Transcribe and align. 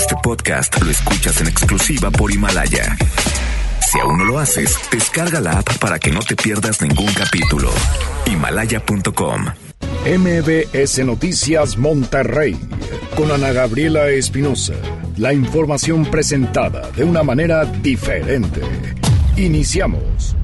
Este 0.00 0.16
podcast 0.22 0.80
lo 0.80 0.90
escuchas 0.90 1.42
en 1.42 1.48
exclusiva 1.48 2.10
por 2.10 2.32
Himalaya. 2.32 2.96
Si 3.86 4.00
aún 4.00 4.16
no 4.16 4.24
lo 4.24 4.38
haces, 4.38 4.74
descarga 4.90 5.42
la 5.42 5.58
app 5.58 5.76
para 5.76 5.98
que 5.98 6.10
no 6.10 6.20
te 6.20 6.36
pierdas 6.36 6.80
ningún 6.80 7.12
capítulo. 7.12 7.70
Himalaya.com. 8.24 9.44
MBS 10.06 11.04
Noticias 11.04 11.76
Monterrey 11.76 12.56
con 13.14 13.30
Ana 13.30 13.52
Gabriela 13.52 14.08
Espinosa. 14.08 14.72
La 15.18 15.34
información 15.34 16.06
presentada 16.06 16.90
de 16.92 17.04
una 17.04 17.22
manera 17.22 17.66
diferente. 17.66 18.62
Iniciamos. 19.36 20.34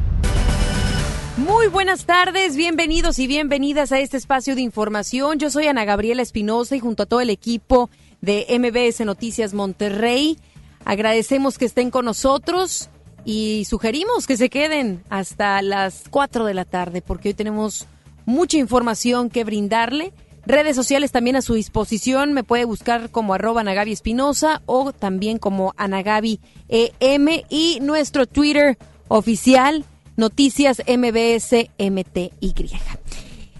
Muy 1.38 1.68
buenas 1.68 2.04
tardes, 2.04 2.56
bienvenidos 2.56 3.18
y 3.18 3.26
bienvenidas 3.26 3.90
a 3.90 4.00
este 4.00 4.18
espacio 4.18 4.54
de 4.54 4.60
información. 4.60 5.38
Yo 5.38 5.48
soy 5.48 5.66
Ana 5.66 5.86
Gabriela 5.86 6.20
Espinosa 6.20 6.76
y 6.76 6.80
junto 6.80 7.04
a 7.04 7.06
todo 7.06 7.22
el 7.22 7.30
equipo 7.30 7.88
de 8.26 8.44
MBS 8.58 9.06
Noticias 9.06 9.54
Monterrey, 9.54 10.36
agradecemos 10.84 11.58
que 11.58 11.64
estén 11.64 11.90
con 11.90 12.04
nosotros 12.04 12.90
y 13.24 13.64
sugerimos 13.66 14.26
que 14.26 14.36
se 14.36 14.50
queden 14.50 15.04
hasta 15.08 15.62
las 15.62 16.04
4 16.10 16.44
de 16.44 16.52
la 16.52 16.64
tarde 16.64 17.02
porque 17.02 17.28
hoy 17.28 17.34
tenemos 17.34 17.86
mucha 18.24 18.58
información 18.58 19.30
que 19.30 19.44
brindarle. 19.44 20.12
Redes 20.44 20.74
sociales 20.74 21.12
también 21.12 21.36
a 21.36 21.42
su 21.42 21.54
disposición. 21.54 22.32
Me 22.32 22.44
puede 22.44 22.64
buscar 22.64 23.10
como 23.10 23.32
arroba 23.32 23.60
Anagabi 23.60 23.92
Espinosa 23.92 24.60
o 24.66 24.92
también 24.92 25.38
como 25.38 25.72
Anagabi 25.76 26.40
EM 26.68 27.28
y 27.48 27.78
nuestro 27.80 28.26
Twitter 28.26 28.76
oficial 29.08 29.84
Noticias 30.16 30.82
MBS 30.88 31.68
MTY. 31.78 32.54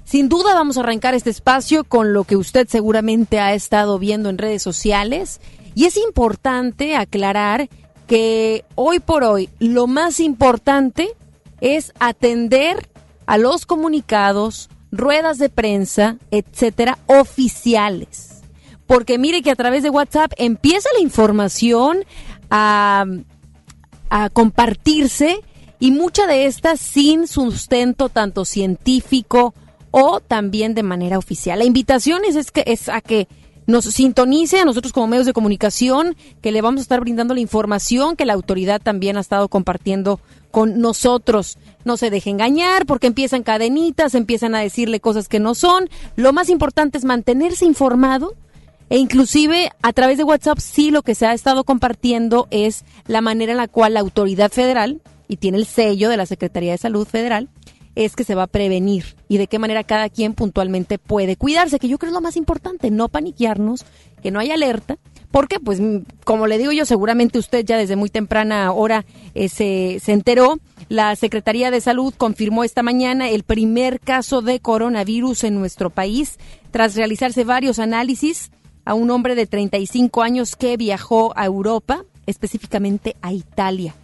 Sin 0.06 0.28
duda 0.28 0.54
vamos 0.54 0.76
a 0.76 0.80
arrancar 0.80 1.14
este 1.14 1.30
espacio 1.30 1.82
con 1.82 2.12
lo 2.12 2.22
que 2.22 2.36
usted 2.36 2.68
seguramente 2.68 3.40
ha 3.40 3.54
estado 3.54 3.98
viendo 3.98 4.28
en 4.28 4.38
redes 4.38 4.62
sociales 4.62 5.40
y 5.74 5.86
es 5.86 5.96
importante 5.96 6.94
aclarar 6.94 7.68
que 8.06 8.64
hoy 8.76 9.00
por 9.00 9.24
hoy 9.24 9.50
lo 9.58 9.88
más 9.88 10.20
importante 10.20 11.08
es 11.60 11.92
atender 11.98 12.88
a 13.26 13.36
los 13.36 13.66
comunicados, 13.66 14.70
ruedas 14.92 15.38
de 15.38 15.48
prensa, 15.48 16.18
etcétera, 16.30 16.98
oficiales. 17.06 18.42
Porque 18.86 19.18
mire 19.18 19.42
que 19.42 19.50
a 19.50 19.56
través 19.56 19.82
de 19.82 19.90
WhatsApp 19.90 20.30
empieza 20.36 20.88
la 20.94 21.02
información 21.02 22.04
a, 22.48 23.06
a 24.08 24.30
compartirse 24.30 25.40
y 25.80 25.90
mucha 25.90 26.28
de 26.28 26.46
estas 26.46 26.78
sin 26.78 27.26
sustento 27.26 28.08
tanto 28.08 28.44
científico 28.44 29.52
o 29.98 30.20
también 30.20 30.74
de 30.74 30.82
manera 30.82 31.16
oficial. 31.16 31.58
La 31.58 31.64
invitación 31.64 32.20
es, 32.26 32.36
es, 32.36 32.50
que, 32.50 32.64
es 32.66 32.90
a 32.90 33.00
que 33.00 33.28
nos 33.66 33.86
sintonice 33.86 34.60
a 34.60 34.66
nosotros 34.66 34.92
como 34.92 35.06
medios 35.06 35.24
de 35.24 35.32
comunicación, 35.32 36.16
que 36.42 36.52
le 36.52 36.60
vamos 36.60 36.80
a 36.80 36.82
estar 36.82 37.00
brindando 37.00 37.32
la 37.32 37.40
información 37.40 38.14
que 38.14 38.26
la 38.26 38.34
autoridad 38.34 38.78
también 38.78 39.16
ha 39.16 39.20
estado 39.20 39.48
compartiendo 39.48 40.20
con 40.50 40.80
nosotros. 40.80 41.56
No 41.86 41.96
se 41.96 42.10
deje 42.10 42.28
engañar 42.28 42.84
porque 42.84 43.06
empiezan 43.06 43.42
cadenitas, 43.42 44.14
empiezan 44.14 44.54
a 44.54 44.60
decirle 44.60 45.00
cosas 45.00 45.28
que 45.28 45.40
no 45.40 45.54
son. 45.54 45.88
Lo 46.14 46.34
más 46.34 46.50
importante 46.50 46.98
es 46.98 47.06
mantenerse 47.06 47.64
informado 47.64 48.34
e 48.90 48.98
inclusive 48.98 49.70
a 49.80 49.94
través 49.94 50.18
de 50.18 50.24
WhatsApp 50.24 50.58
sí 50.58 50.90
lo 50.90 51.00
que 51.00 51.14
se 51.14 51.24
ha 51.24 51.32
estado 51.32 51.64
compartiendo 51.64 52.48
es 52.50 52.84
la 53.06 53.22
manera 53.22 53.52
en 53.52 53.58
la 53.58 53.66
cual 53.66 53.94
la 53.94 54.00
autoridad 54.00 54.52
federal, 54.52 55.00
y 55.26 55.38
tiene 55.38 55.56
el 55.56 55.64
sello 55.64 56.10
de 56.10 56.18
la 56.18 56.26
Secretaría 56.26 56.72
de 56.72 56.78
Salud 56.78 57.08
Federal, 57.08 57.48
es 57.96 58.14
que 58.14 58.24
se 58.24 58.36
va 58.36 58.44
a 58.44 58.46
prevenir 58.46 59.16
y 59.28 59.38
de 59.38 59.48
qué 59.48 59.58
manera 59.58 59.82
cada 59.82 60.08
quien 60.08 60.34
puntualmente 60.34 60.98
puede 60.98 61.34
cuidarse, 61.34 61.80
que 61.80 61.88
yo 61.88 61.98
creo 61.98 62.10
es 62.10 62.14
lo 62.14 62.20
más 62.20 62.36
importante, 62.36 62.90
no 62.90 63.08
paniquearnos, 63.08 63.84
que 64.22 64.30
no 64.30 64.38
haya 64.38 64.54
alerta, 64.54 64.98
porque 65.32 65.58
pues 65.58 65.80
como 66.24 66.46
le 66.46 66.58
digo 66.58 66.72
yo, 66.72 66.84
seguramente 66.84 67.38
usted 67.38 67.64
ya 67.64 67.76
desde 67.76 67.96
muy 67.96 68.10
temprana 68.10 68.70
hora 68.72 69.04
eh, 69.34 69.48
se, 69.48 69.98
se 70.00 70.12
enteró, 70.12 70.58
la 70.88 71.16
Secretaría 71.16 71.70
de 71.70 71.80
Salud 71.80 72.14
confirmó 72.16 72.62
esta 72.62 72.82
mañana 72.82 73.28
el 73.30 73.42
primer 73.42 73.98
caso 73.98 74.42
de 74.42 74.60
coronavirus 74.60 75.44
en 75.44 75.56
nuestro 75.56 75.90
país, 75.90 76.38
tras 76.70 76.94
realizarse 76.94 77.44
varios 77.44 77.78
análisis 77.78 78.50
a 78.84 78.94
un 78.94 79.10
hombre 79.10 79.34
de 79.34 79.46
35 79.46 80.22
años 80.22 80.54
que 80.54 80.76
viajó 80.76 81.32
a 81.36 81.46
Europa, 81.46 82.04
específicamente 82.26 83.16
a 83.20 83.32
Italia. 83.32 83.94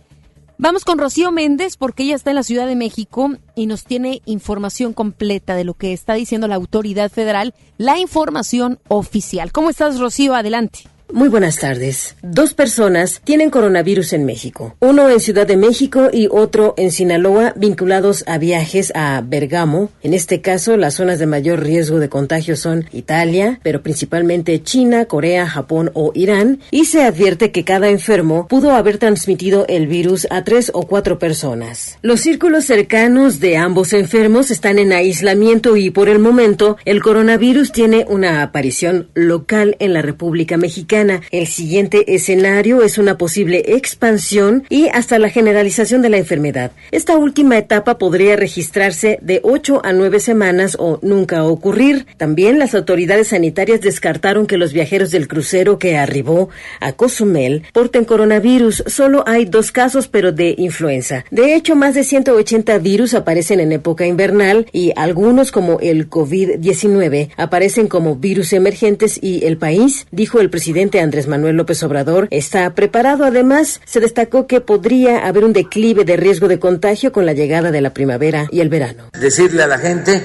Vamos 0.58 0.84
con 0.84 0.98
Rocío 0.98 1.32
Méndez 1.32 1.76
porque 1.76 2.04
ella 2.04 2.14
está 2.14 2.30
en 2.30 2.36
la 2.36 2.42
Ciudad 2.42 2.66
de 2.66 2.76
México 2.76 3.32
y 3.56 3.66
nos 3.66 3.84
tiene 3.84 4.22
información 4.26 4.92
completa 4.92 5.54
de 5.54 5.64
lo 5.64 5.74
que 5.74 5.92
está 5.92 6.14
diciendo 6.14 6.46
la 6.46 6.54
autoridad 6.54 7.10
federal, 7.10 7.54
la 7.78 7.98
información 7.98 8.78
oficial. 8.88 9.50
¿Cómo 9.50 9.70
estás, 9.70 9.98
Rocío? 9.98 10.34
Adelante. 10.34 10.91
Muy 11.12 11.28
buenas 11.28 11.58
tardes. 11.58 12.16
Dos 12.22 12.54
personas 12.54 13.20
tienen 13.22 13.50
coronavirus 13.50 14.14
en 14.14 14.24
México. 14.24 14.74
Uno 14.80 15.10
en 15.10 15.20
Ciudad 15.20 15.46
de 15.46 15.58
México 15.58 16.08
y 16.10 16.26
otro 16.30 16.72
en 16.78 16.90
Sinaloa, 16.90 17.52
vinculados 17.54 18.24
a 18.26 18.38
viajes 18.38 18.92
a 18.94 19.22
Bergamo. 19.22 19.90
En 20.02 20.14
este 20.14 20.40
caso, 20.40 20.78
las 20.78 20.94
zonas 20.94 21.18
de 21.18 21.26
mayor 21.26 21.62
riesgo 21.62 21.98
de 21.98 22.08
contagio 22.08 22.56
son 22.56 22.86
Italia, 22.92 23.60
pero 23.62 23.82
principalmente 23.82 24.62
China, 24.62 25.04
Corea, 25.04 25.46
Japón 25.46 25.90
o 25.92 26.12
Irán. 26.14 26.60
Y 26.70 26.86
se 26.86 27.02
advierte 27.02 27.52
que 27.52 27.62
cada 27.62 27.90
enfermo 27.90 28.48
pudo 28.48 28.70
haber 28.70 28.96
transmitido 28.96 29.66
el 29.68 29.88
virus 29.88 30.26
a 30.30 30.44
tres 30.44 30.70
o 30.72 30.86
cuatro 30.86 31.18
personas. 31.18 31.98
Los 32.00 32.20
círculos 32.22 32.64
cercanos 32.64 33.38
de 33.38 33.58
ambos 33.58 33.92
enfermos 33.92 34.50
están 34.50 34.78
en 34.78 34.94
aislamiento 34.94 35.76
y 35.76 35.90
por 35.90 36.08
el 36.08 36.20
momento 36.20 36.78
el 36.86 37.02
coronavirus 37.02 37.70
tiene 37.70 38.06
una 38.08 38.42
aparición 38.42 39.10
local 39.12 39.76
en 39.78 39.92
la 39.92 40.00
República 40.00 40.56
Mexicana 40.56 41.01
el 41.10 41.46
siguiente 41.46 42.14
escenario 42.14 42.82
es 42.82 42.98
una 42.98 43.18
posible 43.18 43.62
expansión 43.66 44.64
y 44.68 44.88
hasta 44.88 45.18
la 45.18 45.30
generalización 45.30 46.02
de 46.02 46.10
la 46.10 46.18
enfermedad. 46.18 46.72
Esta 46.90 47.16
última 47.16 47.58
etapa 47.58 47.98
podría 47.98 48.36
registrarse 48.36 49.18
de 49.22 49.40
8 49.42 49.82
a 49.84 49.92
9 49.92 50.20
semanas 50.20 50.76
o 50.78 50.98
nunca 51.02 51.44
ocurrir. 51.44 52.06
También 52.16 52.58
las 52.58 52.74
autoridades 52.74 53.28
sanitarias 53.28 53.80
descartaron 53.80 54.46
que 54.46 54.58
los 54.58 54.72
viajeros 54.72 55.10
del 55.10 55.28
crucero 55.28 55.78
que 55.78 55.96
arribó 55.96 56.48
a 56.80 56.92
Cozumel 56.92 57.64
porten 57.72 58.04
coronavirus. 58.04 58.84
Solo 58.86 59.24
hay 59.26 59.44
dos 59.44 59.72
casos, 59.72 60.08
pero 60.08 60.32
de 60.32 60.54
influenza. 60.58 61.24
De 61.30 61.54
hecho, 61.54 61.74
más 61.74 61.94
de 61.94 62.04
180 62.04 62.78
virus 62.78 63.14
aparecen 63.14 63.60
en 63.60 63.72
época 63.72 64.06
invernal 64.06 64.66
y 64.72 64.92
algunos, 64.96 65.50
como 65.50 65.80
el 65.80 66.08
COVID-19, 66.08 67.30
aparecen 67.36 67.88
como 67.88 68.16
virus 68.16 68.52
emergentes 68.52 69.18
y 69.22 69.44
el 69.44 69.56
país, 69.56 70.06
dijo 70.10 70.40
el 70.40 70.50
presidente 70.50 70.91
Andrés 71.00 71.26
Manuel 71.26 71.56
López 71.56 71.82
Obrador 71.82 72.28
está 72.30 72.74
preparado. 72.74 73.24
Además, 73.24 73.80
se 73.84 74.00
destacó 74.00 74.46
que 74.46 74.60
podría 74.60 75.26
haber 75.26 75.44
un 75.44 75.52
declive 75.52 76.04
de 76.04 76.16
riesgo 76.16 76.48
de 76.48 76.58
contagio 76.58 77.12
con 77.12 77.26
la 77.26 77.32
llegada 77.32 77.70
de 77.70 77.80
la 77.80 77.94
primavera 77.94 78.46
y 78.50 78.60
el 78.60 78.68
verano. 78.68 79.10
Decirle 79.18 79.62
a 79.62 79.66
la 79.66 79.78
gente, 79.78 80.22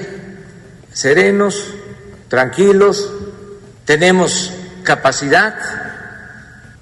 serenos, 0.92 1.74
tranquilos, 2.28 3.10
tenemos 3.84 4.52
capacidad 4.82 5.54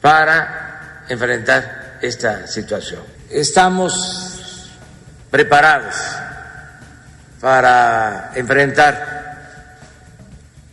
para 0.01 1.05
enfrentar 1.09 1.99
esta 2.03 2.47
situación. 2.47 3.03
Estamos 3.31 4.71
preparados 5.31 5.95
para 7.41 8.33
enfrentar 8.35 9.17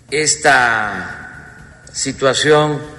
esta 0.09 1.23
situación 1.91 2.92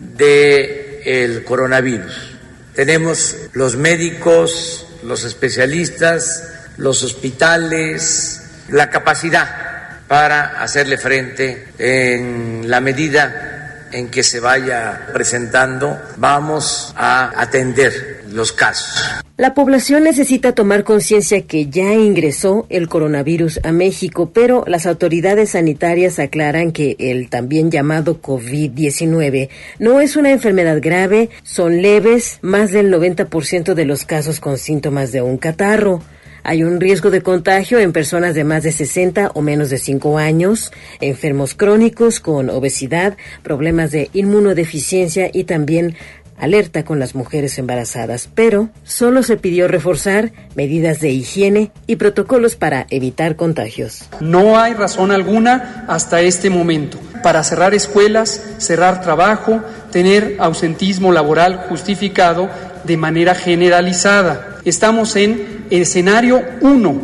del 0.00 1.00
el 1.04 1.44
coronavirus. 1.44 2.38
Tenemos 2.74 3.36
los 3.52 3.76
médicos, 3.76 4.86
los 5.02 5.24
especialistas, 5.24 6.48
los 6.76 7.02
hospitales, 7.02 8.42
la 8.68 8.90
capacidad 8.90 9.98
para 10.08 10.62
hacerle 10.62 10.98
frente 10.98 11.68
en 11.78 12.68
la 12.68 12.80
medida 12.80 13.88
en 13.92 14.08
que 14.08 14.22
se 14.22 14.40
vaya 14.40 15.08
presentando, 15.12 16.00
vamos 16.16 16.92
a 16.96 17.32
atender 17.40 18.19
los 18.32 18.52
casos. 18.52 19.02
La 19.36 19.54
población 19.54 20.04
necesita 20.04 20.52
tomar 20.52 20.84
conciencia 20.84 21.42
que 21.42 21.70
ya 21.70 21.94
ingresó 21.94 22.66
el 22.68 22.88
coronavirus 22.88 23.60
a 23.64 23.72
México, 23.72 24.32
pero 24.34 24.64
las 24.66 24.86
autoridades 24.86 25.50
sanitarias 25.50 26.18
aclaran 26.18 26.72
que 26.72 26.96
el 26.98 27.30
también 27.30 27.70
llamado 27.70 28.20
COVID-19 28.20 29.48
no 29.78 30.00
es 30.00 30.16
una 30.16 30.30
enfermedad 30.30 30.78
grave, 30.82 31.30
son 31.42 31.80
leves, 31.80 32.38
más 32.42 32.70
del 32.70 32.92
90% 32.92 33.74
de 33.74 33.84
los 33.86 34.04
casos 34.04 34.40
con 34.40 34.58
síntomas 34.58 35.10
de 35.10 35.22
un 35.22 35.38
catarro. 35.38 36.02
Hay 36.42 36.62
un 36.62 36.80
riesgo 36.80 37.10
de 37.10 37.22
contagio 37.22 37.78
en 37.78 37.92
personas 37.92 38.34
de 38.34 38.44
más 38.44 38.62
de 38.62 38.72
60 38.72 39.32
o 39.34 39.42
menos 39.42 39.70
de 39.70 39.78
5 39.78 40.18
años, 40.18 40.72
enfermos 41.00 41.54
crónicos 41.54 42.20
con 42.20 42.48
obesidad, 42.48 43.16
problemas 43.42 43.90
de 43.90 44.10
inmunodeficiencia 44.14 45.30
y 45.32 45.44
también 45.44 45.96
alerta 46.40 46.84
con 46.84 46.98
las 46.98 47.14
mujeres 47.14 47.58
embarazadas, 47.58 48.28
pero 48.34 48.70
solo 48.82 49.22
se 49.22 49.36
pidió 49.36 49.68
reforzar 49.68 50.32
medidas 50.54 51.00
de 51.00 51.10
higiene 51.10 51.70
y 51.86 51.96
protocolos 51.96 52.56
para 52.56 52.86
evitar 52.90 53.36
contagios. 53.36 54.04
No 54.20 54.58
hay 54.58 54.74
razón 54.74 55.12
alguna 55.12 55.84
hasta 55.86 56.22
este 56.22 56.50
momento 56.50 56.98
para 57.22 57.44
cerrar 57.44 57.74
escuelas, 57.74 58.42
cerrar 58.58 59.02
trabajo, 59.02 59.62
tener 59.92 60.36
ausentismo 60.38 61.12
laboral 61.12 61.66
justificado 61.68 62.48
de 62.84 62.96
manera 62.96 63.34
generalizada. 63.34 64.58
Estamos 64.64 65.16
en 65.16 65.66
escenario 65.70 66.42
1 66.62 67.00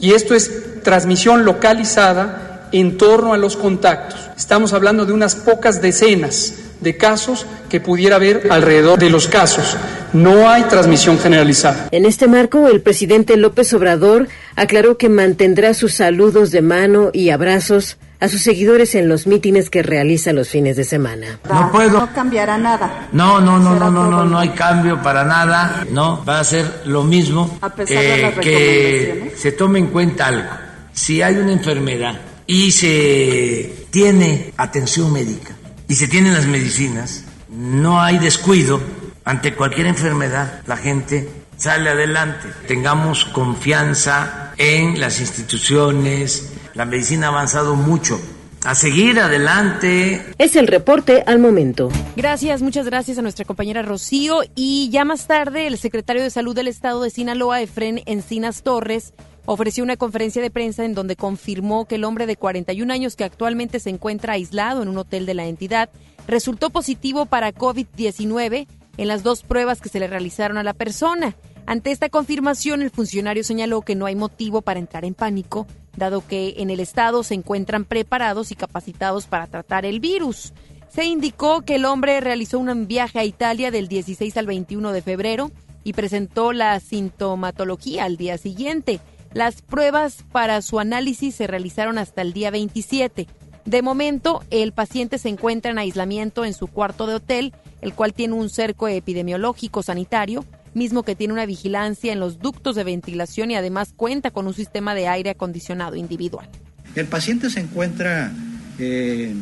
y 0.00 0.12
esto 0.12 0.34
es 0.34 0.82
transmisión 0.82 1.44
localizada 1.44 2.68
en 2.72 2.96
torno 2.96 3.32
a 3.32 3.38
los 3.38 3.56
contactos. 3.56 4.30
Estamos 4.36 4.72
hablando 4.72 5.06
de 5.06 5.12
unas 5.12 5.36
pocas 5.36 5.80
decenas 5.80 6.54
de 6.82 6.96
casos 6.96 7.46
que 7.70 7.80
pudiera 7.80 8.16
haber 8.16 8.48
alrededor 8.50 8.98
de 8.98 9.10
los 9.10 9.28
casos. 9.28 9.76
No 10.12 10.48
hay 10.50 10.64
transmisión 10.64 11.18
generalizada. 11.18 11.88
En 11.90 12.04
este 12.04 12.28
marco, 12.28 12.68
el 12.68 12.82
presidente 12.82 13.36
López 13.36 13.72
Obrador 13.72 14.28
aclaró 14.56 14.98
que 14.98 15.08
mantendrá 15.08 15.72
sus 15.72 15.94
saludos 15.94 16.50
de 16.50 16.60
mano 16.60 17.10
y 17.12 17.30
abrazos 17.30 17.96
a 18.20 18.28
sus 18.28 18.42
seguidores 18.42 18.94
en 18.94 19.08
los 19.08 19.26
mítines 19.26 19.70
que 19.70 19.82
realiza 19.82 20.32
los 20.32 20.48
fines 20.48 20.76
de 20.76 20.84
semana. 20.84 21.40
No 21.48 21.72
puedo. 21.72 22.00
No 22.00 22.14
cambiará 22.14 22.58
nada. 22.58 23.08
No, 23.12 23.40
no, 23.40 23.58
no, 23.58 23.74
no, 23.74 23.90
no, 23.90 24.10
no, 24.10 24.24
no 24.24 24.38
hay 24.38 24.50
cambio 24.50 25.02
para 25.02 25.24
nada. 25.24 25.84
No, 25.90 26.22
va 26.24 26.40
a 26.40 26.44
ser 26.44 26.82
lo 26.84 27.02
mismo. 27.02 27.58
A 27.62 27.70
pesar 27.70 28.02
de 28.02 28.22
las 28.22 28.36
eh, 28.36 28.40
que 28.40 29.34
se 29.36 29.52
tome 29.52 29.78
en 29.78 29.86
cuenta 29.88 30.26
algo. 30.26 30.50
Si 30.92 31.22
hay 31.22 31.36
una 31.36 31.52
enfermedad 31.52 32.20
y 32.46 32.70
se 32.70 33.86
tiene 33.90 34.52
atención 34.56 35.12
médica 35.12 35.56
y 35.88 35.94
se 35.94 36.08
tienen 36.08 36.34
las 36.34 36.46
medicinas, 36.46 37.24
no 37.48 38.00
hay 38.00 38.18
descuido 38.18 38.80
ante 39.24 39.54
cualquier 39.54 39.86
enfermedad. 39.86 40.62
La 40.66 40.76
gente 40.76 41.28
sale 41.56 41.90
adelante. 41.90 42.48
Tengamos 42.66 43.24
confianza 43.26 44.52
en 44.58 45.00
las 45.00 45.20
instituciones. 45.20 46.52
La 46.74 46.84
medicina 46.84 47.26
ha 47.26 47.30
avanzado 47.30 47.76
mucho. 47.76 48.20
A 48.64 48.76
seguir 48.76 49.18
adelante. 49.18 50.24
Es 50.38 50.54
el 50.54 50.68
reporte 50.68 51.24
al 51.26 51.40
momento. 51.40 51.90
Gracias, 52.14 52.62
muchas 52.62 52.86
gracias 52.86 53.18
a 53.18 53.22
nuestra 53.22 53.44
compañera 53.44 53.82
Rocío. 53.82 54.42
Y 54.54 54.88
ya 54.90 55.04
más 55.04 55.26
tarde, 55.26 55.66
el 55.66 55.78
secretario 55.78 56.22
de 56.22 56.30
Salud 56.30 56.54
del 56.54 56.68
Estado 56.68 57.02
de 57.02 57.10
Sinaloa, 57.10 57.60
Efren 57.60 58.02
Encinas 58.06 58.62
Torres, 58.62 59.14
ofreció 59.44 59.84
una 59.84 59.96
conferencia 59.96 60.42
de 60.42 60.50
prensa 60.50 60.84
en 60.84 60.94
donde 60.94 61.16
confirmó 61.16 61.86
que 61.86 61.96
el 61.96 62.04
hombre 62.04 62.26
de 62.26 62.36
41 62.36 62.92
años 62.92 63.16
que 63.16 63.24
actualmente 63.24 63.80
se 63.80 63.90
encuentra 63.90 64.34
aislado 64.34 64.82
en 64.82 64.88
un 64.88 64.98
hotel 64.98 65.26
de 65.26 65.34
la 65.34 65.46
entidad 65.46 65.90
resultó 66.26 66.70
positivo 66.70 67.26
para 67.26 67.52
COVID-19 67.52 68.66
en 68.96 69.08
las 69.08 69.22
dos 69.22 69.42
pruebas 69.42 69.80
que 69.80 69.88
se 69.88 70.00
le 70.00 70.06
realizaron 70.06 70.58
a 70.58 70.62
la 70.62 70.74
persona. 70.74 71.36
Ante 71.66 71.90
esta 71.90 72.08
confirmación, 72.08 72.82
el 72.82 72.90
funcionario 72.90 73.44
señaló 73.44 73.82
que 73.82 73.94
no 73.94 74.06
hay 74.06 74.14
motivo 74.14 74.62
para 74.62 74.80
entrar 74.80 75.04
en 75.04 75.14
pánico, 75.14 75.66
dado 75.96 76.26
que 76.26 76.54
en 76.58 76.70
el 76.70 76.80
estado 76.80 77.22
se 77.22 77.34
encuentran 77.34 77.84
preparados 77.84 78.50
y 78.50 78.56
capacitados 78.56 79.26
para 79.26 79.46
tratar 79.46 79.86
el 79.86 80.00
virus. 80.00 80.52
Se 80.88 81.04
indicó 81.04 81.62
que 81.62 81.76
el 81.76 81.84
hombre 81.84 82.20
realizó 82.20 82.58
un 82.58 82.86
viaje 82.86 83.18
a 83.18 83.24
Italia 83.24 83.70
del 83.70 83.88
16 83.88 84.36
al 84.36 84.46
21 84.46 84.92
de 84.92 85.02
febrero 85.02 85.50
y 85.84 85.94
presentó 85.94 86.52
la 86.52 86.78
sintomatología 86.80 88.04
al 88.04 88.16
día 88.16 88.38
siguiente. 88.38 89.00
Las 89.34 89.62
pruebas 89.62 90.24
para 90.30 90.60
su 90.60 90.78
análisis 90.78 91.34
se 91.34 91.46
realizaron 91.46 91.96
hasta 91.96 92.20
el 92.20 92.34
día 92.34 92.50
27. 92.50 93.26
De 93.64 93.82
momento, 93.82 94.44
el 94.50 94.72
paciente 94.72 95.16
se 95.16 95.30
encuentra 95.30 95.70
en 95.70 95.78
aislamiento 95.78 96.44
en 96.44 96.52
su 96.52 96.66
cuarto 96.66 97.06
de 97.06 97.14
hotel, 97.14 97.54
el 97.80 97.94
cual 97.94 98.12
tiene 98.12 98.34
un 98.34 98.50
cerco 98.50 98.88
epidemiológico 98.88 99.82
sanitario, 99.82 100.44
mismo 100.74 101.02
que 101.02 101.14
tiene 101.14 101.32
una 101.32 101.46
vigilancia 101.46 102.12
en 102.12 102.20
los 102.20 102.40
ductos 102.40 102.76
de 102.76 102.84
ventilación 102.84 103.50
y 103.50 103.56
además 103.56 103.94
cuenta 103.96 104.30
con 104.30 104.46
un 104.46 104.54
sistema 104.54 104.94
de 104.94 105.08
aire 105.08 105.30
acondicionado 105.30 105.96
individual. 105.96 106.48
El 106.94 107.06
paciente 107.06 107.48
se 107.48 107.60
encuentra 107.60 108.32
eh, 108.78 109.34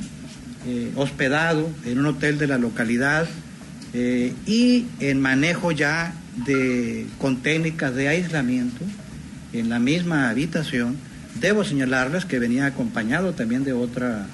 eh, 0.67 0.93
hospedado 0.95 1.69
en 1.85 1.99
un 1.99 2.07
hotel 2.07 2.39
de 2.39 2.47
la 2.47 2.59
localidad 2.59 3.27
eh, 3.93 4.35
y 4.47 4.87
en 5.01 5.21
manejo 5.21 5.73
ya 5.73 6.15
de, 6.47 7.07
con 7.19 7.43
técnicas 7.43 7.95
de 7.95 8.09
aislamiento 8.09 8.85
en 9.53 9.69
la 9.69 9.79
misma 9.79 10.31
habitación. 10.31 10.97
Debo 11.41 11.65
señalarles 11.65 12.25
que 12.25 12.39
venía 12.39 12.67
acompañado 12.67 13.33
también 13.33 13.65
de, 13.65 13.73
otra, 13.73 14.27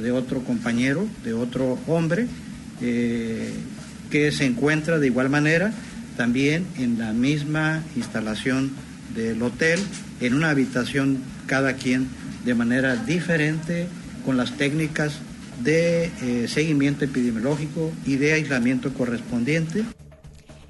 de 0.00 0.12
otro 0.12 0.42
compañero, 0.44 1.06
de 1.24 1.32
otro 1.32 1.78
hombre, 1.86 2.26
eh, 2.80 3.52
que 4.10 4.30
se 4.32 4.44
encuentra 4.44 4.98
de 4.98 5.06
igual 5.06 5.28
manera 5.28 5.72
también 6.16 6.66
en 6.78 6.98
la 6.98 7.12
misma 7.12 7.82
instalación 7.94 8.72
del 9.14 9.42
hotel, 9.42 9.80
en 10.20 10.34
una 10.34 10.50
habitación 10.50 11.18
cada 11.46 11.74
quien 11.74 12.08
de 12.44 12.54
manera 12.54 12.96
diferente, 12.96 13.86
con 14.24 14.36
las 14.36 14.56
técnicas 14.56 15.18
de 15.62 16.10
eh, 16.22 16.48
seguimiento 16.48 17.04
epidemiológico 17.04 17.92
y 18.04 18.16
de 18.16 18.34
aislamiento 18.34 18.92
correspondiente. 18.92 19.84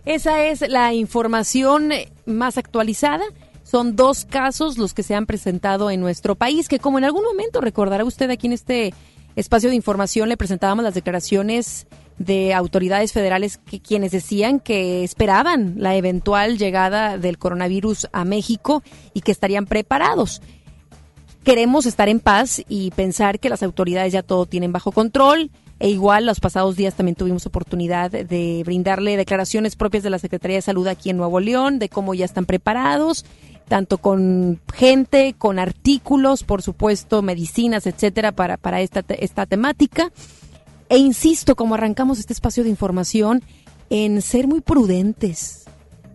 Esa 0.05 0.45
es 0.45 0.61
la 0.69 0.95
información 0.95 1.91
más 2.27 2.59
actualizada. 2.59 3.25
Son 3.67 3.97
dos 3.97 4.25
casos 4.25 4.79
los 4.79 4.95
que 4.95 5.03
se 5.03 5.17
han 5.17 5.27
presentado 5.27 5.91
en 5.91 6.01
nuestro 6.01 6.37
país, 6.37 6.69
que 6.69 6.79
como 6.79 6.99
en 6.99 7.05
algún 7.05 7.25
momento 7.25 7.61
recordará 7.61 8.05
usted 8.05 8.31
aquí 8.31 8.47
en 8.47 8.53
este 8.53 8.95
espacio 9.35 9.71
de 9.71 9.75
información 9.75 10.29
le 10.29 10.37
presentábamos 10.37 10.85
las 10.85 10.95
declaraciones 10.95 11.89
de 12.17 12.55
autoridades 12.55 13.13
federales 13.13 13.59
que 13.59 13.81
quienes 13.81 14.13
decían 14.13 14.61
que 14.61 15.03
esperaban 15.03 15.75
la 15.79 15.97
eventual 15.97 16.59
llegada 16.59 17.19
del 17.19 17.39
coronavirus 17.39 18.07
a 18.13 18.25
México 18.25 18.85
y 19.15 19.23
que 19.23 19.33
estarían 19.33 19.67
preparados. 19.67 20.43
Queremos 21.43 21.87
estar 21.87 22.09
en 22.09 22.21
paz 22.21 22.63
y 22.69 22.93
pensar 22.93 23.41
que 23.41 23.49
las 23.49 23.65
autoridades 23.65 24.13
ya 24.13 24.23
todo 24.23 24.47
tienen 24.47 24.71
bajo 24.71 24.93
control. 24.93 25.51
E 25.79 25.91
igual 25.91 26.25
los 26.25 26.41
pasados 26.41 26.77
días 26.77 26.95
también 26.95 27.17
tuvimos 27.17 27.45
oportunidad 27.45 28.11
de 28.11 28.63
brindarle 28.65 29.17
declaraciones 29.19 29.77
propias 29.77 30.03
de 30.03 30.09
la 30.09 30.19
Secretaría 30.19 30.57
de 30.57 30.63
Salud 30.63 30.87
aquí 30.87 31.11
en 31.11 31.19
Nuevo 31.19 31.39
León, 31.39 31.79
de 31.79 31.91
cómo 31.91 32.15
ya 32.15 32.25
están 32.25 32.47
preparados 32.47 33.27
tanto 33.69 33.99
con 33.99 34.61
gente, 34.75 35.35
con 35.37 35.59
artículos, 35.59 36.45
por 36.45 36.63
supuesto, 36.63 37.23
medicinas, 37.23 37.87
etcétera, 37.87 38.33
para, 38.33 38.57
para 38.57 38.81
esta, 38.81 39.05
esta 39.09 39.47
temática. 39.47 40.13
E 40.89 40.99
insisto, 40.99 41.57
como 41.57 41.75
arrancamos 41.75 42.19
este 42.19 42.33
espacio 42.33 42.63
de 42.63 42.71
información, 42.71 43.43
en 43.91 44.23
ser 44.23 44.47
muy 44.47 44.61
prudentes, 44.61 45.65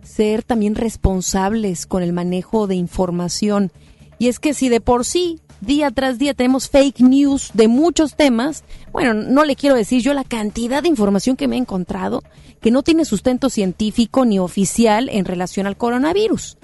ser 0.02 0.42
también 0.42 0.74
responsables 0.74 1.86
con 1.86 2.02
el 2.02 2.12
manejo 2.12 2.66
de 2.66 2.74
información. 2.74 3.70
Y 4.18 4.28
es 4.28 4.38
que 4.38 4.54
si 4.54 4.68
de 4.68 4.80
por 4.80 5.04
sí, 5.04 5.40
día 5.60 5.90
tras 5.90 6.18
día, 6.18 6.34
tenemos 6.34 6.68
fake 6.68 7.00
news 7.00 7.50
de 7.54 7.68
muchos 7.68 8.16
temas, 8.16 8.64
bueno, 8.92 9.14
no 9.14 9.44
le 9.44 9.56
quiero 9.56 9.76
decir 9.76 10.02
yo 10.02 10.14
la 10.14 10.24
cantidad 10.24 10.82
de 10.82 10.88
información 10.88 11.36
que 11.36 11.48
me 11.48 11.56
he 11.56 11.58
encontrado 11.58 12.22
que 12.62 12.70
no 12.70 12.82
tiene 12.82 13.04
sustento 13.04 13.50
científico 13.50 14.24
ni 14.24 14.38
oficial 14.38 15.08
en 15.10 15.24
relación 15.24 15.66
al 15.66 15.76
coronavirus. 15.76 16.56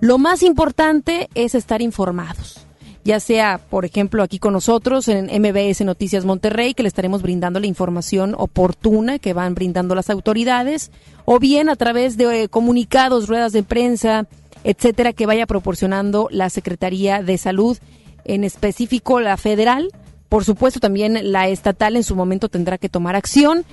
Lo 0.00 0.18
más 0.18 0.42
importante 0.42 1.28
es 1.34 1.54
estar 1.54 1.82
informados 1.82 2.66
ya 3.06 3.20
sea, 3.20 3.60
por 3.70 3.84
ejemplo, 3.84 4.24
aquí 4.24 4.40
con 4.40 4.52
nosotros 4.52 5.06
en 5.06 5.26
MBS 5.26 5.82
Noticias 5.84 6.24
Monterrey, 6.24 6.74
que 6.74 6.82
le 6.82 6.88
estaremos 6.88 7.22
brindando 7.22 7.60
la 7.60 7.68
información 7.68 8.34
oportuna 8.36 9.20
que 9.20 9.32
van 9.32 9.54
brindando 9.54 9.94
las 9.94 10.10
autoridades, 10.10 10.90
o 11.24 11.38
bien 11.38 11.68
a 11.68 11.76
través 11.76 12.16
de 12.16 12.42
eh, 12.42 12.48
comunicados, 12.48 13.28
ruedas 13.28 13.52
de 13.52 13.62
prensa, 13.62 14.26
etcétera, 14.64 15.12
que 15.12 15.24
vaya 15.24 15.46
proporcionando 15.46 16.26
la 16.32 16.50
Secretaría 16.50 17.22
de 17.22 17.38
Salud, 17.38 17.78
en 18.24 18.42
específico 18.42 19.20
la 19.20 19.36
federal. 19.36 19.92
Por 20.28 20.44
supuesto, 20.44 20.80
también 20.80 21.30
la 21.30 21.46
estatal 21.46 21.94
en 21.94 22.02
su 22.02 22.16
momento 22.16 22.48
tendrá 22.48 22.76
que 22.76 22.88
tomar 22.88 23.14
acción 23.14 23.64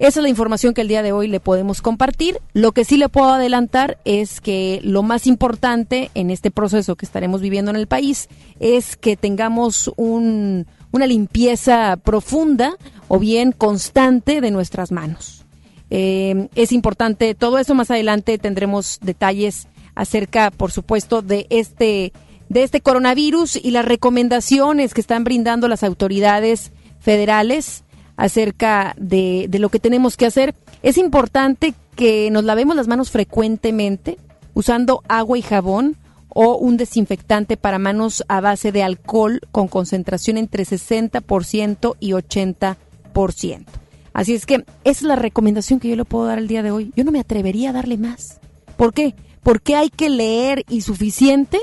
esa 0.00 0.20
es 0.20 0.22
la 0.22 0.30
información 0.30 0.72
que 0.72 0.80
el 0.80 0.88
día 0.88 1.02
de 1.02 1.12
hoy 1.12 1.28
le 1.28 1.40
podemos 1.40 1.82
compartir. 1.82 2.40
Lo 2.54 2.72
que 2.72 2.86
sí 2.86 2.96
le 2.96 3.10
puedo 3.10 3.28
adelantar 3.28 3.98
es 4.06 4.40
que 4.40 4.80
lo 4.82 5.02
más 5.02 5.26
importante 5.26 6.10
en 6.14 6.30
este 6.30 6.50
proceso 6.50 6.96
que 6.96 7.04
estaremos 7.04 7.42
viviendo 7.42 7.70
en 7.70 7.76
el 7.76 7.86
país 7.86 8.30
es 8.60 8.96
que 8.96 9.18
tengamos 9.18 9.92
un, 9.96 10.66
una 10.90 11.06
limpieza 11.06 11.98
profunda 12.02 12.78
o 13.08 13.18
bien 13.18 13.52
constante 13.52 14.40
de 14.40 14.50
nuestras 14.50 14.90
manos. 14.90 15.44
Eh, 15.90 16.48
es 16.54 16.72
importante 16.72 17.34
todo 17.34 17.58
eso. 17.58 17.74
Más 17.74 17.90
adelante 17.90 18.38
tendremos 18.38 19.00
detalles 19.02 19.68
acerca, 19.94 20.50
por 20.50 20.72
supuesto, 20.72 21.20
de 21.20 21.46
este 21.50 22.14
de 22.48 22.62
este 22.62 22.80
coronavirus 22.80 23.54
y 23.54 23.70
las 23.70 23.84
recomendaciones 23.84 24.94
que 24.94 25.02
están 25.02 25.24
brindando 25.24 25.68
las 25.68 25.84
autoridades 25.84 26.72
federales 27.00 27.84
acerca 28.20 28.94
de, 28.98 29.46
de 29.48 29.58
lo 29.58 29.70
que 29.70 29.80
tenemos 29.80 30.18
que 30.18 30.26
hacer. 30.26 30.54
Es 30.82 30.98
importante 30.98 31.72
que 31.96 32.30
nos 32.30 32.44
lavemos 32.44 32.76
las 32.76 32.86
manos 32.86 33.10
frecuentemente 33.10 34.18
usando 34.52 35.02
agua 35.08 35.38
y 35.38 35.42
jabón 35.42 35.96
o 36.28 36.56
un 36.58 36.76
desinfectante 36.76 37.56
para 37.56 37.78
manos 37.78 38.22
a 38.28 38.42
base 38.42 38.72
de 38.72 38.82
alcohol 38.82 39.40
con 39.50 39.68
concentración 39.68 40.36
entre 40.36 40.64
60% 40.64 41.96
y 41.98 42.10
80%. 42.10 43.64
Así 44.12 44.34
es 44.34 44.44
que 44.44 44.54
esa 44.54 44.66
es 44.84 45.02
la 45.02 45.16
recomendación 45.16 45.80
que 45.80 45.88
yo 45.88 45.96
le 45.96 46.04
puedo 46.04 46.26
dar 46.26 46.38
el 46.38 46.46
día 46.46 46.62
de 46.62 46.72
hoy. 46.72 46.92
Yo 46.94 47.04
no 47.04 47.12
me 47.12 47.20
atrevería 47.20 47.70
a 47.70 47.72
darle 47.72 47.96
más. 47.96 48.38
¿Por 48.76 48.92
qué? 48.92 49.14
Porque 49.42 49.76
hay 49.76 49.88
que 49.88 50.10
leer 50.10 50.66
y 50.68 50.82
suficiente 50.82 51.58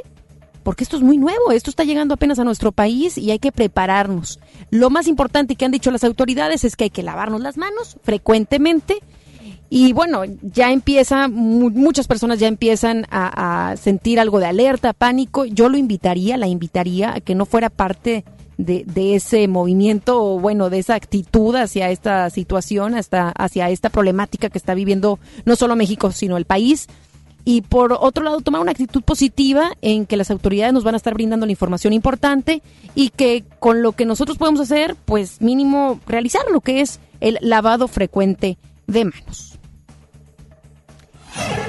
porque 0.67 0.83
esto 0.83 0.97
es 0.97 1.01
muy 1.01 1.17
nuevo, 1.17 1.53
esto 1.53 1.69
está 1.69 1.85
llegando 1.85 2.15
apenas 2.15 2.39
a 2.39 2.43
nuestro 2.43 2.73
país 2.73 3.17
y 3.17 3.31
hay 3.31 3.39
que 3.39 3.53
prepararnos. 3.53 4.37
Lo 4.69 4.89
más 4.89 5.07
importante 5.07 5.55
que 5.55 5.63
han 5.63 5.71
dicho 5.71 5.91
las 5.91 6.03
autoridades 6.03 6.65
es 6.65 6.75
que 6.75 6.83
hay 6.83 6.89
que 6.89 7.03
lavarnos 7.03 7.39
las 7.39 7.55
manos 7.55 7.95
frecuentemente. 8.03 8.97
Y 9.69 9.93
bueno, 9.93 10.23
ya 10.41 10.73
empieza, 10.73 11.29
muchas 11.29 12.05
personas 12.05 12.39
ya 12.39 12.49
empiezan 12.49 13.05
a, 13.09 13.75
sentir 13.81 14.19
algo 14.19 14.39
de 14.39 14.47
alerta, 14.47 14.91
pánico. 14.91 15.45
Yo 15.45 15.69
lo 15.69 15.77
invitaría, 15.77 16.35
la 16.35 16.47
invitaría 16.47 17.15
a 17.15 17.21
que 17.21 17.33
no 17.33 17.45
fuera 17.45 17.69
parte 17.69 18.25
de, 18.57 18.83
de, 18.85 19.15
ese 19.15 19.47
movimiento 19.47 20.21
o 20.21 20.37
bueno, 20.37 20.69
de 20.69 20.79
esa 20.79 20.95
actitud 20.95 21.55
hacia 21.55 21.91
esta 21.91 22.29
situación, 22.29 22.93
hasta 22.95 23.29
hacia 23.29 23.69
esta 23.69 23.89
problemática 23.89 24.49
que 24.49 24.57
está 24.57 24.73
viviendo 24.73 25.17
no 25.45 25.55
solo 25.55 25.77
México, 25.77 26.11
sino 26.11 26.35
el 26.35 26.43
país. 26.43 26.89
Y 27.49 27.61
por 27.61 27.93
otro 27.93 28.25
lado, 28.25 28.41
tomar 28.41 28.59
una 28.59 28.71
actitud 28.71 29.01
positiva 29.01 29.71
en 29.81 30.05
que 30.05 30.17
las 30.17 30.31
autoridades 30.31 30.73
nos 30.73 30.83
van 30.83 30.95
a 30.95 30.97
estar 30.97 31.13
brindando 31.13 31.45
la 31.45 31.53
información 31.53 31.93
importante 31.93 32.61
y 32.93 33.07
que 33.07 33.45
con 33.59 33.81
lo 33.81 33.93
que 33.93 34.05
nosotros 34.05 34.37
podemos 34.37 34.59
hacer, 34.59 34.97
pues 35.05 35.39
mínimo 35.39 36.01
realizar 36.07 36.41
lo 36.51 36.59
que 36.59 36.81
es 36.81 36.99
el 37.21 37.37
lavado 37.39 37.87
frecuente 37.87 38.57
de 38.87 39.05
manos. 39.05 39.57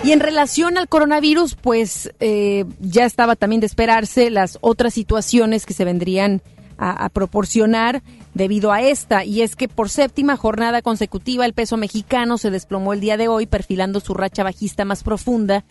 Y 0.02 0.10
en 0.10 0.18
relación 0.18 0.78
al 0.78 0.88
coronavirus, 0.88 1.54
pues 1.54 2.10
eh, 2.18 2.64
ya 2.80 3.04
estaba 3.04 3.36
también 3.36 3.60
de 3.60 3.66
esperarse 3.66 4.30
las 4.30 4.58
otras 4.60 4.92
situaciones 4.94 5.64
que 5.64 5.74
se 5.74 5.84
vendrían 5.84 6.42
a, 6.76 7.08
proporcionar 7.10 8.02
debido 8.38 8.72
a 8.72 8.80
esta. 8.80 9.24
Y 9.24 9.42
es 9.42 9.54
que 9.56 9.68
por 9.68 9.90
séptima 9.90 10.38
jornada 10.38 10.80
consecutiva 10.80 11.44
el 11.44 11.52
peso 11.52 11.76
mexicano 11.76 12.38
se 12.38 12.50
desplomó 12.50 12.94
el 12.94 13.00
día 13.00 13.18
de 13.18 13.28
hoy, 13.28 13.44
perfilando 13.46 14.00
su 14.00 14.14
racha 14.14 14.44
bajista 14.44 14.86
más 14.86 15.02
profunda 15.02 15.66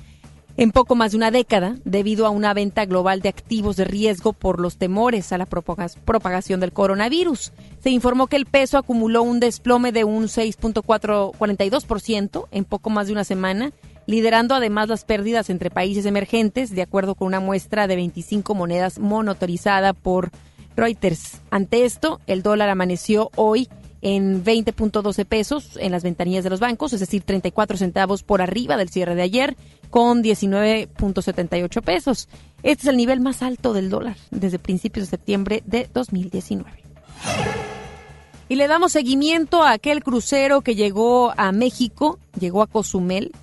en 0.57 0.71
poco 0.71 0.95
más 0.95 1.11
de 1.11 1.17
una 1.17 1.29
década, 1.29 1.75
debido 1.85 2.25
a 2.25 2.31
una 2.31 2.51
venta 2.53 2.85
global 2.85 3.21
de 3.21 3.29
activos 3.29 3.77
de 3.77 3.85
riesgo 3.85 4.33
por 4.33 4.59
los 4.59 4.77
temores 4.77 5.31
a 5.31 5.37
la 5.37 5.45
propagación 5.45 6.59
del 6.59 6.73
coronavirus. 6.73 7.53
Se 7.79 7.91
informó 7.91 8.25
que 8.25 8.37
el 8.37 8.47
peso 8.47 8.79
acumuló 8.79 9.21
un 9.21 9.39
desplome 9.39 9.91
de 9.91 10.03
un 10.03 10.23
6.42% 10.23 12.47
en 12.49 12.65
poco 12.65 12.89
más 12.89 13.05
de 13.05 13.13
una 13.13 13.23
semana, 13.23 13.71
liderando 14.07 14.55
además 14.55 14.89
las 14.89 15.05
pérdidas 15.05 15.51
entre 15.51 15.69
países 15.69 16.07
emergentes, 16.07 16.71
de 16.71 16.81
acuerdo 16.81 17.13
con 17.13 17.27
una 17.27 17.39
muestra 17.39 17.85
de 17.85 17.95
25 17.95 18.55
monedas 18.55 18.97
monotorizada 18.97 19.93
por 19.93 20.31
Reuters. 20.77 21.41
Ante 21.49 21.83
esto, 21.83 22.21
el 22.27 22.43
dólar 22.43 22.69
amaneció 22.69 23.31
hoy 23.35 23.67
en 24.01 24.45
20.12 24.45 25.25
pesos 25.25 25.77
en 25.81 25.91
las 25.91 26.03
ventanillas 26.03 26.43
de 26.43 26.51
los 26.51 26.59
bancos, 26.59 26.93
es 26.93 26.99
decir, 26.99 27.23
34 27.23 27.77
centavos 27.77 28.23
por 28.23 28.41
arriba 28.41 28.77
del 28.77 28.89
cierre 28.89 29.15
de 29.15 29.23
ayer, 29.23 29.57
con 29.89 30.23
19.78 30.23 31.81
pesos. 31.81 32.29
Este 32.63 32.83
es 32.83 32.87
el 32.87 32.97
nivel 32.97 33.19
más 33.19 33.41
alto 33.41 33.73
del 33.73 33.89
dólar 33.89 34.15
desde 34.31 34.59
principios 34.59 35.07
de 35.07 35.09
septiembre 35.09 35.63
de 35.65 35.89
2019. 35.93 36.71
Y 38.49 38.55
le 38.55 38.67
damos 38.67 38.93
seguimiento 38.93 39.63
a 39.63 39.71
aquel 39.71 40.03
crucero 40.03 40.61
que 40.61 40.75
llegó 40.75 41.33
a 41.35 41.51
México, 41.51 42.19
llegó 42.39 42.61
a 42.61 42.67
Cozumel, 42.67 43.33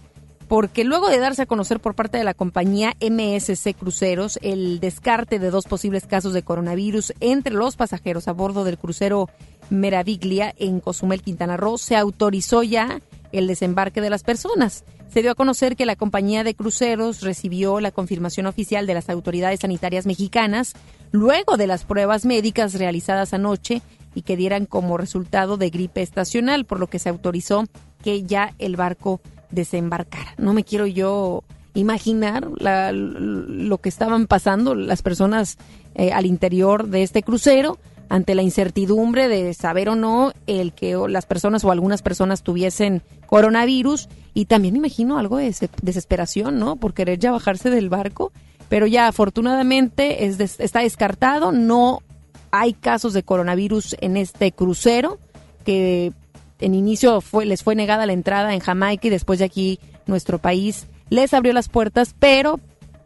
porque 0.55 0.85
luego 0.85 1.09
de 1.09 1.19
darse 1.19 1.43
a 1.43 1.47
conocer 1.47 1.81
por 1.81 1.97
parte 1.97 2.17
de 2.17 2.23
la 2.23 2.33
compañía 2.33 2.95
MSC 3.01 3.75
Cruceros 3.75 4.39
el 4.41 4.79
descarte 4.79 5.41
de 5.41 5.51
dos 5.51 5.65
posibles 5.65 6.07
casos 6.07 6.33
de 6.33 6.45
coronavirus 6.45 7.13
entre 7.19 7.53
los 7.53 7.75
pasajeros 7.75 8.29
a 8.29 8.33
bordo 8.35 8.63
del 8.63 8.79
crucero 8.79 9.29
Meraviglia 9.69 10.55
en 10.57 10.79
Cozumel, 10.79 11.23
Quintana 11.23 11.57
Roo, 11.57 11.77
se 11.77 11.97
autorizó 11.97 12.63
ya 12.63 13.01
el 13.33 13.49
desembarque 13.49 14.01
de 14.01 14.11
las 14.11 14.23
personas. 14.23 14.85
Se 15.13 15.23
dio 15.23 15.33
a 15.33 15.35
conocer 15.35 15.75
que 15.75 15.87
la 15.87 15.97
compañía 15.97 16.45
de 16.45 16.55
cruceros 16.55 17.23
recibió 17.23 17.81
la 17.81 17.91
confirmación 17.91 18.47
oficial 18.47 18.87
de 18.87 18.95
las 18.95 19.11
autoridades 19.11 19.59
sanitarias 19.59 20.07
mexicanas 20.07 20.75
luego 21.11 21.57
de 21.57 21.67
las 21.67 21.83
pruebas 21.83 22.25
médicas 22.25 22.75
realizadas 22.75 23.35
anoche 23.35 23.83
y 24.15 24.23
que 24.23 24.37
dieran 24.37 24.67
como 24.67 24.99
resultado 24.99 25.57
de 25.57 25.71
gripe 25.71 26.01
estacional, 26.03 26.65
por 26.65 26.79
lo 26.79 26.87
que 26.87 27.01
se 27.01 27.09
autorizó 27.09 27.65
que 28.05 28.23
ya 28.23 28.55
el 28.61 28.77
barco 28.77 29.21
desembarcar. 29.51 30.27
No 30.39 30.53
me 30.53 30.65
quiero 30.65 30.87
yo 30.87 31.45
imaginar 31.75 32.49
lo 32.61 33.79
que 33.79 33.89
estaban 33.89 34.27
pasando 34.27 34.75
las 34.75 35.03
personas 35.03 35.59
eh, 35.95 36.13
al 36.13 36.27
interior 36.27 36.89
de 36.89 37.03
este 37.03 37.23
crucero 37.23 37.79
ante 38.09 38.35
la 38.35 38.43
incertidumbre 38.43 39.29
de 39.29 39.55
saber 39.55 39.89
o 39.89 39.97
no 39.97 40.33
el 40.47 40.73
que 40.73 40.97
las 41.09 41.27
personas 41.27 41.65
o 41.65 41.73
algunas 41.73 42.03
personas 42.03 42.43
tuviesen 42.43 43.03
coronavirus 43.27 44.09
y 44.35 44.45
también 44.45 44.75
me 44.75 44.79
imagino 44.79 45.19
algo 45.19 45.39
de 45.39 45.55
desesperación, 45.83 46.59
¿no? 46.59 46.77
Por 46.77 46.95
querer 46.95 47.19
ya 47.19 47.33
bajarse 47.33 47.71
del 47.71 47.89
barco, 47.89 48.33
pero 48.69 48.87
ya 48.87 49.09
afortunadamente 49.09 50.27
es 50.27 50.39
está 50.41 50.81
descartado, 50.81 51.51
no 51.51 52.03
hay 52.51 52.73
casos 52.73 53.15
de 53.15 53.23
coronavirus 53.25 53.97
en 54.01 54.17
este 54.17 54.53
crucero 54.53 55.19
que 55.65 56.13
en 56.61 56.75
inicio 56.75 57.21
fue, 57.21 57.47
les 57.47 57.63
fue 57.63 57.75
negada 57.75 58.07
la 58.07 58.13
entrada 58.13 58.55
en 58.55 58.61
Jamaica 58.61 59.07
y 59.07 59.11
después 59.11 59.39
de 59.39 59.45
aquí 59.45 59.81
nuestro 60.07 60.39
país 60.39 60.87
les 61.11 61.35
abrió 61.35 61.53
las 61.53 61.69
puertas, 61.69 62.15
pero 62.19 62.61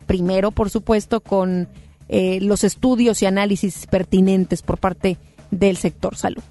primero, 0.06 0.50
por 0.50 0.70
supuesto, 0.70 1.20
con 1.20 1.68
eh, 2.08 2.40
los 2.40 2.64
estudios 2.64 3.22
y 3.22 3.26
análisis 3.26 3.86
pertinentes 3.86 4.62
por 4.62 4.78
parte 4.78 5.18
del 5.50 5.76
sector 5.76 6.16
salud. 6.16 6.42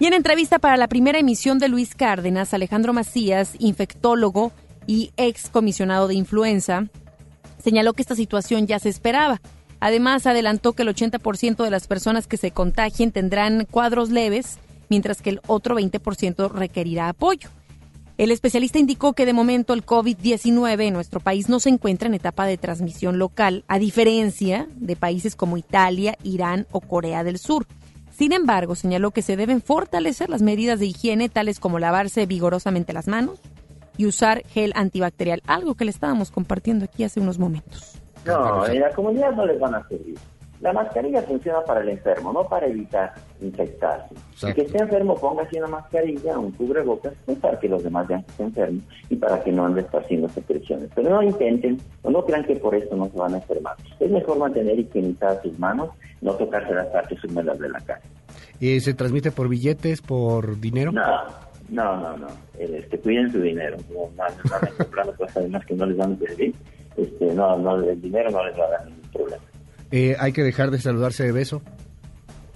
Y 0.00 0.06
en 0.06 0.12
entrevista 0.12 0.58
para 0.58 0.76
la 0.76 0.88
primera 0.88 1.18
emisión 1.18 1.58
de 1.58 1.68
Luis 1.68 1.94
Cárdenas, 1.94 2.52
Alejandro 2.52 2.92
Macías, 2.92 3.54
infectólogo 3.58 4.52
y 4.86 5.12
ex 5.16 5.48
comisionado 5.48 6.08
de 6.08 6.14
influenza, 6.14 6.88
señaló 7.62 7.92
que 7.92 8.02
esta 8.02 8.16
situación 8.16 8.66
ya 8.66 8.78
se 8.78 8.88
esperaba 8.88 9.40
Además, 9.84 10.26
adelantó 10.26 10.72
que 10.72 10.80
el 10.80 10.88
80% 10.88 11.62
de 11.62 11.70
las 11.70 11.86
personas 11.86 12.26
que 12.26 12.38
se 12.38 12.52
contagien 12.52 13.12
tendrán 13.12 13.66
cuadros 13.70 14.08
leves, 14.08 14.56
mientras 14.88 15.20
que 15.20 15.28
el 15.28 15.42
otro 15.46 15.78
20% 15.78 16.50
requerirá 16.50 17.10
apoyo. 17.10 17.50
El 18.16 18.30
especialista 18.30 18.78
indicó 18.78 19.12
que 19.12 19.26
de 19.26 19.34
momento 19.34 19.74
el 19.74 19.84
COVID-19 19.84 20.84
en 20.84 20.94
nuestro 20.94 21.20
país 21.20 21.50
no 21.50 21.60
se 21.60 21.68
encuentra 21.68 22.08
en 22.08 22.14
etapa 22.14 22.46
de 22.46 22.56
transmisión 22.56 23.18
local, 23.18 23.62
a 23.68 23.78
diferencia 23.78 24.68
de 24.74 24.96
países 24.96 25.36
como 25.36 25.58
Italia, 25.58 26.16
Irán 26.22 26.66
o 26.70 26.80
Corea 26.80 27.22
del 27.22 27.38
Sur. 27.38 27.66
Sin 28.10 28.32
embargo, 28.32 28.76
señaló 28.76 29.10
que 29.10 29.20
se 29.20 29.36
deben 29.36 29.60
fortalecer 29.60 30.30
las 30.30 30.40
medidas 30.40 30.80
de 30.80 30.86
higiene, 30.86 31.28
tales 31.28 31.60
como 31.60 31.78
lavarse 31.78 32.24
vigorosamente 32.24 32.94
las 32.94 33.06
manos 33.06 33.38
y 33.98 34.06
usar 34.06 34.44
gel 34.46 34.72
antibacterial, 34.76 35.42
algo 35.46 35.74
que 35.74 35.84
le 35.84 35.90
estábamos 35.90 36.30
compartiendo 36.30 36.86
aquí 36.86 37.04
hace 37.04 37.20
unos 37.20 37.38
momentos. 37.38 38.00
No, 38.24 38.66
en 38.66 38.80
la 38.80 38.90
comunidad 38.90 39.32
no 39.32 39.46
les 39.46 39.58
van 39.58 39.74
a 39.74 39.88
servir. 39.88 40.16
La 40.60 40.72
mascarilla 40.72 41.20
funciona 41.22 41.60
para 41.62 41.82
el 41.82 41.90
enfermo, 41.90 42.32
no 42.32 42.48
para 42.48 42.66
evitar 42.66 43.12
infectarse. 43.42 44.14
El 44.46 44.54
que 44.54 44.62
esté 44.62 44.78
enfermo, 44.78 45.14
póngase 45.14 45.58
una 45.58 45.66
mascarilla, 45.66 46.38
un 46.38 46.52
cubrebocas, 46.52 47.12
pues 47.26 47.38
para 47.38 47.58
que 47.58 47.68
los 47.68 47.82
demás 47.82 48.08
vean 48.08 48.22
que 48.22 48.30
está 48.30 48.44
enfermo 48.44 48.80
y 49.10 49.16
para 49.16 49.42
que 49.42 49.52
no 49.52 49.66
ande 49.66 49.82
esparciendo 49.82 50.28
secreciones. 50.30 50.88
Pero 50.94 51.10
no 51.10 51.22
intenten 51.22 51.78
o 52.02 52.10
no 52.10 52.24
crean 52.24 52.44
que 52.44 52.56
por 52.56 52.74
eso 52.74 52.96
no 52.96 53.10
se 53.10 53.18
van 53.18 53.34
a 53.34 53.38
enfermar. 53.38 53.76
Es 54.00 54.10
mejor 54.10 54.38
mantener 54.38 54.78
higienizadas 54.78 55.42
sus 55.42 55.58
manos, 55.58 55.90
no 56.22 56.32
tocarse 56.32 56.72
las 56.72 56.86
partes 56.86 57.22
húmedas 57.24 57.58
de 57.58 57.68
la 57.68 57.80
cara. 57.80 58.00
¿Y 58.58 58.80
se 58.80 58.94
transmite 58.94 59.32
por 59.32 59.48
billetes, 59.48 60.00
por 60.00 60.58
dinero? 60.60 60.92
No, 60.92 61.24
no, 61.68 61.96
no, 61.96 62.16
no. 62.16 62.28
Este, 62.58 62.98
cuiden 63.00 63.30
su 63.30 63.42
dinero. 63.42 63.76
No, 63.92 64.08
no, 64.16 64.24
no, 64.50 65.04
no, 65.04 65.12
cosas 65.12 65.36
además 65.36 65.66
que 65.66 65.74
no 65.74 65.84
les 65.84 65.96
van 65.98 66.12
a 66.14 66.16
servir 66.16 66.54
este, 66.96 67.34
no, 67.34 67.58
no, 67.58 67.76
el 67.76 68.00
dinero 68.00 68.30
no 68.30 68.44
les 68.44 68.58
va 68.58 68.66
a 68.66 68.70
dar 68.70 68.86
ningún 68.86 69.10
problema. 69.12 69.42
Eh, 69.90 70.16
¿Hay 70.18 70.32
que 70.32 70.42
dejar 70.42 70.70
de 70.70 70.78
saludarse 70.78 71.24
de 71.24 71.32
beso? 71.32 71.62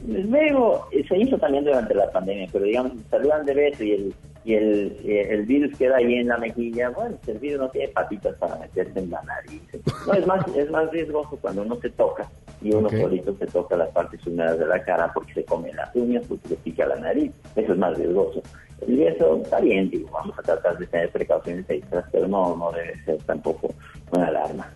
Luego, 0.07 0.87
eh, 0.93 1.05
se 1.09 1.19
hizo 1.19 1.37
también 1.39 1.65
durante 1.65 1.95
la 1.95 2.11
pandemia, 2.11 2.49
pero 2.53 2.65
digamos, 2.65 2.93
saludan 3.11 3.45
de 3.47 3.55
beso 3.55 3.85
y 3.85 3.93
el 3.93 4.15
y 4.49 4.55
el, 4.55 4.97
eh, 5.05 5.27
el 5.29 5.45
virus 5.45 5.77
queda 5.77 5.99
ahí 5.99 6.15
en 6.15 6.29
la 6.29 6.39
mejilla, 6.39 6.89
bueno, 6.89 7.19
el 7.27 7.39
virus 7.39 7.61
no 7.61 7.69
tiene 7.69 7.89
patitas 7.89 8.35
para 8.37 8.57
meterse 8.57 8.99
en 8.99 9.11
la 9.11 9.21
nariz. 9.25 9.61
No, 10.07 10.15
es 10.15 10.27
más, 10.27 10.43
es 10.57 10.71
más 10.71 10.91
riesgoso 10.91 11.37
cuando 11.43 11.61
uno 11.61 11.79
se 11.83 11.91
toca 11.91 12.27
y 12.63 12.73
uno 12.73 12.89
solito 12.89 13.37
se 13.37 13.47
toca 13.47 13.77
las 13.77 13.91
partes 13.91 14.27
húmedas 14.27 14.59
de 14.59 14.65
la 14.65 14.83
cara 14.83 15.13
porque 15.13 15.35
se 15.35 15.45
come 15.45 15.71
las 15.75 15.95
uñas, 15.95 16.25
porque 16.27 16.49
se 16.49 16.57
pica 16.57 16.87
la 16.87 16.97
nariz. 16.97 17.31
Eso 17.57 17.73
es 17.75 17.79
más 17.79 17.95
riesgoso. 17.99 18.43
Y 18.87 19.03
eso 19.03 19.37
está 19.43 19.61
bien, 19.61 19.91
digo, 19.91 20.09
vamos 20.15 20.39
a 20.39 20.43
tratar 20.43 20.79
de 20.79 20.87
tener 20.87 21.11
precauciones 21.11 21.69
extras, 21.69 22.07
pero 22.11 22.27
no, 22.27 22.57
no 22.57 22.73
debe 22.73 23.05
ser 23.05 23.19
tampoco 23.25 23.75
una 24.13 24.29
alarma. 24.29 24.73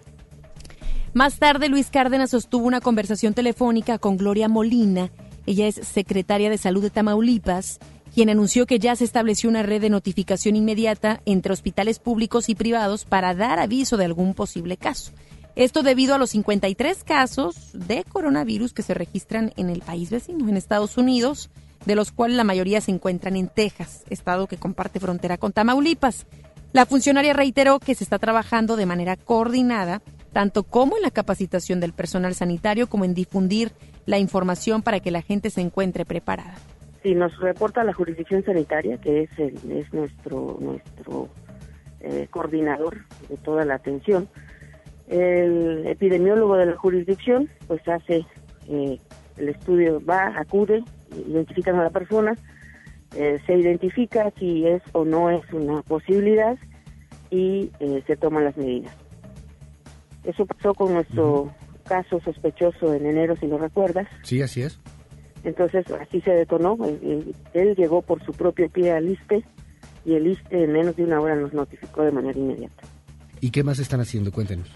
Más 1.15 1.39
tarde, 1.39 1.71
Luis 1.71 1.89
Cárdenas 1.89 2.29
sostuvo 2.29 2.67
una 2.67 2.83
conversación 2.83 3.33
telefónica 3.33 3.97
con 3.97 4.19
Gloria 4.19 4.49
Molina. 4.49 5.09
Ella 5.47 5.67
es 5.67 5.77
secretaria 5.77 6.51
de 6.51 6.59
Salud 6.59 6.83
de 6.83 6.91
Tamaulipas 6.91 7.81
quien 8.15 8.31
anunció 8.31 8.67
que 8.67 8.79
ya 8.79 8.95
se 8.97 9.05
estableció 9.05 9.49
una 9.49 9.63
red 9.63 9.81
de 9.81 9.91
notificación 9.91 10.57
inmediata 10.57 11.21
entre 11.25 11.53
hospitales 11.53 11.99
públicos 11.99 12.49
y 12.49 12.55
privados 12.55 13.05
para 13.05 13.35
dar 13.35 13.59
aviso 13.59 13.97
de 13.97 14.05
algún 14.05 14.35
posible 14.35 14.77
caso. 14.77 15.13
Esto 15.55 15.83
debido 15.83 16.15
a 16.15 16.19
los 16.19 16.31
53 16.31 17.05
casos 17.05 17.71
de 17.73 18.05
coronavirus 18.05 18.73
que 18.73 18.83
se 18.83 18.95
registran 18.95 19.53
en 19.57 19.69
el 19.69 19.81
país 19.81 20.11
vecino, 20.11 20.49
en 20.49 20.57
Estados 20.57 20.97
Unidos, 20.97 21.51
de 21.85 21.95
los 21.95 22.13
cuales 22.13 22.37
la 22.37 22.45
mayoría 22.45 22.81
se 22.81 22.91
encuentran 22.91 23.37
en 23.37 23.49
Texas, 23.49 24.05
estado 24.09 24.47
que 24.47 24.57
comparte 24.57 25.01
frontera 25.01 25.37
con 25.37 25.53
Tamaulipas. 25.53 26.27
La 26.73 26.87
funcionaria 26.87 27.35
reiteró 27.35 27.81
que 27.81 27.95
se 27.95 28.05
está 28.05 28.19
trabajando 28.19 28.77
de 28.77 28.87
manera 28.87 29.17
coordinada 29.17 30.01
tanto 30.33 30.63
como 30.63 30.97
en 30.97 31.03
la 31.03 31.11
capacitación 31.11 31.81
del 31.81 31.93
personal 31.93 32.35
sanitario 32.35 32.89
como 32.89 33.05
en 33.05 33.13
difundir 33.13 33.73
la 34.07 34.19
información 34.19 34.81
para 34.83 35.01
que 35.01 35.11
la 35.11 35.21
gente 35.21 35.51
se 35.51 35.61
encuentre 35.61 36.07
preparada. 36.07 36.57
Sí, 37.03 37.15
nos 37.15 37.37
reporta 37.41 37.83
la 37.83 37.93
jurisdicción 37.93 38.45
sanitaria, 38.45 38.97
que 38.99 39.23
es, 39.23 39.31
es 39.39 39.93
nuestro, 39.93 40.57
nuestro 40.61 41.29
eh, 42.01 42.27
coordinador 42.31 42.99
de 43.29 43.37
toda 43.37 43.65
la 43.65 43.75
atención. 43.75 44.29
El 45.09 45.87
epidemiólogo 45.87 46.57
de 46.57 46.67
la 46.67 46.77
jurisdicción 46.77 47.49
pues 47.67 47.87
hace 47.87 48.25
eh, 48.69 48.99
el 49.37 49.49
estudio, 49.49 50.05
va, 50.05 50.33
acude, 50.37 50.83
identifican 51.29 51.77
a 51.77 51.85
la 51.85 51.91
persona, 51.91 52.37
eh, 53.15 53.41
se 53.47 53.55
identifica 53.55 54.33
si 54.39 54.67
es 54.67 54.83
o 54.93 55.05
no 55.05 55.31
es 55.31 55.45
una 55.53 55.83
posibilidad 55.83 56.57
y 57.31 57.71
se 58.07 58.17
toman 58.17 58.45
las 58.45 58.57
medidas. 58.57 58.95
Eso 60.25 60.45
pasó 60.45 60.75
con 60.75 60.93
nuestro 60.93 61.53
caso 61.85 62.21
sospechoso 62.21 62.95
en 62.95 63.07
enero, 63.07 63.37
si 63.37 63.47
lo 63.47 63.59
recuerdas. 63.59 64.07
Sí, 64.23 64.43
así 64.43 64.63
es. 64.63 64.82
Entonces 65.45 65.85
así 65.91 66.21
se 66.21 66.31
detonó. 66.31 66.77
Él 67.53 67.75
llegó 67.77 68.03
por 68.03 68.25
su 68.25 68.33
propio 68.33 68.69
pie 68.69 68.93
al 68.93 69.09
ISPE 69.09 69.45
y 70.05 70.15
el 70.15 70.27
ISPE 70.27 70.65
en 70.65 70.73
menos 70.73 70.97
de 70.97 71.05
una 71.05 71.21
hora 71.21 71.37
nos 71.37 71.53
notificó 71.53 72.03
de 72.03 72.13
manera 72.13 72.39
inmediata. 72.39 72.83
¿Y 73.41 73.51
qué 73.51 73.65
más 73.65 73.79
están 73.79 74.01
haciendo? 74.01 74.31
Cuéntenos. 74.31 74.71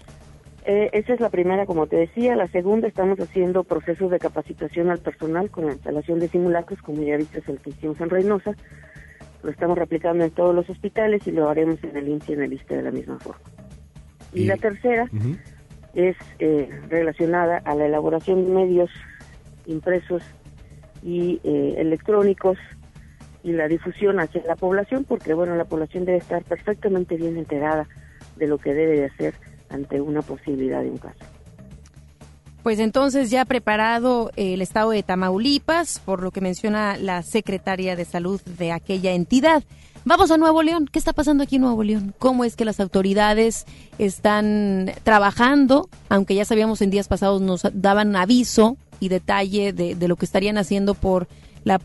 Eh, 0.65 0.89
esa 0.91 1.13
es 1.13 1.21
la 1.21 1.29
primera, 1.29 1.65
como 1.65 1.87
te 1.87 1.95
decía. 1.95 2.35
La 2.35 2.47
segunda, 2.47 2.89
estamos 2.89 3.17
haciendo 3.19 3.63
procesos 3.63 4.11
de 4.11 4.19
capacitación 4.19 4.89
al 4.89 4.99
personal 4.99 5.49
con 5.49 5.65
la 5.65 5.71
instalación 5.71 6.19
de 6.19 6.27
simulacros, 6.27 6.81
como 6.81 7.01
ya 7.03 7.15
viste, 7.15 7.39
es 7.39 7.47
el 7.47 7.59
que 7.59 7.69
hicimos 7.69 8.01
en 8.01 8.09
Reynosa. 8.09 8.53
Lo 9.43 9.49
estamos 9.49 9.77
replicando 9.77 10.25
en 10.25 10.31
todos 10.31 10.53
los 10.53 10.69
hospitales 10.69 11.25
y 11.25 11.31
lo 11.31 11.47
haremos 11.47 11.81
en 11.85 11.95
el 11.95 12.09
INSI 12.09 12.31
y 12.31 12.35
en 12.35 12.43
el 12.43 12.53
ISPE 12.53 12.75
de 12.75 12.83
la 12.83 12.91
misma 12.91 13.17
forma. 13.19 13.39
Y, 14.33 14.45
la 14.45 14.57
tercera 14.57 15.09
es 15.93 16.17
eh, 16.39 16.69
relacionada 16.89 17.59
a 17.59 17.73
la 17.73 17.85
elaboración 17.85 18.43
de 18.43 18.51
medios 18.51 18.89
impresos 19.67 20.21
y 21.03 21.39
eh, 21.43 21.75
electrónicos 21.77 22.57
y 23.43 23.53
la 23.53 23.67
difusión 23.67 24.19
hacia 24.19 24.43
la 24.43 24.55
población, 24.55 25.05
porque 25.05 25.33
bueno, 25.33 25.55
la 25.55 25.65
población 25.65 26.05
debe 26.05 26.17
estar 26.17 26.43
perfectamente 26.43 27.15
bien 27.15 27.37
enterada 27.37 27.87
de 28.35 28.47
lo 28.47 28.57
que 28.57 28.73
debe 28.73 28.99
de 28.99 29.05
hacer 29.05 29.33
ante 29.69 30.01
una 30.01 30.21
posibilidad 30.21 30.81
de 30.81 30.91
un 30.91 30.97
caso. 30.97 31.25
Pues 32.63 32.79
entonces 32.79 33.29
ya 33.29 33.45
preparado 33.45 34.31
el 34.35 34.61
estado 34.61 34.91
de 34.91 35.01
Tamaulipas, 35.01 35.99
por 35.99 36.21
lo 36.21 36.31
que 36.31 36.41
menciona 36.41 36.97
la 36.97 37.21
secretaria 37.23 37.95
de 37.95 38.03
salud 38.03 38.41
de 38.41 38.73
aquella 38.73 39.13
entidad. 39.13 39.63
Vamos 40.03 40.31
a 40.31 40.37
Nuevo 40.37 40.63
León. 40.63 40.89
¿Qué 40.91 40.99
está 40.99 41.13
pasando 41.13 41.43
aquí 41.43 41.57
en 41.57 41.63
Nuevo 41.63 41.83
León? 41.83 42.13
¿Cómo 42.17 42.43
es 42.43 42.55
que 42.55 42.65
las 42.65 42.79
autoridades 42.79 43.65
están 43.99 44.91
trabajando? 45.03 45.89
Aunque 46.09 46.35
ya 46.35 46.45
sabíamos 46.45 46.81
en 46.81 46.89
días 46.89 47.07
pasados 47.07 47.41
nos 47.41 47.61
daban 47.73 48.15
aviso 48.15 48.77
y 48.99 49.09
detalle 49.09 49.73
de, 49.73 49.95
de 49.95 50.07
lo 50.07 50.15
que 50.15 50.25
estarían 50.25 50.57
haciendo 50.57 50.93
por 50.93 51.27
la, 51.63 51.81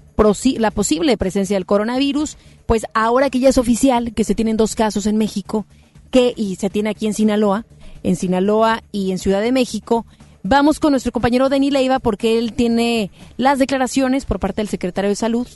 la 0.58 0.70
posible 0.70 1.16
presencia 1.16 1.56
del 1.56 1.66
coronavirus, 1.66 2.36
pues 2.66 2.86
ahora 2.94 3.30
que 3.30 3.40
ya 3.40 3.48
es 3.48 3.58
oficial 3.58 4.14
que 4.14 4.24
se 4.24 4.34
tienen 4.34 4.56
dos 4.56 4.74
casos 4.74 5.06
en 5.06 5.16
México, 5.16 5.66
que 6.10 6.32
y 6.36 6.56
se 6.56 6.70
tiene 6.70 6.90
aquí 6.90 7.06
en 7.06 7.14
Sinaloa, 7.14 7.64
en 8.02 8.16
Sinaloa 8.16 8.82
y 8.92 9.10
en 9.10 9.18
Ciudad 9.18 9.40
de 9.40 9.52
México, 9.52 10.06
vamos 10.42 10.80
con 10.80 10.92
nuestro 10.92 11.12
compañero 11.12 11.48
Denis 11.48 11.72
Leiva 11.72 11.98
porque 11.98 12.38
él 12.38 12.52
tiene 12.52 13.10
las 13.36 13.58
declaraciones 13.58 14.24
por 14.24 14.40
parte 14.40 14.60
del 14.60 14.68
secretario 14.68 15.10
de 15.10 15.16
Salud 15.16 15.46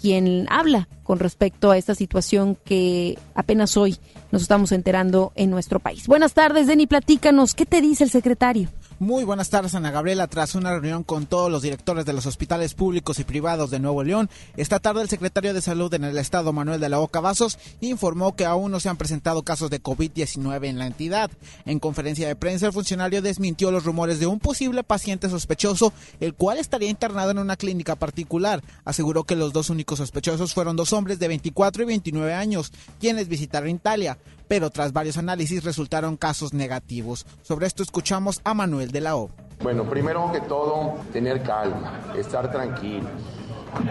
quien 0.00 0.46
habla 0.48 0.88
con 1.02 1.18
respecto 1.18 1.70
a 1.70 1.76
esta 1.76 1.94
situación 1.94 2.56
que 2.64 3.18
apenas 3.34 3.76
hoy 3.76 3.98
nos 4.30 4.42
estamos 4.42 4.72
enterando 4.72 5.32
en 5.34 5.50
nuestro 5.50 5.80
país. 5.80 6.06
Buenas 6.06 6.34
tardes, 6.34 6.66
Denny, 6.66 6.86
platícanos, 6.86 7.54
¿qué 7.54 7.66
te 7.66 7.80
dice 7.80 8.04
el 8.04 8.10
secretario? 8.10 8.68
Muy 9.00 9.22
buenas 9.22 9.48
tardes, 9.48 9.76
Ana 9.76 9.92
Gabriela. 9.92 10.26
Tras 10.26 10.56
una 10.56 10.72
reunión 10.72 11.04
con 11.04 11.26
todos 11.26 11.52
los 11.52 11.62
directores 11.62 12.04
de 12.04 12.12
los 12.12 12.26
hospitales 12.26 12.74
públicos 12.74 13.20
y 13.20 13.24
privados 13.24 13.70
de 13.70 13.78
Nuevo 13.78 14.02
León, 14.02 14.28
esta 14.56 14.80
tarde 14.80 15.02
el 15.02 15.08
secretario 15.08 15.54
de 15.54 15.60
Salud 15.60 15.94
en 15.94 16.02
el 16.02 16.18
estado, 16.18 16.52
Manuel 16.52 16.80
de 16.80 16.88
la 16.88 16.98
Oca 16.98 17.20
Vasos, 17.20 17.60
informó 17.80 18.34
que 18.34 18.44
aún 18.44 18.72
no 18.72 18.80
se 18.80 18.88
han 18.88 18.96
presentado 18.96 19.44
casos 19.44 19.70
de 19.70 19.80
COVID-19 19.80 20.66
en 20.66 20.80
la 20.80 20.88
entidad. 20.88 21.30
En 21.64 21.78
conferencia 21.78 22.26
de 22.26 22.34
prensa, 22.34 22.66
el 22.66 22.72
funcionario 22.72 23.22
desmintió 23.22 23.70
los 23.70 23.84
rumores 23.84 24.18
de 24.18 24.26
un 24.26 24.40
posible 24.40 24.82
paciente 24.82 25.30
sospechoso, 25.30 25.92
el 26.18 26.34
cual 26.34 26.58
estaría 26.58 26.90
internado 26.90 27.30
en 27.30 27.38
una 27.38 27.56
clínica 27.56 27.94
particular. 27.94 28.64
Aseguró 28.84 29.22
que 29.22 29.36
los 29.36 29.52
dos 29.52 29.70
únicos 29.70 29.98
sospechosos 29.98 30.54
fueron 30.54 30.74
dos 30.74 30.92
hombres 30.92 31.20
de 31.20 31.28
24 31.28 31.84
y 31.84 31.86
29 31.86 32.34
años, 32.34 32.72
quienes 32.98 33.28
visitaron 33.28 33.68
Italia 33.70 34.18
pero 34.48 34.70
tras 34.70 34.92
varios 34.92 35.18
análisis 35.18 35.62
resultaron 35.62 36.16
casos 36.16 36.54
negativos. 36.54 37.26
Sobre 37.42 37.66
esto 37.66 37.82
escuchamos 37.82 38.40
a 38.44 38.54
Manuel 38.54 38.90
de 38.90 39.02
la 39.02 39.16
O. 39.16 39.30
Bueno, 39.62 39.84
primero 39.84 40.30
que 40.32 40.40
todo, 40.40 40.94
tener 41.12 41.42
calma, 41.42 42.00
estar 42.16 42.50
tranquilos. 42.50 43.10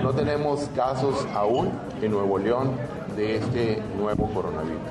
No 0.02 0.14
tenemos 0.14 0.70
casos 0.76 1.26
aún 1.34 1.72
en 2.02 2.12
Nuevo 2.12 2.40
León 2.40 2.72
de 3.16 3.38
este 3.38 3.82
nuevo 3.98 4.28
coronavirus. 4.34 4.82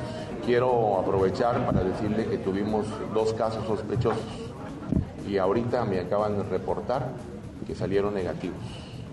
Quiero 0.44 0.98
aprovechar 1.00 1.66
para 1.66 1.82
decirle 1.82 2.26
que 2.26 2.38
tuvimos 2.38 2.86
dos 3.12 3.32
casos 3.32 3.66
sospechosos 3.66 4.22
y 5.28 5.38
ahorita 5.38 5.84
me 5.84 5.98
acaban 5.98 6.36
de 6.36 6.44
reportar 6.44 7.10
que 7.66 7.74
salieron 7.74 8.14
negativos. 8.14 8.58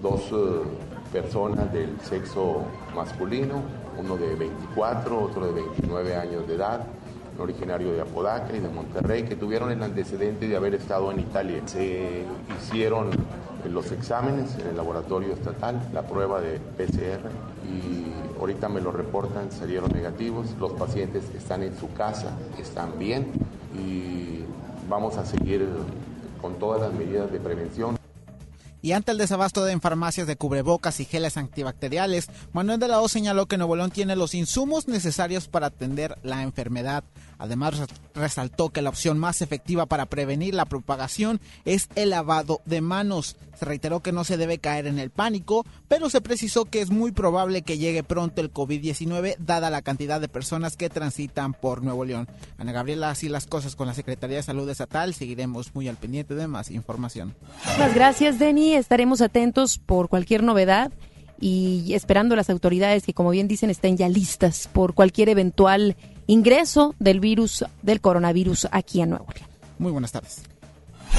Dos 0.01 0.21
eh, 0.31 0.61
personas 1.11 1.73
del 1.73 1.99
sexo 2.01 2.61
masculino 2.93 3.63
uno 3.97 4.17
de 4.17 4.35
24, 4.35 5.21
otro 5.21 5.45
de 5.47 5.53
29 5.53 6.15
años 6.15 6.47
de 6.47 6.55
edad, 6.55 6.85
originario 7.39 7.93
de 7.93 8.01
Apodaca 8.01 8.55
y 8.55 8.59
de 8.59 8.69
Monterrey, 8.69 9.23
que 9.23 9.35
tuvieron 9.35 9.71
el 9.71 9.81
antecedente 9.81 10.47
de 10.47 10.55
haber 10.55 10.75
estado 10.75 11.11
en 11.11 11.19
Italia. 11.19 11.61
Se 11.65 12.25
hicieron 12.59 13.11
los 13.69 13.91
exámenes 13.91 14.57
en 14.59 14.67
el 14.67 14.77
laboratorio 14.77 15.33
estatal, 15.33 15.81
la 15.93 16.03
prueba 16.03 16.41
de 16.41 16.59
PCR 16.59 17.29
y 17.65 18.39
ahorita 18.39 18.69
me 18.69 18.81
lo 18.81 18.91
reportan, 18.91 19.51
salieron 19.51 19.91
negativos. 19.91 20.47
Los 20.59 20.73
pacientes 20.73 21.23
están 21.35 21.63
en 21.63 21.75
su 21.77 21.91
casa, 21.93 22.37
están 22.59 22.99
bien 22.99 23.31
y 23.73 24.43
vamos 24.89 25.17
a 25.17 25.25
seguir 25.25 25.67
con 26.41 26.55
todas 26.55 26.81
las 26.81 26.93
medidas 26.93 27.31
de 27.31 27.39
prevención. 27.39 28.02
Y 28.83 28.91
ante 28.91 29.13
el 29.13 29.17
desabasto 29.17 29.65
en 29.65 29.79
farmacias 29.79 30.27
de 30.27 30.35
cubrebocas 30.35 30.99
y 30.99 31.05
geles 31.05 31.37
antibacteriales, 31.37 32.27
Manuel 32.51 32.81
de 32.81 32.89
la 32.89 32.99
O 32.99 33.07
señaló 33.07 33.45
que 33.45 33.57
Nuevo 33.57 33.77
León 33.77 33.91
tiene 33.91 34.17
los 34.17 34.35
insumos 34.35 34.89
necesarios 34.89 35.47
para 35.47 35.67
atender 35.67 36.17
la 36.21 36.43
enfermedad. 36.43 37.05
Además, 37.43 37.73
resaltó 38.15 38.69
que 38.69 38.81
la 38.81 38.87
opción 38.87 39.19
más 39.19 39.41
efectiva 39.41 39.85
para 39.85 40.05
prevenir 40.05 40.53
la 40.53 40.63
propagación 40.63 41.41
es 41.65 41.89
el 41.95 42.11
lavado 42.11 42.61
de 42.63 42.79
manos. 42.79 43.35
Se 43.59 43.65
reiteró 43.65 43.99
que 43.99 44.13
no 44.13 44.23
se 44.23 44.37
debe 44.37 44.59
caer 44.59 44.87
en 44.87 44.97
el 44.97 45.09
pánico, 45.09 45.65
pero 45.89 46.09
se 46.09 46.21
precisó 46.21 46.63
que 46.63 46.79
es 46.79 46.89
muy 46.89 47.11
probable 47.11 47.61
que 47.61 47.77
llegue 47.77 48.01
pronto 48.01 48.39
el 48.39 48.53
COVID-19, 48.53 49.35
dada 49.39 49.69
la 49.69 49.81
cantidad 49.81 50.21
de 50.21 50.29
personas 50.29 50.77
que 50.77 50.89
transitan 50.89 51.53
por 51.53 51.83
Nuevo 51.83 52.05
León. 52.05 52.29
Ana 52.57 52.71
Gabriela, 52.71 53.09
así 53.09 53.27
las 53.27 53.45
cosas 53.45 53.75
con 53.75 53.87
la 53.87 53.93
Secretaría 53.93 54.37
de 54.37 54.43
Salud 54.43 54.69
Estatal. 54.69 55.13
Seguiremos 55.13 55.75
muy 55.75 55.89
al 55.89 55.97
pendiente 55.97 56.35
de 56.35 56.47
más 56.47 56.71
información. 56.71 57.35
Muchas 57.71 57.93
gracias, 57.93 58.39
Denny. 58.39 58.75
Estaremos 58.75 59.19
atentos 59.19 59.79
por 59.79 60.07
cualquier 60.07 60.43
novedad 60.43 60.93
y 61.41 61.93
esperando 61.93 62.37
las 62.37 62.49
autoridades 62.49 63.03
que, 63.03 63.13
como 63.13 63.31
bien 63.31 63.49
dicen, 63.49 63.69
estén 63.69 63.97
ya 63.97 64.07
listas 64.07 64.69
por 64.71 64.93
cualquier 64.93 65.27
eventual 65.27 65.97
ingreso 66.27 66.95
del 66.99 67.19
virus, 67.19 67.65
del 67.81 68.01
coronavirus 68.01 68.67
aquí 68.71 69.01
en 69.01 69.11
Nuevo 69.11 69.27
León. 69.33 69.47
Muy 69.79 69.91
buenas 69.91 70.11
tardes. 70.11 70.43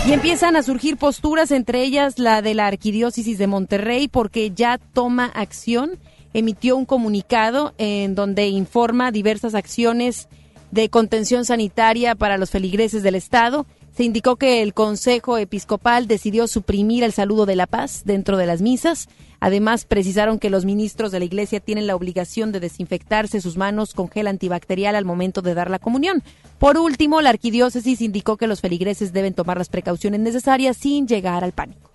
Y 0.06 0.12
empiezan 0.12 0.56
a 0.56 0.62
surgir 0.62 0.96
posturas, 0.96 1.50
entre 1.50 1.82
ellas 1.82 2.18
la 2.18 2.42
de 2.42 2.54
la 2.54 2.66
Arquidiócesis 2.66 3.38
de 3.38 3.46
Monterrey, 3.46 4.08
porque 4.08 4.50
ya 4.50 4.78
toma 4.78 5.26
acción, 5.26 5.98
emitió 6.34 6.76
un 6.76 6.84
comunicado 6.84 7.72
en 7.78 8.14
donde 8.14 8.48
informa 8.48 9.12
diversas 9.12 9.54
acciones 9.54 10.28
de 10.72 10.90
contención 10.90 11.44
sanitaria 11.44 12.14
para 12.16 12.36
los 12.36 12.50
feligreses 12.50 13.02
del 13.02 13.14
Estado 13.14 13.66
se 13.96 14.02
indicó 14.02 14.36
que 14.36 14.60
el 14.62 14.74
Consejo 14.74 15.38
Episcopal 15.38 16.08
decidió 16.08 16.48
suprimir 16.48 17.04
el 17.04 17.12
saludo 17.12 17.46
de 17.46 17.54
la 17.54 17.68
paz 17.68 18.02
dentro 18.04 18.36
de 18.36 18.46
las 18.46 18.60
misas. 18.60 19.08
Además, 19.38 19.84
precisaron 19.84 20.40
que 20.40 20.50
los 20.50 20.64
ministros 20.64 21.12
de 21.12 21.20
la 21.20 21.24
Iglesia 21.24 21.60
tienen 21.60 21.86
la 21.86 21.94
obligación 21.94 22.50
de 22.50 22.58
desinfectarse 22.58 23.40
sus 23.40 23.56
manos 23.56 23.94
con 23.94 24.10
gel 24.10 24.26
antibacterial 24.26 24.96
al 24.96 25.04
momento 25.04 25.42
de 25.42 25.54
dar 25.54 25.70
la 25.70 25.78
comunión. 25.78 26.24
Por 26.58 26.76
último, 26.76 27.20
la 27.20 27.30
arquidiócesis 27.30 28.00
indicó 28.00 28.36
que 28.36 28.48
los 28.48 28.60
feligreses 28.60 29.12
deben 29.12 29.32
tomar 29.32 29.58
las 29.58 29.68
precauciones 29.68 30.20
necesarias 30.20 30.76
sin 30.76 31.06
llegar 31.06 31.44
al 31.44 31.52
pánico. 31.52 31.90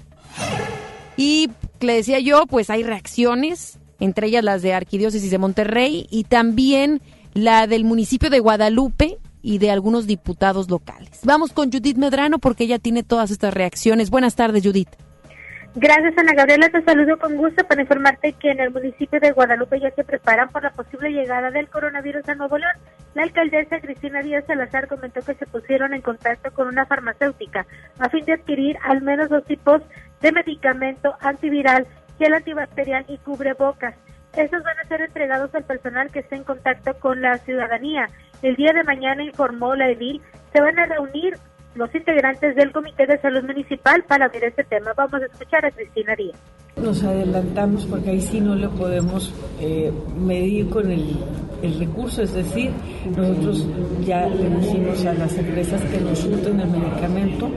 Y 1.18 1.50
le 1.82 1.96
decía 1.96 2.20
yo, 2.20 2.46
pues 2.48 2.70
hay 2.70 2.84
reacciones, 2.84 3.78
entre 4.00 4.28
ellas 4.28 4.44
las 4.46 4.62
de 4.62 4.74
Arquidiócesis 4.74 5.32
de 5.32 5.38
Monterrey 5.38 6.08
y 6.10 6.24
también 6.24 7.02
la 7.34 7.68
del 7.68 7.84
municipio 7.84 8.30
de 8.30 8.40
Guadalupe, 8.40 9.18
y 9.42 9.60
de 9.60 9.72
algunos 9.72 10.08
diputados 10.08 10.70
locales. 10.70 11.22
Vamos 11.24 11.54
con 11.54 11.72
Judith 11.72 11.98
Medrano 11.98 12.40
porque 12.40 12.66
ella 12.66 12.80
tiene 12.80 13.04
todas 13.04 13.32
estas 13.32 13.54
reacciones. 13.54 14.10
Buenas 14.10 14.36
tardes, 14.36 14.64
Judith. 14.64 14.90
Gracias, 15.76 16.18
Ana 16.18 16.34
Gabriela. 16.34 16.70
Te 16.70 16.82
saludo 16.82 17.18
con 17.20 17.38
gusto 17.38 17.64
para 17.66 17.82
informarte 17.82 18.34
que 18.34 18.52
en 18.52 18.60
el 18.60 18.72
municipio 18.72 19.20
de 19.20 19.32
Guadalupe 19.32 19.80
ya 19.80 19.92
se 19.92 20.04
preparan 20.04 20.50
por 20.50 20.64
la 20.64 20.72
posible 20.72 21.12
llegada 21.12 21.52
del 21.52 21.70
coronavirus 21.70 22.28
a 22.28 22.36
Nuevo 22.36 22.58
León. 22.58 22.74
La 23.14 23.24
alcaldesa 23.24 23.80
Cristina 23.80 24.22
Díaz 24.24 24.46
Salazar 24.48 24.88
comentó 24.88 25.22
que 25.22 25.36
se 25.36 25.46
pusieron 25.46 25.94
en 25.94 26.02
contacto 26.02 26.52
con 26.54 26.68
una 26.68 26.88
farmacéutica 26.88 27.68
a 28.00 28.10
fin 28.10 28.26
de 28.26 28.34
adquirir 28.34 28.78
al 28.84 29.02
menos 29.04 29.30
dos 29.30 29.46
tipos 29.46 29.82
de 30.22 30.32
medicamento 30.32 31.16
antiviral, 31.22 31.86
gel 32.18 32.34
antibacterial 32.34 33.06
y 33.08 33.18
cubrebocas. 33.20 33.96
Estos 34.36 34.64
van 34.64 34.80
a 34.80 34.88
ser 34.88 35.02
entregados 35.02 35.54
al 35.56 35.64
personal 35.64 36.12
que 36.12 36.20
esté 36.20 36.36
en 36.36 36.44
contacto 36.44 36.94
con 37.00 37.22
la 37.22 37.38
ciudadanía. 37.40 38.08
El 38.42 38.56
día 38.56 38.72
de 38.74 38.84
mañana, 38.84 39.24
informó 39.24 39.76
la 39.76 39.90
edil, 39.90 40.22
se 40.54 40.62
van 40.62 40.78
a 40.80 40.86
reunir 40.86 41.38
los 41.76 41.94
integrantes 41.94 42.56
del 42.56 42.72
Comité 42.72 43.06
de 43.06 43.20
Salud 43.20 43.44
Municipal 43.44 44.04
para 44.04 44.28
ver 44.28 44.46
este 44.46 44.64
tema. 44.64 44.94
Vamos 44.96 45.22
a 45.22 45.26
escuchar 45.26 45.66
a 45.66 45.72
Cristina 45.72 46.16
Díaz. 46.16 46.38
Nos 46.84 47.04
adelantamos 47.04 47.86
porque 47.86 48.12
ahí 48.12 48.22
sí 48.22 48.40
no 48.40 48.56
le 48.56 48.70
podemos 48.70 49.32
eh, 49.60 49.92
medir 50.20 50.70
con 50.70 50.90
el, 50.90 51.06
el, 51.62 51.80
recurso, 51.80 52.22
es 52.22 52.34
decir, 52.34 52.72
nosotros 53.16 53.66
ya 54.06 54.28
le 54.28 54.50
decimos 54.50 55.06
a 55.06 55.14
las 55.14 55.38
empresas 55.38 55.82
que 55.84 56.00
nos 56.00 56.20
surten 56.20 56.60
el 56.60 56.70
medicamento 56.70 57.50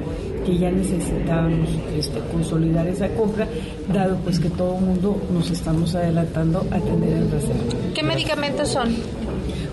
que 0.44 0.58
ya 0.58 0.70
necesitábamos 0.70 1.68
este, 1.96 2.20
consolidar 2.32 2.86
esa 2.86 3.08
compra, 3.10 3.46
dado 3.92 4.16
pues 4.24 4.40
que 4.40 4.50
todo 4.50 4.76
el 4.78 4.84
mundo 4.84 5.16
nos 5.32 5.50
estamos 5.50 5.94
adelantando 5.94 6.66
a 6.70 6.80
tener 6.80 7.12
el 7.12 7.30
reserva. 7.30 7.62
¿Qué 7.94 8.02
medicamentos 8.02 8.68
son? 8.68 8.94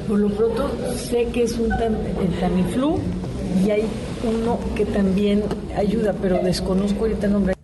Por 0.08 0.20
lo 0.20 0.30
pronto 0.30 0.70
sé 0.96 1.26
que 1.34 1.44
es 1.44 1.58
un 1.58 1.72
el 1.72 2.40
Tamiflu 2.40 2.98
y 3.66 3.72
hay 3.72 3.84
uno 4.24 4.60
que 4.76 4.86
también 4.86 5.44
ayuda, 5.76 6.14
pero 6.22 6.40
desconozco 6.40 7.02
ahorita 7.02 7.28
el 7.28 7.34
nombre. 7.34 7.59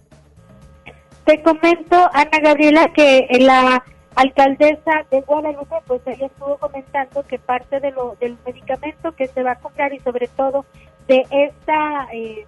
Te 1.25 1.41
comento, 1.41 2.09
Ana 2.13 2.39
Gabriela, 2.39 2.91
que 2.93 3.27
la 3.39 3.83
alcaldesa 4.15 5.05
de 5.09 5.21
Guadalupe, 5.21 5.75
pues 5.87 6.01
ella 6.05 6.27
estuvo 6.27 6.57
comentando 6.57 7.23
que 7.23 7.39
parte 7.39 7.79
de 7.79 7.91
lo 7.91 8.15
del 8.19 8.37
medicamento 8.45 9.11
que 9.13 9.27
se 9.27 9.41
va 9.41 9.53
a 9.53 9.59
comprar 9.59 9.91
y 9.93 9.99
sobre 9.99 10.27
todo 10.27 10.65
de 11.07 11.25
esta 11.31 12.07
eh, 12.13 12.45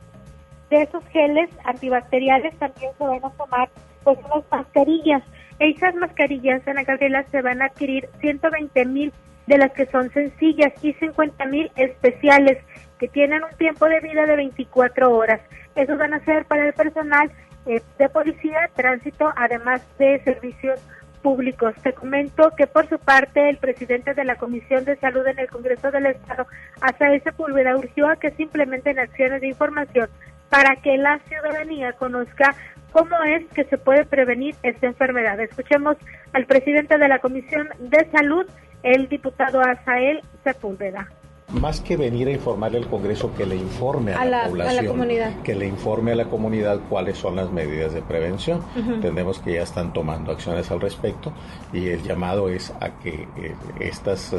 de 0.69 0.81
esos 0.81 1.03
geles 1.07 1.49
antibacteriales 1.63 2.55
también 2.57 2.91
se 2.97 3.03
van 3.03 3.25
a 3.25 3.29
tomar 3.31 3.69
pues 4.03 4.19
unas 4.19 4.43
mascarillas. 4.51 5.23
Esas 5.59 5.95
mascarillas, 5.95 6.67
Ana 6.67 6.83
Gabriela, 6.83 7.23
se 7.31 7.41
van 7.41 7.61
a 7.61 7.65
adquirir 7.65 8.07
120 8.21 8.85
mil 8.85 9.11
de 9.47 9.57
las 9.57 9.71
que 9.71 9.85
son 9.87 10.11
sencillas 10.11 10.71
y 10.83 10.93
50 10.93 11.45
mil 11.45 11.71
especiales 11.75 12.59
que 12.99 13.07
tienen 13.07 13.43
un 13.43 13.57
tiempo 13.57 13.85
de 13.85 14.01
vida 14.01 14.25
de 14.25 14.35
24 14.35 15.15
horas. 15.15 15.41
Esos 15.75 15.97
van 15.97 16.13
a 16.13 16.23
ser 16.25 16.45
para 16.45 16.67
el 16.67 16.73
personal 16.73 17.31
eh, 17.67 17.81
de 17.97 18.09
policía, 18.09 18.69
tránsito, 18.75 19.31
además 19.35 19.81
de 19.97 20.19
servicios 20.23 20.79
públicos. 21.21 21.73
Te 21.83 21.93
comento 21.93 22.51
que 22.55 22.67
por 22.67 22.87
su 22.87 22.97
parte 22.99 23.49
el 23.49 23.57
presidente 23.57 24.13
de 24.13 24.23
la 24.23 24.35
Comisión 24.35 24.85
de 24.85 24.95
Salud 24.97 25.25
en 25.27 25.39
el 25.39 25.49
Congreso 25.49 25.91
del 25.91 26.05
Estado, 26.05 26.47
Asael 26.81 27.21
Sepúlveda, 27.23 27.75
urgió 27.75 28.07
a 28.07 28.15
que 28.15 28.31
se 28.31 28.43
implementen 28.43 28.99
acciones 28.99 29.41
de 29.41 29.47
información 29.47 30.09
para 30.49 30.77
que 30.77 30.97
la 30.97 31.19
ciudadanía 31.27 31.93
conozca 31.93 32.55
cómo 32.91 33.21
es 33.23 33.45
que 33.53 33.65
se 33.65 33.77
puede 33.77 34.05
prevenir 34.05 34.55
esta 34.63 34.87
enfermedad. 34.87 35.39
Escuchemos 35.39 35.97
al 36.33 36.45
presidente 36.45 36.97
de 36.97 37.07
la 37.07 37.19
Comisión 37.19 37.67
de 37.79 38.09
Salud, 38.11 38.45
el 38.83 39.09
diputado 39.09 39.59
Asael 39.61 40.21
Sepúlveda 40.43 41.09
más 41.53 41.79
que 41.79 41.95
venir 41.95 42.27
a 42.27 42.31
informarle 42.31 42.77
al 42.77 42.87
Congreso, 42.87 43.33
que 43.35 43.45
le 43.45 43.55
informe 43.55 44.13
a, 44.13 44.25
la, 44.25 44.47
población, 44.47 45.07
que 45.43 45.55
le 45.55 45.65
informe 45.65 46.11
a 46.11 46.15
la 46.15 46.25
comunidad 46.25 46.79
cuáles 46.89 47.17
son 47.17 47.37
las 47.37 47.51
medidas 47.51 47.93
de 47.93 48.01
prevención. 48.01 48.61
Entendemos 48.75 49.39
que 49.39 49.53
ya 49.53 49.61
están 49.61 49.93
tomando 49.93 50.31
acciones 50.33 50.69
al 50.71 50.81
respecto 50.81 51.31
y 51.71 51.87
el 51.87 52.03
llamado 52.03 52.49
es 52.49 52.73
a 52.81 52.89
que 52.99 53.27
eh, 53.37 53.55
estas, 53.79 54.35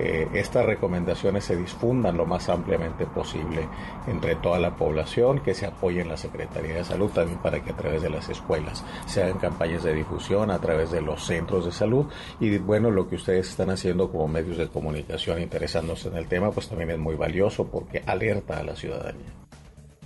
eh, 0.00 0.28
estas 0.34 0.64
recomendaciones 0.64 1.44
se 1.44 1.56
difundan 1.56 2.16
lo 2.16 2.26
más 2.26 2.48
ampliamente 2.48 3.06
posible 3.06 3.68
entre 4.06 4.36
toda 4.36 4.58
la 4.58 4.76
población, 4.76 5.40
que 5.40 5.54
se 5.54 5.66
apoye 5.66 6.00
en 6.00 6.08
la 6.08 6.16
Secretaría 6.16 6.76
de 6.76 6.84
Salud 6.84 7.10
también 7.10 7.38
para 7.38 7.62
que 7.62 7.72
a 7.72 7.76
través 7.76 8.02
de 8.02 8.10
las 8.10 8.28
escuelas 8.28 8.84
se 9.06 9.22
hagan 9.22 9.38
campañas 9.38 9.82
de 9.82 9.94
difusión, 9.94 10.50
a 10.50 10.58
través 10.58 10.90
de 10.90 11.00
los 11.00 11.24
centros 11.24 11.64
de 11.64 11.72
salud 11.72 12.06
y 12.40 12.58
bueno, 12.58 12.90
lo 12.90 13.08
que 13.08 13.16
ustedes 13.16 13.48
están 13.48 13.70
haciendo 13.70 14.10
como 14.10 14.28
medios 14.28 14.56
de 14.56 14.68
comunicación 14.68 15.40
interesándose 15.40 16.08
en 16.08 16.16
el 16.16 16.28
tema, 16.28 16.50
pues 16.50 16.68
también 16.68 16.90
es 16.90 16.98
muy 16.98 17.14
valioso 17.14 17.70
porque 17.70 18.02
alerta 18.06 18.58
a 18.58 18.62
la 18.62 18.76
ciudadanía. 18.76 19.26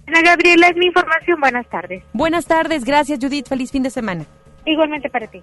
Ana 0.07 0.21
Gabriela, 0.23 0.69
es 0.69 0.77
mi 0.77 0.87
información. 0.87 1.41
Buenas 1.41 1.69
tardes. 1.69 2.03
Buenas 2.13 2.47
tardes. 2.47 2.85
Gracias, 2.85 3.19
Judith. 3.21 3.49
Feliz 3.49 3.71
fin 3.71 3.83
de 3.83 3.91
semana. 3.91 4.27
Igualmente 4.65 5.09
para 5.11 5.27
ti. 5.27 5.43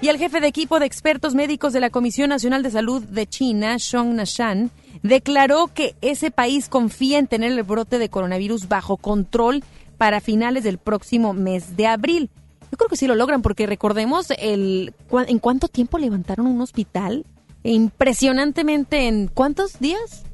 Y 0.00 0.08
el 0.08 0.18
jefe 0.18 0.40
de 0.40 0.46
equipo 0.46 0.78
de 0.78 0.86
expertos 0.86 1.34
médicos 1.34 1.72
de 1.72 1.80
la 1.80 1.90
Comisión 1.90 2.28
Nacional 2.28 2.62
de 2.62 2.70
Salud 2.70 3.02
de 3.02 3.26
China, 3.26 3.76
Shong 3.78 4.14
Nashan, 4.14 4.70
declaró 5.02 5.68
que 5.68 5.96
ese 6.02 6.30
país 6.30 6.68
confía 6.68 7.18
en 7.18 7.26
tener 7.26 7.52
el 7.52 7.62
brote 7.62 7.98
de 7.98 8.10
coronavirus 8.10 8.68
bajo 8.68 8.98
control 8.98 9.64
para 9.96 10.20
finales 10.20 10.64
del 10.64 10.76
próximo 10.76 11.32
mes 11.32 11.76
de 11.76 11.86
abril. 11.86 12.30
Yo 12.70 12.76
creo 12.76 12.90
que 12.90 12.96
sí 12.96 13.06
lo 13.06 13.14
logran 13.14 13.40
porque 13.40 13.66
recordemos 13.66 14.26
el 14.38 14.92
en 15.26 15.38
cuánto 15.38 15.68
tiempo 15.68 15.98
levantaron 15.98 16.46
un 16.46 16.60
hospital 16.60 17.24
impresionantemente 17.62 19.08
en 19.08 19.28
¿cuántos 19.28 19.78
días? 19.78 20.24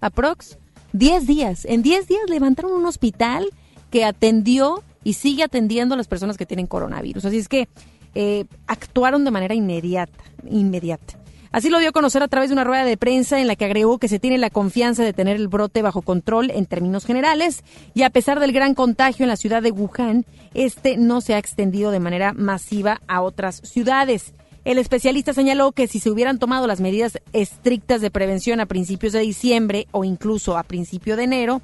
Aprox. 0.00 0.58
10 0.92 1.26
días. 1.26 1.64
En 1.66 1.82
10 1.82 2.08
días 2.08 2.22
levantaron 2.28 2.72
un 2.72 2.86
hospital 2.86 3.46
que 3.90 4.04
atendió 4.04 4.82
y 5.04 5.12
sigue 5.14 5.44
atendiendo 5.44 5.94
a 5.94 5.98
las 5.98 6.08
personas 6.08 6.36
que 6.36 6.46
tienen 6.46 6.66
coronavirus. 6.66 7.26
Así 7.26 7.38
es 7.38 7.48
que 7.48 7.68
eh, 8.14 8.44
actuaron 8.66 9.24
de 9.24 9.30
manera 9.30 9.54
inmediata, 9.54 10.24
inmediata. 10.48 11.18
Así 11.50 11.70
lo 11.70 11.78
dio 11.78 11.88
a 11.88 11.92
conocer 11.92 12.22
a 12.22 12.28
través 12.28 12.50
de 12.50 12.54
una 12.54 12.64
rueda 12.64 12.84
de 12.84 12.98
prensa 12.98 13.40
en 13.40 13.46
la 13.46 13.56
que 13.56 13.64
agregó 13.64 13.98
que 13.98 14.08
se 14.08 14.18
tiene 14.18 14.36
la 14.36 14.50
confianza 14.50 15.02
de 15.02 15.14
tener 15.14 15.36
el 15.36 15.48
brote 15.48 15.80
bajo 15.80 16.02
control 16.02 16.50
en 16.50 16.66
términos 16.66 17.06
generales 17.06 17.64
y 17.94 18.02
a 18.02 18.10
pesar 18.10 18.38
del 18.38 18.52
gran 18.52 18.74
contagio 18.74 19.24
en 19.24 19.30
la 19.30 19.36
ciudad 19.36 19.62
de 19.62 19.70
Wuhan, 19.70 20.26
este 20.52 20.98
no 20.98 21.20
se 21.20 21.34
ha 21.34 21.38
extendido 21.38 21.90
de 21.90 22.00
manera 22.00 22.34
masiva 22.34 23.00
a 23.08 23.22
otras 23.22 23.62
ciudades. 23.64 24.34
El 24.64 24.76
especialista 24.76 25.32
señaló 25.32 25.72
que 25.72 25.86
si 25.86 26.00
se 26.00 26.10
hubieran 26.10 26.38
tomado 26.38 26.66
las 26.66 26.80
medidas 26.80 27.18
estrictas 27.32 28.02
de 28.02 28.10
prevención 28.10 28.60
a 28.60 28.66
principios 28.66 29.14
de 29.14 29.20
diciembre 29.20 29.86
o 29.92 30.04
incluso 30.04 30.58
a 30.58 30.64
principio 30.64 31.16
de 31.16 31.24
enero, 31.24 31.62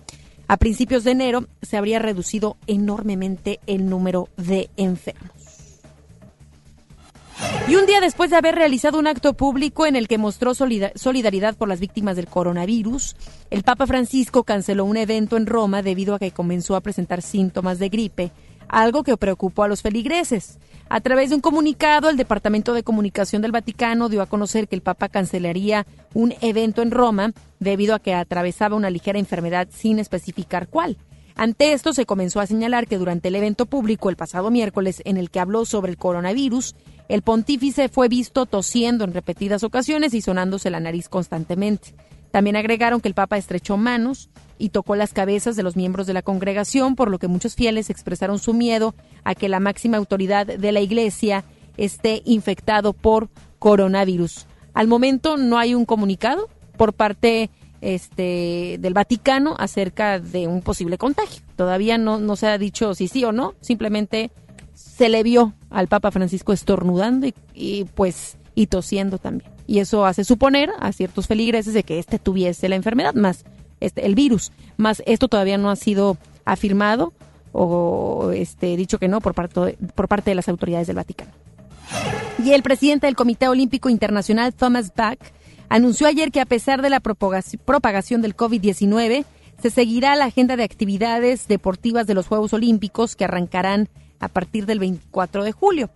a 0.48 0.56
principios 0.56 1.04
de 1.04 1.10
enero 1.10 1.46
se 1.60 1.76
habría 1.76 1.98
reducido 1.98 2.56
enormemente 2.66 3.60
el 3.66 3.90
número 3.90 4.28
de 4.38 4.70
enfermos. 4.78 5.43
Y 7.66 7.76
un 7.76 7.86
día 7.86 8.00
después 8.00 8.28
de 8.28 8.36
haber 8.36 8.54
realizado 8.56 8.98
un 8.98 9.06
acto 9.06 9.32
público 9.32 9.86
en 9.86 9.96
el 9.96 10.06
que 10.06 10.18
mostró 10.18 10.52
solidaridad 10.54 11.56
por 11.56 11.66
las 11.66 11.80
víctimas 11.80 12.14
del 12.14 12.26
coronavirus, 12.26 13.16
el 13.50 13.62
Papa 13.62 13.86
Francisco 13.86 14.44
canceló 14.44 14.84
un 14.84 14.98
evento 14.98 15.38
en 15.38 15.46
Roma 15.46 15.80
debido 15.80 16.14
a 16.14 16.18
que 16.18 16.30
comenzó 16.30 16.76
a 16.76 16.82
presentar 16.82 17.22
síntomas 17.22 17.78
de 17.78 17.88
gripe 17.88 18.32
algo 18.68 19.02
que 19.02 19.16
preocupó 19.16 19.62
a 19.62 19.68
los 19.68 19.82
feligreses. 19.82 20.58
A 20.88 21.00
través 21.00 21.30
de 21.30 21.36
un 21.36 21.40
comunicado, 21.40 22.10
el 22.10 22.16
Departamento 22.16 22.74
de 22.74 22.82
Comunicación 22.82 23.40
del 23.40 23.52
Vaticano 23.52 24.08
dio 24.08 24.20
a 24.20 24.26
conocer 24.26 24.68
que 24.68 24.76
el 24.76 24.82
Papa 24.82 25.08
cancelaría 25.08 25.86
un 26.12 26.34
evento 26.40 26.82
en 26.82 26.90
Roma 26.90 27.32
debido 27.60 27.94
a 27.94 28.00
que 28.00 28.14
atravesaba 28.14 28.76
una 28.76 28.90
ligera 28.90 29.18
enfermedad 29.18 29.68
sin 29.70 29.98
especificar 29.98 30.68
cuál. 30.68 30.98
Ante 31.36 31.72
esto 31.72 31.92
se 31.92 32.06
comenzó 32.06 32.38
a 32.40 32.46
señalar 32.46 32.86
que 32.86 32.98
durante 32.98 33.28
el 33.28 33.34
evento 33.34 33.66
público 33.66 34.08
el 34.08 34.16
pasado 34.16 34.50
miércoles 34.50 35.02
en 35.04 35.16
el 35.16 35.30
que 35.30 35.40
habló 35.40 35.64
sobre 35.64 35.90
el 35.90 35.98
coronavirus, 35.98 36.76
el 37.08 37.22
pontífice 37.22 37.88
fue 37.88 38.08
visto 38.08 38.46
tosiendo 38.46 39.04
en 39.04 39.12
repetidas 39.12 39.62
ocasiones 39.62 40.14
y 40.14 40.22
sonándose 40.22 40.70
la 40.70 40.80
nariz 40.80 41.08
constantemente. 41.08 41.94
También 42.30 42.56
agregaron 42.56 43.00
que 43.00 43.08
el 43.08 43.14
Papa 43.14 43.36
estrechó 43.36 43.76
manos 43.76 44.30
y 44.58 44.70
tocó 44.70 44.96
las 44.96 45.12
cabezas 45.12 45.56
de 45.56 45.62
los 45.62 45.76
miembros 45.76 46.06
de 46.06 46.14
la 46.14 46.22
congregación, 46.22 46.96
por 46.96 47.10
lo 47.10 47.18
que 47.18 47.28
muchos 47.28 47.54
fieles 47.54 47.90
expresaron 47.90 48.38
su 48.38 48.54
miedo 48.54 48.94
a 49.22 49.34
que 49.34 49.48
la 49.48 49.60
máxima 49.60 49.98
autoridad 49.98 50.46
de 50.46 50.72
la 50.72 50.80
Iglesia 50.80 51.44
esté 51.76 52.22
infectado 52.24 52.92
por 52.92 53.28
coronavirus. 53.58 54.46
Al 54.72 54.88
momento 54.88 55.36
no 55.36 55.58
hay 55.58 55.74
un 55.74 55.84
comunicado 55.84 56.48
por 56.76 56.92
parte 56.92 57.50
este, 57.80 58.78
del 58.80 58.94
Vaticano 58.94 59.54
acerca 59.58 60.18
de 60.18 60.48
un 60.48 60.62
posible 60.62 60.98
contagio. 60.98 61.42
Todavía 61.54 61.98
no, 61.98 62.18
no 62.18 62.34
se 62.34 62.48
ha 62.48 62.58
dicho 62.58 62.94
si 62.94 63.08
sí 63.08 63.24
o 63.24 63.32
no, 63.32 63.54
simplemente 63.60 64.30
se 64.74 65.08
le 65.08 65.22
vio 65.22 65.54
al 65.70 65.88
Papa 65.88 66.10
Francisco 66.10 66.52
estornudando 66.52 67.26
y, 67.26 67.34
y 67.54 67.84
pues 67.84 68.36
y 68.54 68.66
tosiendo 68.66 69.18
también 69.18 69.54
y 69.66 69.78
eso 69.78 70.04
hace 70.04 70.24
suponer 70.24 70.70
a 70.78 70.92
ciertos 70.92 71.26
feligreses 71.26 71.74
de 71.74 71.82
que 71.82 71.98
éste 71.98 72.18
tuviese 72.18 72.68
la 72.68 72.76
enfermedad, 72.76 73.14
más 73.14 73.44
este, 73.80 74.06
el 74.06 74.14
virus, 74.14 74.52
más 74.76 75.02
esto 75.06 75.28
todavía 75.28 75.58
no 75.58 75.70
ha 75.70 75.76
sido 75.76 76.18
afirmado 76.44 77.12
o 77.52 78.30
este, 78.34 78.76
dicho 78.76 78.98
que 78.98 79.08
no 79.08 79.20
por 79.20 79.34
parte, 79.34 79.78
por 79.94 80.08
parte 80.08 80.30
de 80.30 80.34
las 80.34 80.48
autoridades 80.48 80.86
del 80.86 80.96
Vaticano. 80.96 81.32
Y 82.42 82.50
el 82.52 82.62
presidente 82.62 83.06
del 83.06 83.16
Comité 83.16 83.48
Olímpico 83.48 83.88
Internacional, 83.88 84.52
Thomas 84.52 84.92
Bach, 84.94 85.18
anunció 85.68 86.06
ayer 86.06 86.30
que 86.30 86.40
a 86.40 86.46
pesar 86.46 86.82
de 86.82 86.90
la 86.90 87.00
propagación 87.00 88.22
del 88.22 88.36
COVID-19, 88.36 89.24
Se 89.62 89.70
seguirá 89.70 90.16
la 90.16 90.24
agenda 90.24 90.56
de 90.56 90.64
actividades 90.64 91.46
deportivas 91.46 92.08
de 92.08 92.14
los 92.14 92.26
Juegos 92.26 92.52
Olímpicos 92.52 93.14
que 93.14 93.24
arrancarán 93.24 93.88
a 94.20 94.28
partir 94.28 94.66
del 94.66 94.78
24 94.78 95.44
de 95.44 95.52
julio. 95.52 95.90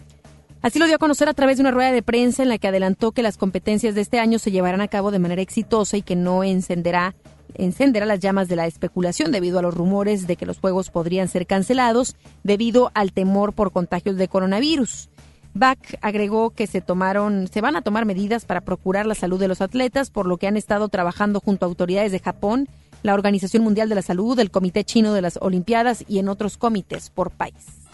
Así 0.61 0.79
lo 0.79 0.87
dio 0.87 0.97
a 0.97 0.99
conocer 0.99 1.29
a 1.29 1.35
través 1.35 1.57
de 1.57 1.63
una 1.63 1.71
rueda 1.71 1.93
de 1.93 2.03
prensa 2.03 2.43
en 2.43 2.49
la 2.49 2.59
que 2.59 2.69
adelantó 2.69 3.13
que 3.13 3.23
las 3.23 3.37
competencias 3.37 3.95
de 3.95 4.01
este 4.01 4.19
año 4.19 4.39
se 4.39 4.51
llevarán 4.51 4.81
a 4.81 4.89
cabo 4.89 5.11
de 5.11 5.21
manera 5.21 5.43
exitosa 5.43 5.97
y 5.97 6.03
que 6.03 6.17
no 6.17 6.43
encenderá 6.43 7.15
encenderá 7.55 8.07
las 8.07 8.21
llamas 8.21 8.49
de 8.49 8.57
la 8.57 8.67
especulación 8.67 9.33
debido 9.33 9.59
a 9.59 9.63
los 9.63 9.75
rumores 9.75 10.27
de 10.27 10.37
que 10.37 10.47
los 10.47 10.59
juegos 10.59 10.91
podrían 10.91 11.29
ser 11.29 11.47
cancelados 11.47 12.17
debido 12.45 12.91
al 12.95 13.13
temor 13.13 13.53
por 13.53 13.73
contagios 13.73 14.17
de 14.17 14.29
coronavirus. 14.29 15.09
Bach 15.55 15.79
agregó 16.03 16.51
que 16.51 16.67
se 16.67 16.81
tomaron, 16.81 17.49
se 17.49 17.61
van 17.61 17.75
a 17.75 17.83
tomar 17.83 18.05
medidas 18.05 18.45
para 18.45 18.61
procurar 18.61 19.07
la 19.07 19.15
salud 19.15 19.41
de 19.41 19.49
los 19.49 19.61
atletas, 19.61 20.11
por 20.11 20.27
lo 20.27 20.37
que 20.37 20.47
han 20.47 20.57
estado 20.57 20.89
trabajando 20.89 21.41
junto 21.41 21.65
a 21.65 21.69
autoridades 21.69 22.13
de 22.13 22.21
Japón, 22.21 22.69
la 23.03 23.15
Organización 23.15 23.65
Mundial 23.65 23.89
de 23.89 23.95
la 23.95 24.03
Salud, 24.03 24.39
el 24.39 24.51
Comité 24.51 24.85
Chino 24.85 25.15
de 25.15 25.23
las 25.23 25.39
Olimpiadas 25.41 26.05
y 26.07 26.19
en 26.19 26.29
otros 26.29 26.59
comités 26.59 27.11
por 27.11 27.31
país. 27.31 27.88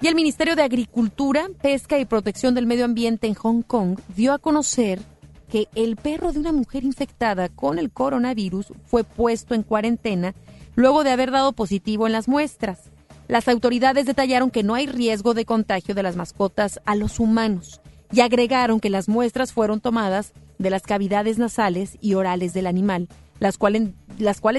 Y 0.00 0.08
el 0.08 0.14
Ministerio 0.14 0.56
de 0.56 0.62
Agricultura, 0.62 1.48
Pesca 1.62 1.98
y 1.98 2.04
Protección 2.04 2.54
del 2.54 2.66
Medio 2.66 2.84
Ambiente 2.84 3.26
en 3.26 3.34
Hong 3.34 3.62
Kong 3.62 3.98
dio 4.14 4.32
a 4.32 4.38
conocer 4.38 5.00
que 5.48 5.68
el 5.74 5.96
perro 5.96 6.32
de 6.32 6.40
una 6.40 6.52
mujer 6.52 6.84
infectada 6.84 7.48
con 7.48 7.78
el 7.78 7.90
coronavirus 7.90 8.72
fue 8.84 9.04
puesto 9.04 9.54
en 9.54 9.62
cuarentena 9.62 10.34
luego 10.74 11.04
de 11.04 11.10
haber 11.10 11.30
dado 11.30 11.52
positivo 11.52 12.06
en 12.06 12.12
las 12.12 12.28
muestras. 12.28 12.90
Las 13.28 13.48
autoridades 13.48 14.06
detallaron 14.06 14.50
que 14.50 14.62
no 14.62 14.74
hay 14.74 14.86
riesgo 14.86 15.34
de 15.34 15.44
contagio 15.44 15.94
de 15.94 16.02
las 16.02 16.16
mascotas 16.16 16.80
a 16.84 16.94
los 16.94 17.18
humanos 17.18 17.80
y 18.12 18.20
agregaron 18.20 18.78
que 18.78 18.90
las 18.90 19.08
muestras 19.08 19.52
fueron 19.52 19.80
tomadas 19.80 20.32
de 20.58 20.70
las 20.70 20.82
cavidades 20.82 21.38
nasales 21.38 21.98
y 22.00 22.14
orales 22.14 22.54
del 22.54 22.66
animal, 22.66 23.08
las 23.40 23.58
cuales, 23.58 23.92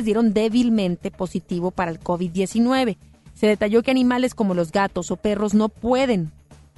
dieron 0.04 0.34
débilmente 0.34 1.12
positivo 1.12 1.72
para 1.72 1.92
el 1.92 2.00
COVID-19. 2.00 2.98
Se 3.38 3.46
detalló 3.46 3.84
que 3.84 3.92
animales 3.92 4.34
como 4.34 4.56
los 4.56 4.72
gatos 4.72 5.12
o 5.12 5.16
perros 5.16 5.54
no 5.54 5.70
pueden, 5.70 6.32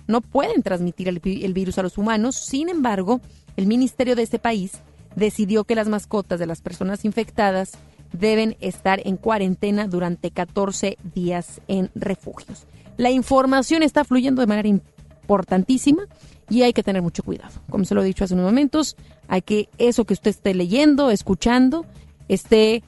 no 0.07 0.19
pueden 0.19 0.61
transmitir 0.61 1.07
el, 1.07 1.19
virus 1.53 1.77
a 1.77 1.83
los 1.83 1.97
humanos, 1.97 2.35
sin 2.35 2.67
embargo, 2.67 3.21
el 3.55 3.65
ministerio 3.65 4.13
de 4.13 4.23
este 4.23 4.39
país 4.39 4.73
decidió 5.15 5.63
que 5.63 5.75
las 5.75 5.87
mascotas 5.87 6.37
de 6.37 6.47
las 6.47 6.59
personas 6.59 7.05
infectadas 7.05 7.71
deben 8.11 8.57
estar 8.59 8.99
en 9.07 9.15
cuarentena 9.15 9.87
durante 9.87 10.31
14 10.31 10.97
días 11.15 11.61
en 11.69 11.91
refugios. 11.95 12.67
La 12.97 13.09
información 13.09 13.81
está 13.81 14.03
fluyendo 14.03 14.41
de 14.41 14.47
manera 14.47 14.67
importantísima 14.67 16.03
y 16.49 16.63
hay 16.63 16.73
que 16.73 16.83
tener 16.83 17.01
mucho 17.01 17.23
cuidado. 17.23 17.53
Como 17.69 17.85
se 17.85 17.95
lo 17.95 18.01
he 18.01 18.05
dicho 18.05 18.25
hace 18.25 18.33
unos 18.33 18.47
momentos, 18.47 18.97
hay 19.29 19.43
que 19.43 19.69
eso 19.77 20.03
que 20.03 20.13
usted 20.13 20.31
esté 20.31 20.53
leyendo, 20.53 21.09
escuchando, 21.09 21.85
esté 22.27 22.83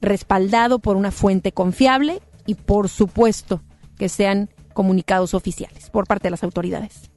respaldado 0.00 0.80
por 0.80 0.96
una 0.96 1.12
fuente 1.12 1.52
confiable 1.52 2.20
y 2.46 2.54
por 2.54 2.88
supuesto 2.88 3.62
que 3.98 4.08
sean 4.08 4.50
comunicados 4.72 5.34
oficiales 5.34 5.90
por 5.90 6.06
parte 6.06 6.28
de 6.28 6.32
las 6.32 6.42
autoridades. 6.42 7.10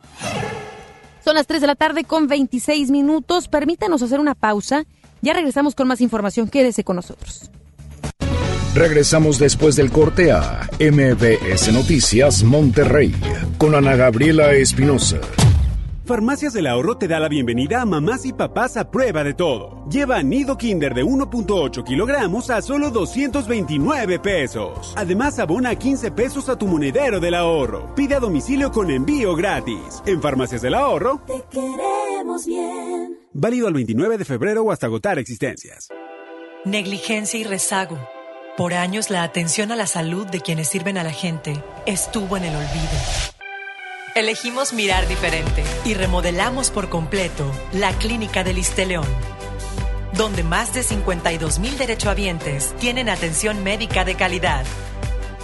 Son 1.23 1.35
las 1.35 1.47
3 1.47 1.61
de 1.61 1.67
la 1.67 1.75
tarde 1.75 2.03
con 2.03 2.27
26 2.27 2.91
minutos. 2.91 3.47
Permítanos 3.47 4.01
hacer 4.03 4.19
una 4.19 4.35
pausa. 4.35 4.85
Ya 5.21 5.33
regresamos 5.33 5.73
con 5.73 5.87
más 5.87 6.01
información. 6.01 6.47
Quédese 6.47 6.83
con 6.83 6.97
nosotros. 6.97 7.49
Regresamos 8.75 9.39
después 9.39 9.75
del 9.75 9.89
corte 9.89 10.31
a 10.31 10.69
MBS 10.79 11.71
Noticias 11.71 12.43
Monterrey 12.43 13.15
con 13.57 13.73
Ana 13.73 13.95
Gabriela 13.95 14.53
Espinosa. 14.53 15.17
Farmacias 16.05 16.53
del 16.53 16.67
Ahorro 16.67 16.99
te 16.99 17.07
da 17.07 17.19
la 17.19 17.27
bienvenida 17.27 17.81
a 17.81 17.85
mamás 17.85 18.27
y 18.27 18.33
papás 18.33 18.77
a 18.77 18.91
prueba 18.91 19.23
de 19.23 19.33
todo. 19.33 19.83
Lleva 19.89 20.21
nido 20.21 20.55
Kinder 20.55 20.93
de 20.93 21.03
1.8 21.03 21.83
kilogramos 21.83 22.51
a 22.51 22.61
solo 22.61 22.91
229 22.91 24.19
pesos. 24.19 24.93
Además, 24.95 25.39
abona 25.39 25.73
15 25.73 26.11
pesos 26.11 26.47
a 26.47 26.59
tu 26.59 26.67
monedero 26.67 27.19
del 27.19 27.33
ahorro. 27.33 27.95
Pide 27.95 28.13
a 28.13 28.19
domicilio 28.19 28.71
con 28.71 28.91
envío 28.91 29.35
gratis. 29.35 30.03
En 30.05 30.21
Farmacias 30.21 30.61
del 30.61 30.75
Ahorro, 30.75 31.21
te 31.25 31.43
queremos 31.49 32.45
bien. 32.45 33.17
Válido 33.33 33.67
al 33.67 33.73
29 33.73 34.19
de 34.19 34.25
febrero 34.25 34.61
o 34.61 34.71
hasta 34.71 34.85
agotar 34.85 35.17
existencias. 35.17 35.89
Negligencia 36.65 37.39
y 37.39 37.45
rezago. 37.45 37.97
Por 38.57 38.75
años, 38.75 39.09
la 39.09 39.23
atención 39.23 39.71
a 39.71 39.75
la 39.75 39.87
salud 39.87 40.27
de 40.27 40.39
quienes 40.39 40.67
sirven 40.67 40.99
a 40.99 41.03
la 41.03 41.11
gente 41.11 41.63
estuvo 41.87 42.37
en 42.37 42.43
el 42.43 42.55
olvido. 42.55 43.34
Elegimos 44.15 44.71
mirar 44.71 45.09
diferente 45.09 45.61
y 45.83 45.93
remodelamos 45.93 46.71
por 46.71 46.87
completo 46.87 47.51
la 47.73 47.91
Clínica 47.91 48.45
del 48.45 48.61
León, 48.87 49.05
donde 50.13 50.41
más 50.41 50.73
de 50.73 50.83
52 50.83 51.59
mil 51.59 51.77
derechohabientes 51.77 52.73
tienen 52.79 53.09
atención 53.09 53.61
médica 53.61 54.05
de 54.05 54.15
calidad. 54.15 54.65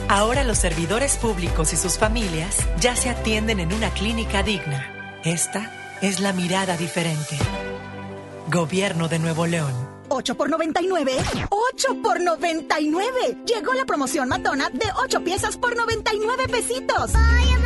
Ahora 0.08 0.46
los 0.46 0.58
servidores 0.58 1.18
públicos 1.18 1.74
y 1.74 1.76
sus 1.76 1.98
familias 1.98 2.66
ya 2.80 2.96
se 2.96 3.10
atienden 3.10 3.60
en 3.60 3.74
una 3.74 3.90
clínica 3.90 4.42
digna. 4.42 5.20
Esta 5.26 6.00
es 6.02 6.22
la 6.22 6.32
mirada 6.32 6.78
diferente. 6.78 7.38
Gobierno 8.48 9.10
de 9.10 9.20
Nuevo 9.20 9.48
León. 9.48 9.92
8 10.08 10.36
por 10.36 10.50
99. 10.50 11.12
8 11.50 12.02
por 12.02 12.22
99. 12.22 13.38
Llegó 13.46 13.74
la 13.74 13.86
promoción 13.86 14.30
matona 14.30 14.70
de 14.70 14.86
8 15.04 15.24
piezas 15.26 15.58
por 15.58 15.76
99 15.76 16.48
pesitos. 16.48 17.12
Ay, 17.16 17.50
matón, 17.50 17.61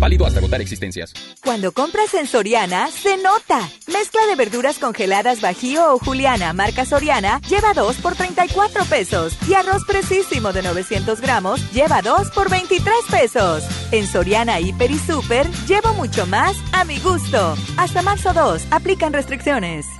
Válido 0.00 0.26
hasta 0.26 0.40
agotar 0.40 0.60
existencias. 0.60 1.12
Cuando 1.44 1.72
compras 1.72 2.14
en 2.14 2.26
Soriana, 2.26 2.88
se 2.90 3.16
nota. 3.18 3.68
Mezcla 3.86 4.26
de 4.26 4.34
verduras 4.34 4.78
congeladas 4.78 5.40
Bajío 5.40 5.94
o 5.94 5.98
Juliana, 5.98 6.52
marca 6.52 6.84
Soriana, 6.84 7.40
lleva 7.48 7.74
2 7.74 7.96
por 7.96 8.16
34 8.16 8.84
pesos. 8.86 9.36
Y 9.48 9.54
arroz 9.54 9.84
precisísimo 9.84 10.52
de 10.52 10.62
900 10.62 11.20
gramos, 11.20 11.70
lleva 11.72 12.02
2 12.02 12.30
por 12.30 12.50
23 12.50 12.94
pesos. 13.10 13.64
En 13.92 14.06
Soriana, 14.06 14.58
Hiper 14.58 14.90
y 14.90 14.98
Super, 14.98 15.46
llevo 15.66 15.92
mucho 15.94 16.26
más 16.26 16.56
a 16.72 16.84
mi 16.84 16.98
gusto. 16.98 17.54
Hasta 17.76 18.02
marzo 18.02 18.32
2, 18.32 18.62
aplican 18.70 19.12
restricciones. 19.12 19.99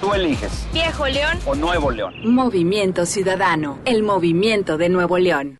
Tú 0.00 0.14
eliges. 0.14 0.66
Viejo 0.72 1.06
León 1.06 1.38
o 1.44 1.54
Nuevo 1.54 1.90
León. 1.90 2.14
Movimiento 2.24 3.04
Ciudadano, 3.04 3.78
el 3.84 4.02
movimiento 4.02 4.78
de 4.78 4.88
Nuevo 4.88 5.18
León. 5.18 5.59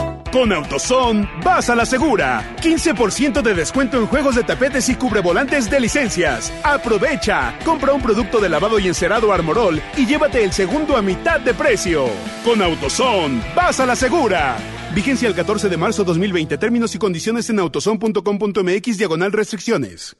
Con 0.31 0.53
AutoZone, 0.53 1.29
vas 1.43 1.69
a 1.69 1.75
la 1.75 1.85
segura. 1.85 2.55
15% 2.61 3.41
de 3.41 3.53
descuento 3.53 3.97
en 3.97 4.05
juegos 4.07 4.35
de 4.35 4.43
tapetes 4.43 4.87
y 4.87 4.95
cubrevolantes 4.95 5.69
de 5.69 5.79
licencias. 5.81 6.53
Aprovecha. 6.63 7.53
Compra 7.65 7.91
un 7.91 8.01
producto 8.01 8.39
de 8.39 8.47
lavado 8.47 8.79
y 8.79 8.87
encerado 8.87 9.33
Armorol 9.33 9.81
y 9.97 10.05
llévate 10.05 10.41
el 10.43 10.53
segundo 10.53 10.95
a 10.95 11.01
mitad 11.01 11.41
de 11.41 11.53
precio. 11.53 12.05
Con 12.45 12.61
AutoZone, 12.61 13.41
vas 13.53 13.81
a 13.81 13.85
la 13.85 13.95
segura. 13.97 14.55
Vigencia 14.95 15.27
el 15.27 15.35
14 15.35 15.67
de 15.67 15.75
marzo 15.75 16.05
2020. 16.05 16.57
Términos 16.57 16.95
y 16.95 16.97
condiciones 16.97 17.49
en 17.49 17.59
autozone.com.mx 17.59 18.97
diagonal 18.97 19.33
restricciones. 19.33 20.15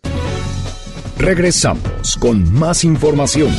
Regresamos 1.18 2.18
con 2.20 2.52
más 2.52 2.84
información. 2.84 3.52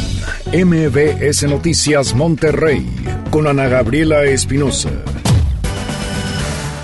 MBS 0.52 1.44
Noticias 1.44 2.14
Monterrey 2.14 2.84
con 3.30 3.46
Ana 3.46 3.68
Gabriela 3.68 4.24
Espinosa. 4.24 4.90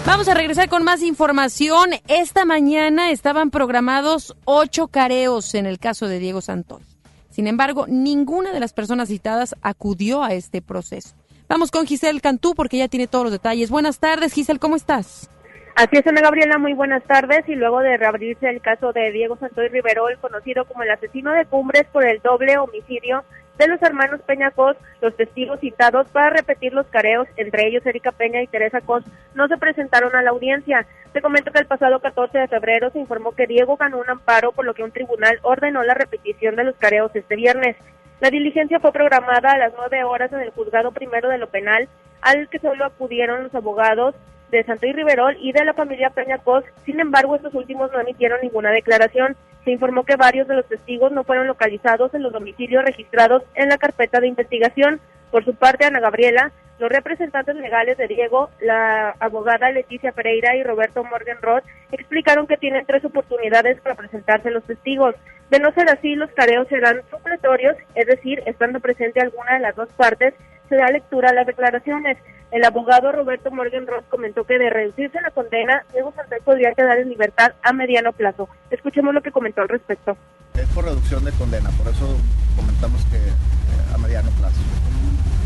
Vamos 0.06 0.28
a 0.28 0.34
regresar 0.34 0.68
con 0.68 0.84
más 0.84 1.02
información. 1.02 1.90
Esta 2.08 2.44
mañana 2.44 3.10
estaban 3.10 3.50
programados 3.50 4.36
ocho 4.44 4.88
careos 4.88 5.54
en 5.54 5.66
el 5.66 5.78
caso 5.78 6.08
de 6.08 6.18
Diego 6.18 6.40
Santoy. 6.40 6.82
Sin 7.30 7.46
embargo, 7.46 7.86
ninguna 7.86 8.52
de 8.52 8.60
las 8.60 8.72
personas 8.72 9.08
citadas 9.08 9.54
acudió 9.62 10.24
a 10.24 10.32
este 10.32 10.62
proceso. 10.62 11.14
Vamos 11.48 11.70
con 11.70 11.86
Giselle 11.86 12.20
Cantú 12.20 12.54
porque 12.54 12.78
ya 12.78 12.88
tiene 12.88 13.06
todos 13.06 13.26
los 13.26 13.32
detalles. 13.32 13.70
Buenas 13.70 14.00
tardes, 14.00 14.32
Giselle, 14.32 14.58
¿cómo 14.58 14.76
estás? 14.76 15.30
Así 15.76 15.96
es, 15.96 16.06
Ana 16.06 16.20
Gabriela, 16.20 16.58
muy 16.58 16.74
buenas 16.74 17.04
tardes. 17.04 17.48
Y 17.48 17.54
luego 17.54 17.80
de 17.80 17.96
reabrirse 17.96 18.48
el 18.48 18.60
caso 18.60 18.92
de 18.92 19.12
Diego 19.12 19.36
Santoy 19.38 19.68
Riverol, 19.68 20.18
conocido 20.20 20.64
como 20.64 20.82
el 20.82 20.90
asesino 20.90 21.32
de 21.32 21.46
Cumbres 21.46 21.86
por 21.92 22.04
el 22.04 22.20
doble 22.20 22.58
homicidio 22.58 23.24
de 23.58 23.66
los 23.66 23.82
hermanos 23.82 24.20
Peña 24.22 24.52
Cos, 24.52 24.76
los 25.00 25.16
testigos 25.16 25.60
citados 25.60 26.08
para 26.10 26.30
repetir 26.30 26.72
los 26.72 26.86
careos, 26.86 27.26
entre 27.36 27.66
ellos 27.66 27.84
Erika 27.84 28.12
Peña 28.12 28.40
y 28.40 28.46
Teresa 28.46 28.80
Cos, 28.80 29.04
no 29.34 29.48
se 29.48 29.58
presentaron 29.58 30.14
a 30.14 30.22
la 30.22 30.30
audiencia. 30.30 30.86
Te 31.12 31.20
comento 31.20 31.50
que 31.50 31.58
el 31.58 31.66
pasado 31.66 31.98
14 31.98 32.38
de 32.38 32.48
febrero 32.48 32.90
se 32.90 33.00
informó 33.00 33.32
que 33.32 33.46
Diego 33.46 33.76
ganó 33.76 33.98
un 33.98 34.08
amparo, 34.08 34.52
por 34.52 34.64
lo 34.64 34.74
que 34.74 34.84
un 34.84 34.92
tribunal 34.92 35.38
ordenó 35.42 35.82
la 35.82 35.94
repetición 35.94 36.54
de 36.54 36.64
los 36.64 36.76
careos 36.76 37.10
este 37.14 37.34
viernes. 37.34 37.76
La 38.20 38.30
diligencia 38.30 38.80
fue 38.80 38.92
programada 38.92 39.52
a 39.52 39.58
las 39.58 39.72
nueve 39.76 40.04
horas 40.04 40.32
en 40.32 40.40
el 40.40 40.50
juzgado 40.50 40.92
primero 40.92 41.28
de 41.28 41.38
lo 41.38 41.48
penal, 41.48 41.88
al 42.20 42.48
que 42.48 42.58
solo 42.58 42.84
acudieron 42.84 43.44
los 43.44 43.54
abogados 43.54 44.14
de 44.50 44.64
Santoy 44.64 44.92
Riverol 44.92 45.36
y 45.40 45.52
de 45.52 45.64
la 45.64 45.74
familia 45.74 46.10
Peña 46.10 46.38
Cos. 46.38 46.64
Sin 46.84 47.00
embargo, 47.00 47.36
estos 47.36 47.54
últimos 47.54 47.92
no 47.92 48.00
emitieron 48.00 48.40
ninguna 48.42 48.70
declaración. 48.70 49.36
Se 49.64 49.72
informó 49.72 50.04
que 50.04 50.16
varios 50.16 50.48
de 50.48 50.56
los 50.56 50.66
testigos 50.66 51.12
no 51.12 51.24
fueron 51.24 51.46
localizados 51.46 52.14
en 52.14 52.22
los 52.22 52.32
domicilios 52.32 52.84
registrados 52.84 53.42
en 53.54 53.68
la 53.68 53.78
carpeta 53.78 54.20
de 54.20 54.28
investigación. 54.28 55.00
Por 55.30 55.44
su 55.44 55.54
parte, 55.54 55.84
Ana 55.84 56.00
Gabriela, 56.00 56.52
los 56.78 56.90
representantes 56.90 57.56
legales 57.56 57.98
de 57.98 58.06
Diego, 58.06 58.50
la 58.60 59.14
abogada 59.18 59.70
Leticia 59.70 60.12
Pereira 60.12 60.54
y 60.56 60.62
Roberto 60.62 61.02
Morgan 61.04 61.38
Roth 61.42 61.64
explicaron 61.90 62.46
que 62.46 62.56
tienen 62.56 62.86
tres 62.86 63.04
oportunidades 63.04 63.80
para 63.80 63.96
presentarse 63.96 64.50
los 64.50 64.64
testigos. 64.64 65.14
De 65.50 65.58
no 65.58 65.72
ser 65.72 65.88
así, 65.90 66.14
los 66.14 66.30
careos 66.30 66.68
serán 66.68 67.02
supletorios, 67.10 67.76
es 67.94 68.06
decir, 68.06 68.42
estando 68.46 68.80
presente 68.80 69.20
alguna 69.20 69.54
de 69.54 69.60
las 69.60 69.74
dos 69.74 69.88
partes, 69.94 70.34
se 70.68 70.76
da 70.76 70.86
lectura 70.88 71.30
a 71.30 71.34
las 71.34 71.46
declaraciones. 71.46 72.18
El 72.50 72.64
abogado 72.64 73.12
Roberto 73.12 73.50
Morgan 73.50 73.86
Ross 73.86 74.04
comentó 74.08 74.44
que 74.44 74.58
de 74.58 74.70
reducirse 74.70 75.20
la 75.20 75.30
condena, 75.30 75.84
Diego 75.92 76.12
Santos 76.16 76.38
podría 76.44 76.72
quedar 76.72 76.98
en 76.98 77.10
libertad 77.10 77.52
a 77.62 77.72
mediano 77.74 78.12
plazo. 78.12 78.48
Escuchemos 78.70 79.12
lo 79.12 79.20
que 79.20 79.30
comentó 79.30 79.60
al 79.60 79.68
respecto. 79.68 80.16
Es 80.54 80.66
por 80.68 80.84
reducción 80.84 81.24
de 81.24 81.32
condena, 81.32 81.68
por 81.70 81.92
eso 81.92 82.16
comentamos 82.56 83.04
que 83.06 83.16
eh, 83.16 83.94
a 83.94 83.98
mediano 83.98 84.30
plazo. 84.38 84.56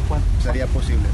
¿Cuánto? 0.09 0.41
Sería 0.41 0.67
posible. 0.69 1.09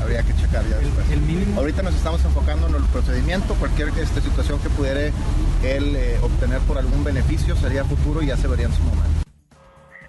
Habría 0.00 0.22
que 0.22 0.34
checar 0.34 0.64
ya 0.66 0.76
después. 0.78 1.10
¿El, 1.10 1.20
mínimo? 1.20 1.60
Ahorita 1.60 1.82
nos 1.82 1.94
estamos 1.94 2.24
enfocando 2.24 2.66
en 2.68 2.74
el 2.74 2.84
procedimiento, 2.92 3.54
cualquier 3.54 3.88
este, 3.90 4.20
situación 4.20 4.60
que 4.60 4.70
pudiera 4.70 5.00
él 5.00 5.96
eh, 5.96 6.18
obtener 6.22 6.58
por 6.60 6.78
algún 6.78 7.04
beneficio 7.04 7.54
sería 7.56 7.84
futuro 7.84 8.22
y 8.22 8.26
ya 8.26 8.36
se 8.36 8.48
vería 8.48 8.66
en 8.66 8.72
su 8.72 8.82
momento. 8.82 9.22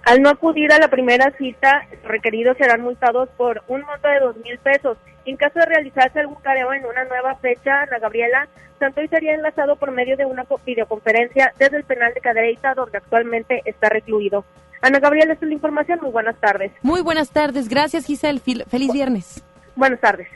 Al 0.04 0.22
no 0.22 0.30
acudir 0.30 0.72
a 0.72 0.78
la 0.78 0.88
primera 0.88 1.32
cita, 1.38 1.86
los 1.92 2.10
requeridos 2.10 2.56
serán 2.56 2.80
multados 2.80 3.28
por 3.36 3.62
un 3.68 3.82
monto 3.82 4.08
de 4.08 4.20
dos 4.20 4.36
mil 4.38 4.58
pesos. 4.58 4.96
En 5.26 5.36
caso 5.36 5.58
de 5.58 5.66
realizarse 5.66 6.20
algún 6.20 6.40
careo 6.42 6.72
en 6.72 6.84
una 6.84 7.04
nueva 7.04 7.34
fecha, 7.36 7.82
Ana 7.82 7.98
Gabriela, 7.98 8.48
Santoy 8.78 9.08
sería 9.08 9.34
enlazado 9.34 9.76
por 9.76 9.90
medio 9.90 10.16
de 10.16 10.24
una 10.24 10.46
videoconferencia 10.64 11.52
desde 11.58 11.76
el 11.76 11.84
penal 11.84 12.12
de 12.14 12.20
Cadereyta, 12.20 12.74
donde 12.74 12.98
actualmente 12.98 13.62
está 13.64 13.88
recluido. 13.88 14.44
Ana 14.80 14.98
Gabriela, 14.98 15.34
esta 15.34 15.44
es 15.44 15.50
la 15.50 15.54
información. 15.54 15.98
Muy 16.00 16.10
buenas 16.10 16.36
tardes. 16.40 16.72
Muy 16.82 17.02
buenas 17.02 17.30
tardes. 17.30 17.68
Gracias, 17.68 18.06
Giselle. 18.06 18.40
Feliz 18.40 18.92
viernes. 18.92 19.44
Buenas 19.76 20.00
tardes. 20.00 20.28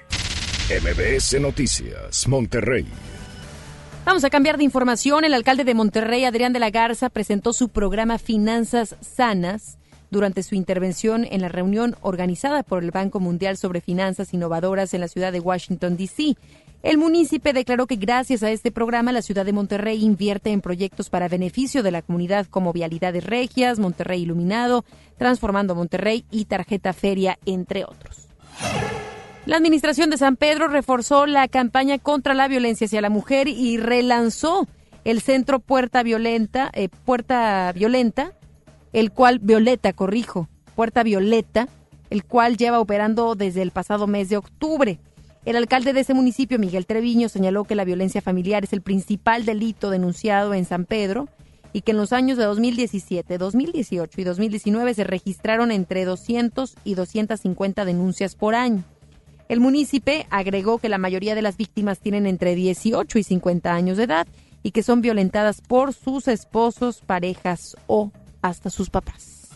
MBS 0.69 1.41
Noticias, 1.41 2.29
Monterrey. 2.29 2.87
Vamos 4.05 4.23
a 4.25 4.31
cambiar 4.31 4.59
de 4.59 4.65
información. 4.65 5.25
El 5.25 5.33
alcalde 5.33 5.65
de 5.65 5.75
Monterrey, 5.75 6.27
Adrián 6.27 6.53
de 6.53 6.59
la 6.59 6.71
Garza, 6.71 7.09
presentó 7.09 7.55
su 7.55 7.71
programa 7.71 8.19
Finanzas 8.19 8.97
Sanas 9.01 9.79
durante 10.15 10.45
su 10.45 10.55
intervención 10.55 11.27
en 11.29 11.43
la 11.43 11.49
reunión 11.49 11.97
organizada 12.01 12.63
por 12.63 12.85
el 12.85 12.93
Banco 12.93 13.19
Mundial 13.19 13.57
sobre 13.57 13.81
Finanzas 13.81 14.33
Innovadoras 14.33 14.95
en 14.95 15.01
la 15.01 15.09
ciudad 15.09 15.33
de 15.33 15.41
Washington, 15.41 15.97
D.C. 15.97 16.37
El 16.85 16.99
municipio 16.99 17.53
declaró 17.53 17.89
que 17.89 17.97
gracias 17.97 18.45
a 18.45 18.51
este 18.51 18.71
programa 18.71 19.11
la 19.11 19.23
ciudad 19.23 19.45
de 19.45 19.53
Monterrey 19.53 20.05
invierte 20.05 20.51
en 20.51 20.61
proyectos 20.61 21.11
para 21.11 21.29
beneficio 21.29 21.83
de 21.83 21.91
la 21.91 22.03
comunidad 22.03 22.47
como 22.47 22.73
Vialidades 22.73 23.25
Regias, 23.25 23.81
Monterrey 23.81 24.23
Iluminado, 24.23 24.85
Transformando 25.19 25.75
Monterrey 25.75 26.25
y 26.31 26.45
Tarjeta 26.45 26.93
Feria, 26.93 27.37
entre 27.45 27.85
otros. 27.85 28.29
La 29.47 29.57
administración 29.57 30.11
de 30.11 30.17
San 30.17 30.37
Pedro 30.37 30.69
reforzó 30.69 31.27
la 31.27 31.49
campaña 31.49 31.99
contra 31.99 32.35
la 32.35 32.47
violencia 32.47 32.85
hacia 32.85 33.01
la 33.01 33.11
mujer 33.11 33.49
y 33.49 33.79
relanzó 33.79 34.69
el 35.05 35.21
centro 35.21 35.59
Puerta 35.59 36.05
Violenta, 36.05 36.71
eh, 36.73 36.89
Puerta 37.05 37.73
Violenta, 37.73 38.33
el 38.95 39.11
cual 39.11 39.41
Violeta, 39.41 39.93
corrijo, 39.93 40.49
Puerta 40.77 41.03
Violeta, 41.03 41.69
el 42.11 42.25
cual 42.25 42.57
lleva 42.57 42.79
operando 42.79 43.35
desde 43.35 43.61
el 43.61 43.73
pasado 43.73 44.07
mes 44.07 44.29
de 44.29 44.37
octubre. 44.37 45.01
El 45.45 45.57
alcalde 45.57 45.93
de 45.93 46.01
ese 46.01 46.15
municipio, 46.15 46.61
Miguel 46.61 46.87
Treviño, 46.87 47.29
señaló 47.29 47.65
que 47.65 47.75
la 47.75 47.85
violencia 47.85 48.23
familiar 48.23 48.65
es 48.65 48.73
el 48.73 48.83
principal 48.83 49.45
delito 49.45 49.91
denunciado 49.91 50.55
en 50.55 50.65
San 50.65 50.85
Pedro 50.85 51.29
y 51.73 51.81
que 51.81 51.91
en 51.91 51.97
los 51.97 52.13
años 52.13 52.39
de 52.39 52.45
2017, 52.45 53.37
2018 53.37 54.21
y 54.21 54.25
2019 54.25 54.95
se 54.95 55.05
registraron 55.05 55.73
entre 55.73 56.05
200 56.05 56.77
y 56.85 56.95
250 56.95 57.85
denuncias 57.85 58.37
por 58.37 58.55
año. 58.55 58.85
El 59.49 59.59
municipio 59.59 60.25
agregó 60.31 60.79
que 60.79 60.89
la 60.89 60.99
mayoría 60.99 61.35
de 61.35 61.43
las 61.43 61.57
víctimas 61.57 61.99
tienen 61.99 62.27
entre 62.27 62.55
18 62.55 63.19
y 63.19 63.23
50 63.25 63.75
años 63.75 63.97
de 63.97 64.05
edad 64.05 64.29
y 64.63 64.71
que 64.71 64.85
son 64.85 65.01
violentadas 65.01 65.61
por 65.61 65.93
sus 65.93 66.29
esposos, 66.29 67.03
parejas 67.05 67.77
o 67.89 68.13
hasta 68.45 68.69
sus 68.69 68.91
papás. 68.91 69.49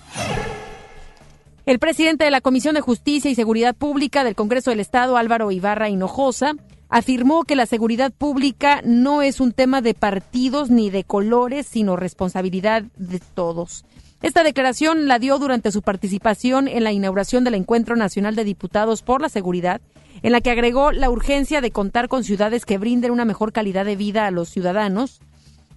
El 1.67 1.79
presidente 1.79 2.25
de 2.25 2.31
la 2.31 2.41
Comisión 2.41 2.75
de 2.75 2.81
Justicia 2.81 3.31
y 3.31 3.35
Seguridad 3.35 3.77
Pública 3.77 4.25
del 4.25 4.35
Congreso 4.35 4.71
del 4.71 4.81
Estado, 4.81 5.19
Álvaro 5.19 5.53
Ibarra 5.53 5.91
Hinojosa, 5.91 6.55
afirmó 6.89 7.45
que 7.45 7.55
la 7.55 7.67
seguridad 7.67 8.11
pública 8.11 8.81
no 8.87 9.21
es 9.21 9.41
un 9.41 9.53
tema 9.53 9.83
de 9.83 9.93
partidos 9.93 10.71
ni 10.71 10.89
de 10.89 11.05
colores, 11.05 11.67
sino 11.67 11.97
responsabilidad 11.97 12.85
de 12.97 13.21
todos. 13.21 13.85
Esta 14.23 14.43
declaración 14.43 15.07
la 15.07 15.19
dio 15.19 15.39
durante 15.39 15.71
su 15.71 15.83
participación 15.83 16.67
en 16.67 16.83
la 16.83 16.93
inauguración 16.93 17.45
del 17.45 17.55
Encuentro 17.55 17.95
Nacional 17.95 18.35
de 18.37 18.45
Diputados 18.45 19.03
por 19.03 19.21
la 19.21 19.29
Seguridad, 19.29 19.83
en 20.23 20.33
la 20.33 20.41
que 20.41 20.51
agregó 20.51 20.93
la 20.93 21.11
urgencia 21.11 21.61
de 21.61 21.73
contar 21.73 22.09
con 22.09 22.25
ciudades 22.25 22.65
que 22.65 22.79
brinden 22.79 23.11
una 23.11 23.27
mejor 23.27 23.53
calidad 23.53 23.85
de 23.85 23.97
vida 23.97 24.27
a 24.27 24.31
los 24.31 24.49
ciudadanos, 24.49 25.21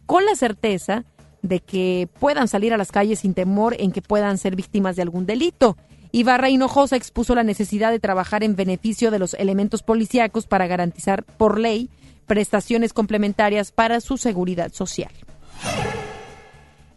con 0.05 0.23
la 0.23 0.35
certeza 0.35 1.03
de 1.41 1.59
que 1.59 2.07
puedan 2.19 2.47
salir 2.47 2.73
a 2.73 2.77
las 2.77 2.91
calles 2.91 3.19
sin 3.19 3.33
temor 3.33 3.75
en 3.79 3.91
que 3.91 4.01
puedan 4.01 4.37
ser 4.37 4.55
víctimas 4.55 4.95
de 4.95 5.01
algún 5.01 5.25
delito. 5.25 5.77
Ibarra 6.11 6.49
Hinojosa 6.49 6.95
expuso 6.95 7.35
la 7.35 7.43
necesidad 7.43 7.91
de 7.91 7.99
trabajar 7.99 8.43
en 8.43 8.55
beneficio 8.55 9.11
de 9.11 9.19
los 9.19 9.33
elementos 9.33 9.81
policíacos 9.81 10.45
para 10.45 10.67
garantizar 10.67 11.23
por 11.23 11.59
ley 11.59 11.89
prestaciones 12.27 12.93
complementarias 12.93 13.71
para 13.71 14.01
su 14.01 14.17
seguridad 14.17 14.71
social. 14.73 15.11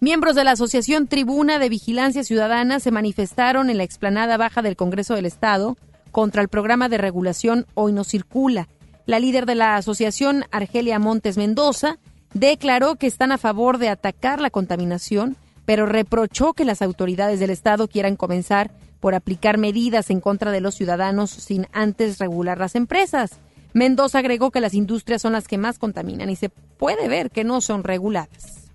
Miembros 0.00 0.34
de 0.34 0.44
la 0.44 0.52
Asociación 0.52 1.06
Tribuna 1.06 1.58
de 1.58 1.68
Vigilancia 1.68 2.24
Ciudadana 2.24 2.78
se 2.78 2.90
manifestaron 2.90 3.70
en 3.70 3.78
la 3.78 3.84
explanada 3.84 4.36
baja 4.36 4.60
del 4.60 4.76
Congreso 4.76 5.14
del 5.14 5.26
Estado 5.26 5.78
contra 6.10 6.42
el 6.42 6.48
programa 6.48 6.88
de 6.88 6.98
regulación 6.98 7.66
Hoy 7.74 7.92
no 7.92 8.04
circula. 8.04 8.68
La 9.06 9.18
líder 9.18 9.46
de 9.46 9.54
la 9.54 9.76
asociación, 9.76 10.44
Argelia 10.50 10.98
Montes 10.98 11.36
Mendoza, 11.36 11.98
declaró 12.34 12.96
que 12.96 13.06
están 13.06 13.32
a 13.32 13.38
favor 13.38 13.78
de 13.78 13.88
atacar 13.88 14.40
la 14.40 14.50
contaminación, 14.50 15.36
pero 15.64 15.86
reprochó 15.86 16.52
que 16.52 16.64
las 16.64 16.82
autoridades 16.82 17.40
del 17.40 17.50
Estado 17.50 17.88
quieran 17.88 18.16
comenzar 18.16 18.70
por 19.00 19.14
aplicar 19.14 19.58
medidas 19.58 20.10
en 20.10 20.20
contra 20.20 20.50
de 20.50 20.60
los 20.60 20.74
ciudadanos 20.74 21.30
sin 21.30 21.66
antes 21.72 22.18
regular 22.18 22.58
las 22.58 22.74
empresas. 22.74 23.32
Mendoza 23.72 24.18
agregó 24.18 24.50
que 24.50 24.60
las 24.60 24.74
industrias 24.74 25.22
son 25.22 25.32
las 25.32 25.48
que 25.48 25.58
más 25.58 25.78
contaminan 25.78 26.30
y 26.30 26.36
se 26.36 26.48
puede 26.48 27.08
ver 27.08 27.30
que 27.30 27.44
no 27.44 27.60
son 27.60 27.82
reguladas. 27.84 28.70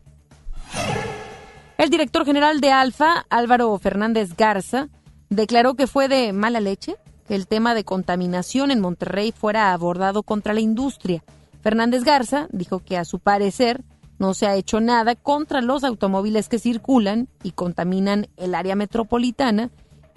El 1.78 1.90
director 1.90 2.26
general 2.26 2.60
de 2.60 2.72
Alfa, 2.72 3.26
Álvaro 3.30 3.78
Fernández 3.80 4.36
Garza, 4.36 4.90
declaró 5.30 5.76
que 5.76 5.88
fue 5.88 6.10
de 6.10 6.34
mala 6.34 6.60
leche 6.60 6.96
que 7.28 7.36
el 7.36 7.48
tema 7.48 7.74
de 7.74 7.86
contaminación 7.86 8.72
en 8.72 8.82
Monterrey 8.82 9.32
fuera 9.32 9.72
abordado 9.72 10.24
contra 10.24 10.54
la 10.54 10.60
industria. 10.60 11.24
Fernández 11.62 12.04
Garza 12.04 12.48
dijo 12.52 12.80
que 12.80 12.98
a 12.98 13.06
su 13.06 13.20
parecer 13.20 13.84
no 14.18 14.34
se 14.34 14.48
ha 14.48 14.56
hecho 14.56 14.82
nada 14.82 15.16
contra 15.16 15.62
los 15.62 15.84
automóviles 15.84 16.50
que 16.50 16.60
circulan 16.60 17.30
y 17.44 17.52
contaminan 17.52 18.28
el 18.38 18.54
área 18.54 18.76
metropolitana 18.76 19.72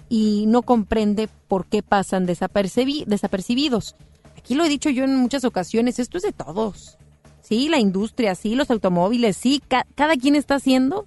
y 0.09 0.45
no 0.47 0.61
comprende 0.61 1.29
por 1.47 1.65
qué 1.65 1.81
pasan 1.81 2.25
desapercibidos. 2.25 3.95
Aquí 4.37 4.55
lo 4.55 4.65
he 4.65 4.69
dicho 4.69 4.89
yo 4.89 5.05
en 5.05 5.15
muchas 5.15 5.45
ocasiones, 5.45 5.99
esto 5.99 6.17
es 6.17 6.23
de 6.23 6.33
todos. 6.33 6.97
Sí, 7.41 7.69
la 7.69 7.79
industria, 7.79 8.35
sí, 8.35 8.55
los 8.55 8.69
automóviles, 8.69 9.37
sí, 9.37 9.61
cada 9.67 10.15
quien 10.15 10.35
está 10.35 10.55
haciendo 10.55 11.05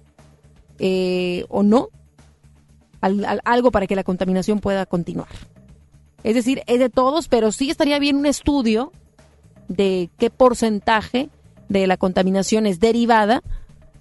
eh, 0.79 1.45
o 1.49 1.63
no 1.63 1.89
algo 2.99 3.71
para 3.71 3.85
que 3.85 3.95
la 3.95 4.03
contaminación 4.03 4.59
pueda 4.59 4.85
continuar. 4.85 5.29
Es 6.23 6.35
decir, 6.35 6.63
es 6.67 6.79
de 6.79 6.89
todos, 6.89 7.27
pero 7.27 7.51
sí 7.51 7.69
estaría 7.69 7.99
bien 7.99 8.15
un 8.15 8.25
estudio 8.25 8.91
de 9.67 10.09
qué 10.17 10.29
porcentaje 10.29 11.29
de 11.69 11.87
la 11.87 11.97
contaminación 11.97 12.65
es 12.65 12.79
derivada 12.79 13.43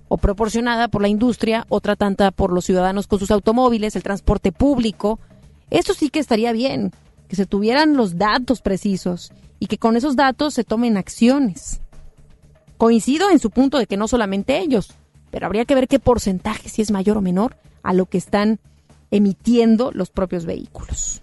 o 0.08 0.18
proporcionada 0.18 0.88
por 0.88 1.02
la 1.02 1.08
industria, 1.08 1.66
otra 1.68 1.96
tanta 1.96 2.30
por 2.30 2.52
los 2.52 2.64
ciudadanos 2.64 3.06
con 3.06 3.18
sus 3.18 3.30
automóviles, 3.30 3.96
el 3.96 4.02
transporte 4.02 4.52
público. 4.52 5.18
Esto 5.70 5.94
sí 5.94 6.10
que 6.10 6.20
estaría 6.20 6.52
bien, 6.52 6.92
que 7.28 7.36
se 7.36 7.46
tuvieran 7.46 7.96
los 7.96 8.18
datos 8.18 8.60
precisos 8.60 9.32
y 9.58 9.66
que 9.66 9.78
con 9.78 9.96
esos 9.96 10.14
datos 10.14 10.54
se 10.54 10.64
tomen 10.64 10.96
acciones. 10.96 11.80
Coincido 12.76 13.30
en 13.30 13.38
su 13.38 13.50
punto 13.50 13.78
de 13.78 13.86
que 13.86 13.96
no 13.96 14.06
solamente 14.06 14.58
ellos, 14.58 14.92
pero 15.30 15.46
habría 15.46 15.64
que 15.64 15.74
ver 15.74 15.88
qué 15.88 15.98
porcentaje, 15.98 16.68
si 16.68 16.82
es 16.82 16.90
mayor 16.90 17.16
o 17.16 17.22
menor, 17.22 17.56
a 17.82 17.92
lo 17.92 18.06
que 18.06 18.18
están 18.18 18.60
emitiendo 19.10 19.90
los 19.92 20.10
propios 20.10 20.44
vehículos. 20.44 21.22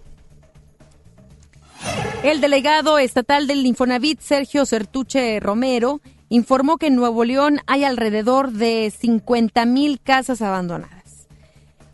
El 2.24 2.40
delegado 2.40 2.98
estatal 2.98 3.46
del 3.46 3.66
Infonavit, 3.66 4.18
Sergio 4.18 4.64
Certuche 4.64 5.38
Romero, 5.40 6.00
informó 6.30 6.78
que 6.78 6.86
en 6.86 6.96
Nuevo 6.96 7.22
León 7.22 7.60
hay 7.66 7.84
alrededor 7.84 8.50
de 8.50 8.90
50 8.98 9.66
mil 9.66 10.00
casas 10.00 10.40
abandonadas. 10.40 11.28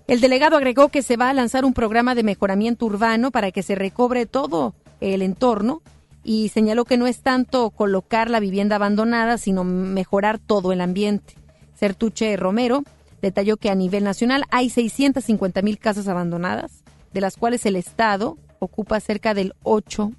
El 0.07 0.21
delegado 0.21 0.57
agregó 0.57 0.89
que 0.89 1.03
se 1.03 1.17
va 1.17 1.31
a 1.31 1.35
lanzar 1.35 1.65
un 1.65 1.75
programa 1.75 2.15
de 2.15 2.23
mejoramiento 2.23 2.87
urbano 2.87 3.33
para 3.33 3.51
que 3.51 3.65
se 3.65 3.75
recobre 3.75 4.25
todo 4.25 4.77
el 5.01 5.23
entorno 5.23 5.83
y 6.23 6.51
señaló 6.51 6.85
que 6.85 6.97
no 6.97 7.09
es 7.09 7.23
tanto 7.23 7.71
colocar 7.71 8.31
la 8.31 8.39
vivienda 8.39 8.77
abandonada, 8.77 9.37
sino 9.37 9.65
mejorar 9.65 10.39
todo 10.39 10.71
el 10.71 10.81
ambiente. 10.81 11.35
Certuche 11.75 12.37
Romero 12.37 12.85
detalló 13.21 13.57
que 13.57 13.69
a 13.69 13.75
nivel 13.75 14.05
nacional 14.05 14.45
hay 14.53 14.71
650 14.71 15.61
mil 15.63 15.81
casas 15.81 16.07
abandonadas, 16.07 16.85
de 17.13 17.21
las 17.21 17.37
cuales 17.37 17.67
el 17.67 17.75
Estado 17.75 18.39
ocupa 18.61 19.01
cerca 19.01 19.35
del 19.35 19.55
8%. 19.65 20.15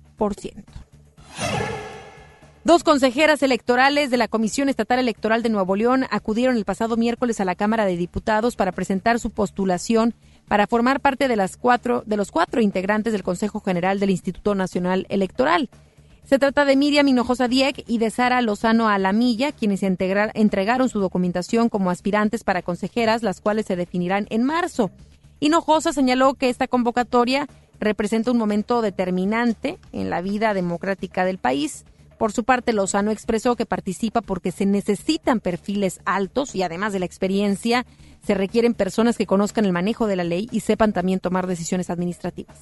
Dos 2.63 2.83
consejeras 2.83 3.41
electorales 3.41 4.11
de 4.11 4.17
la 4.17 4.27
Comisión 4.27 4.69
Estatal 4.69 4.99
Electoral 4.99 5.41
de 5.41 5.49
Nuevo 5.49 5.75
León 5.75 6.05
acudieron 6.11 6.57
el 6.57 6.65
pasado 6.65 6.95
miércoles 6.95 7.39
a 7.39 7.45
la 7.45 7.55
Cámara 7.55 7.85
de 7.85 7.97
Diputados 7.97 8.55
para 8.55 8.71
presentar 8.71 9.19
su 9.19 9.31
postulación 9.31 10.13
para 10.47 10.67
formar 10.67 10.99
parte 10.99 11.27
de, 11.27 11.35
las 11.35 11.57
cuatro, 11.57 12.03
de 12.05 12.17
los 12.17 12.29
cuatro 12.29 12.61
integrantes 12.61 13.13
del 13.13 13.23
Consejo 13.23 13.61
General 13.61 13.99
del 13.99 14.11
Instituto 14.11 14.53
Nacional 14.53 15.07
Electoral. 15.09 15.69
Se 16.23 16.37
trata 16.37 16.65
de 16.65 16.75
Miriam 16.75 17.07
Hinojosa 17.07 17.47
Dieck 17.47 17.83
y 17.87 17.97
de 17.97 18.11
Sara 18.11 18.41
Lozano 18.41 18.89
Alamilla, 18.89 19.51
quienes 19.51 19.81
entregaron 19.81 20.89
su 20.89 20.99
documentación 20.99 21.67
como 21.67 21.89
aspirantes 21.89 22.43
para 22.43 22.61
consejeras, 22.61 23.23
las 23.23 23.41
cuales 23.41 23.65
se 23.65 23.75
definirán 23.75 24.27
en 24.29 24.43
marzo. 24.43 24.91
Hinojosa 25.39 25.93
señaló 25.93 26.35
que 26.35 26.49
esta 26.49 26.67
convocatoria 26.67 27.47
representa 27.81 28.31
un 28.31 28.37
momento 28.37 28.81
determinante 28.81 29.77
en 29.91 30.09
la 30.09 30.21
vida 30.21 30.53
democrática 30.53 31.25
del 31.25 31.39
país. 31.39 31.83
Por 32.17 32.31
su 32.31 32.43
parte, 32.43 32.71
Lozano 32.71 33.11
expresó 33.11 33.55
que 33.55 33.65
participa 33.65 34.21
porque 34.21 34.51
se 34.51 34.67
necesitan 34.67 35.39
perfiles 35.39 35.99
altos 36.05 36.55
y 36.55 36.61
además 36.61 36.93
de 36.93 36.99
la 36.99 37.05
experiencia, 37.05 37.85
se 38.25 38.35
requieren 38.35 38.75
personas 38.75 39.17
que 39.17 39.25
conozcan 39.25 39.65
el 39.65 39.73
manejo 39.73 40.05
de 40.05 40.15
la 40.15 40.23
ley 40.23 40.47
y 40.51 40.59
sepan 40.59 40.93
también 40.93 41.19
tomar 41.19 41.47
decisiones 41.47 41.89
administrativas. 41.89 42.55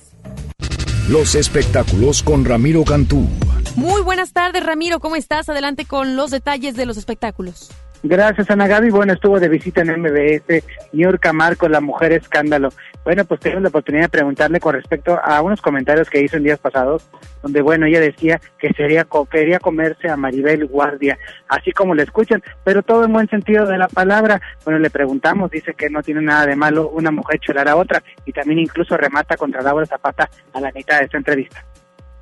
Los 1.09 1.35
espectáculos 1.35 2.23
con 2.23 2.45
Ramiro 2.45 2.85
Cantú. 2.85 3.27
Muy 3.75 4.01
buenas 4.01 4.31
tardes, 4.31 4.63
Ramiro. 4.63 4.99
¿Cómo 4.99 5.17
estás? 5.17 5.49
Adelante 5.49 5.83
con 5.83 6.15
los 6.15 6.31
detalles 6.31 6.75
de 6.75 6.85
los 6.85 6.97
espectáculos. 6.97 7.69
Gracias, 8.01 8.49
Ana 8.49 8.65
Gaby. 8.65 8.91
Bueno, 8.91 9.11
estuvo 9.11 9.41
de 9.41 9.49
visita 9.49 9.81
en 9.81 10.01
MBS, 10.01 10.63
York 10.93 11.29
Marco, 11.33 11.67
la 11.67 11.81
mujer 11.81 12.13
escándalo. 12.13 12.69
Bueno, 13.03 13.25
pues 13.25 13.41
tengo 13.41 13.59
la 13.59 13.67
oportunidad 13.67 14.03
de 14.03 14.09
preguntarle 14.09 14.61
con 14.61 14.73
respecto 14.73 15.19
a 15.21 15.41
unos 15.41 15.61
comentarios 15.61 16.09
que 16.09 16.21
hizo 16.21 16.37
en 16.37 16.43
días 16.43 16.59
pasados, 16.59 17.09
donde, 17.41 17.61
bueno, 17.61 17.87
ella 17.87 17.99
decía 17.99 18.39
que 18.57 18.69
sería, 18.69 19.05
quería 19.29 19.59
comerse 19.59 20.09
a 20.09 20.15
Maribel 20.15 20.65
Guardia, 20.65 21.17
así 21.49 21.73
como 21.73 21.93
le 21.93 22.03
escuchan, 22.03 22.41
pero 22.63 22.83
todo 22.83 23.03
en 23.03 23.11
buen 23.11 23.27
sentido 23.27 23.65
de 23.65 23.77
la 23.77 23.89
palabra. 23.89 24.41
Bueno, 24.63 24.79
le 24.79 24.89
preguntamos, 24.89 25.51
dice 25.51 25.73
que 25.73 25.89
no 25.89 26.01
tiene 26.01 26.21
nada 26.21 26.45
de 26.45 26.55
malo 26.55 26.89
una 26.89 27.11
mujer 27.11 27.39
chorar 27.41 27.67
a 27.67 27.75
otra, 27.75 28.01
y 28.25 28.31
también 28.31 28.59
incluso 28.59 28.95
remata 28.95 29.35
contra 29.35 29.61
Laura 29.61 29.85
Zapata 29.85 30.29
a 30.53 30.61
la 30.61 30.71
mitad 30.71 30.99
de 30.99 31.05
esta 31.05 31.17
entrevista. 31.17 31.65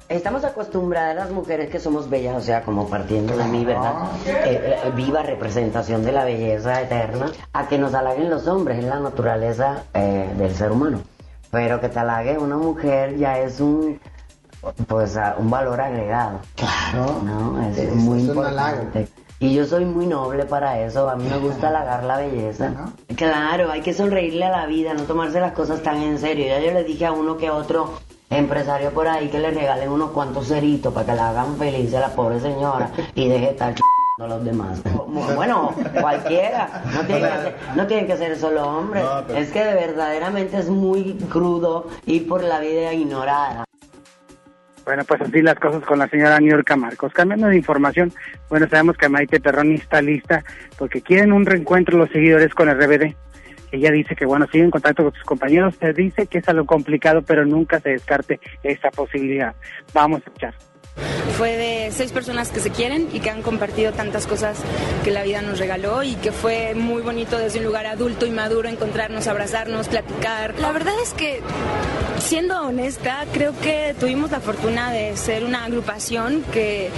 Estamos 0.10 0.46
acostumbradas 0.46 1.16
las 1.16 1.32
mujeres 1.32 1.70
que 1.70 1.80
somos 1.80 2.10
bellas, 2.10 2.38
o 2.38 2.42
sea, 2.42 2.64
como 2.64 2.88
partiendo 2.88 3.36
de 3.36 3.44
mí, 3.44 3.66
¿verdad? 3.66 4.06
Eh, 4.26 4.80
eh, 4.86 4.92
viva 4.96 5.22
representación 5.22 6.06
de 6.06 6.14
la 6.14 6.24
belleza 6.24 6.82
eterna, 6.82 7.30
a 7.52 7.68
que 7.68 7.78
nos 7.78 7.94
halaguen 7.94 8.30
los 8.30 8.48
hombres, 8.48 8.80
es 8.80 8.86
la 8.86 9.02
naturaleza 9.02 9.84
eh, 9.94 10.30
del 10.38 10.56
ser 10.56 10.72
humano. 10.72 11.02
Pero 11.52 11.82
que 11.82 11.90
te 11.90 12.00
halague 12.00 12.38
una 12.38 12.56
mujer 12.56 13.18
ya 13.18 13.40
es 13.40 13.60
un, 13.60 14.00
pues, 14.88 15.18
un 15.38 15.50
valor 15.50 15.82
agregado. 15.82 16.40
Claro. 16.56 17.22
¿no? 17.24 17.70
Es, 17.70 17.94
muy 17.94 18.22
importante. 18.22 19.10
Y 19.40 19.54
yo 19.54 19.66
soy 19.66 19.84
muy 19.84 20.08
noble 20.08 20.46
para 20.46 20.80
eso, 20.80 21.10
a 21.10 21.18
mí 21.18 21.28
me 21.30 21.38
gusta 21.38 21.68
halagar 21.68 22.06
la 22.06 22.18
belleza. 22.18 22.72
Claro, 23.18 23.72
hay 23.72 23.82
que 23.82 23.94
sonreírle 23.94 24.46
a 24.46 24.52
la 24.52 24.66
vida, 24.68 24.94
no 24.94 25.04
tomarse 25.04 25.42
las 25.42 25.52
cosas 25.52 25.84
tan 25.84 26.02
en 26.02 26.18
serio. 26.18 26.48
Ya 26.48 26.60
yo 26.60 26.72
le 26.72 26.86
dije 26.86 27.06
a 27.06 27.12
uno 27.12 27.38
que 27.38 27.52
otro 27.52 28.00
empresario 28.30 28.92
por 28.92 29.08
ahí 29.08 29.30
que 29.30 29.40
le 29.40 29.52
regalen 29.52 29.90
unos 29.90 30.12
cuantos 30.12 30.48
ceritos 30.48 30.94
para 30.94 31.06
que 31.06 31.16
la 31.16 31.30
hagan 31.30 31.58
feliz 31.58 31.94
a 31.94 32.02
la 32.02 32.10
pobre 32.10 32.40
señora 32.40 32.92
y 33.16 33.30
deje 33.30 33.52
estar 33.52 33.74
a 34.20 34.28
los 34.28 34.44
demás. 34.44 34.82
Bueno, 35.36 35.74
cualquiera. 36.00 36.84
No 36.94 37.06
tienen 37.06 37.24
que 37.24 37.38
ser, 37.38 37.56
no 37.76 37.88
tienen 37.88 38.08
que 38.08 38.18
ser 38.18 38.36
solo 38.38 38.64
hombres. 38.64 39.04
Es 39.36 39.52
que 39.52 39.64
verdaderamente 39.64 40.58
es 40.58 40.70
muy 40.70 41.14
crudo 41.30 41.88
ir 42.06 42.28
por 42.28 42.44
la 42.44 42.60
vida 42.60 42.94
ignorada. 42.94 43.66
Bueno, 44.86 45.04
pues 45.06 45.22
así 45.22 45.42
las 45.42 45.60
cosas 45.60 45.84
con 45.84 46.00
la 46.00 46.08
señora 46.08 46.40
Niurka 46.40 46.76
Marcos. 46.76 47.14
Cambiando 47.14 47.48
de 47.48 47.58
información, 47.58 48.14
bueno, 48.50 48.68
sabemos 48.70 48.98
que 48.98 49.10
Maite 49.10 49.40
Perroni 49.40 49.76
está 49.76 50.02
lista 50.02 50.44
porque 50.78 51.02
quieren 51.02 51.34
un 51.34 51.46
reencuentro 51.46 51.98
los 51.98 52.10
seguidores 52.10 52.54
con 52.54 52.70
el 52.70 52.78
RBD. 52.78 53.16
Ella 53.72 53.92
dice 53.92 54.16
que, 54.16 54.26
bueno, 54.26 54.48
sigue 54.52 54.64
en 54.64 54.72
contacto 54.72 55.04
con 55.04 55.14
sus 55.14 55.24
compañeros. 55.24 55.76
Se 55.76 55.94
dice 55.94 56.28
que 56.28 56.40
es 56.40 56.50
algo 56.50 56.66
complicado, 56.66 57.22
pero 57.22 57.46
nunca 57.46 57.80
se 57.80 57.90
descarte 57.90 58.40
esa 58.64 58.90
posibilidad. 58.92 59.56
Vamos 59.94 60.22
a 60.22 60.26
escuchar. 60.26 60.54
Fue 61.38 61.56
de 61.58 61.92
seis 61.92 62.12
personas 62.12 62.50
que 62.50 62.60
se 62.60 62.72
quieren 62.72 63.10
y 63.14 63.20
que 63.20 63.30
han 63.30 63.42
compartido 63.42 63.92
tantas 63.94 64.28
cosas 64.28 64.58
que 65.04 65.12
la 65.12 65.24
vida 65.24 65.42
nos 65.42 65.60
regaló 65.60 66.04
y 66.04 66.16
que 66.16 66.32
fue 66.32 66.74
muy 66.76 67.02
bonito 67.02 67.38
desde 67.38 67.60
un 67.60 67.66
lugar 67.66 67.86
adulto 67.86 68.26
y 68.26 68.32
maduro 68.32 68.70
encontrarnos, 68.70 69.28
abrazarnos, 69.28 69.88
platicar. 69.88 70.56
La 70.60 70.72
verdad 70.72 70.94
es 71.02 71.14
que 71.14 71.42
siendo 72.20 72.62
honesta, 72.62 73.26
creo 73.32 73.54
que 73.60 73.96
tuvimos 74.00 74.32
la 74.32 74.40
fortuna 74.40 74.92
de 74.92 75.16
ser 75.16 75.44
una 75.44 75.66
agrupación 75.66 76.44
que 76.52 76.90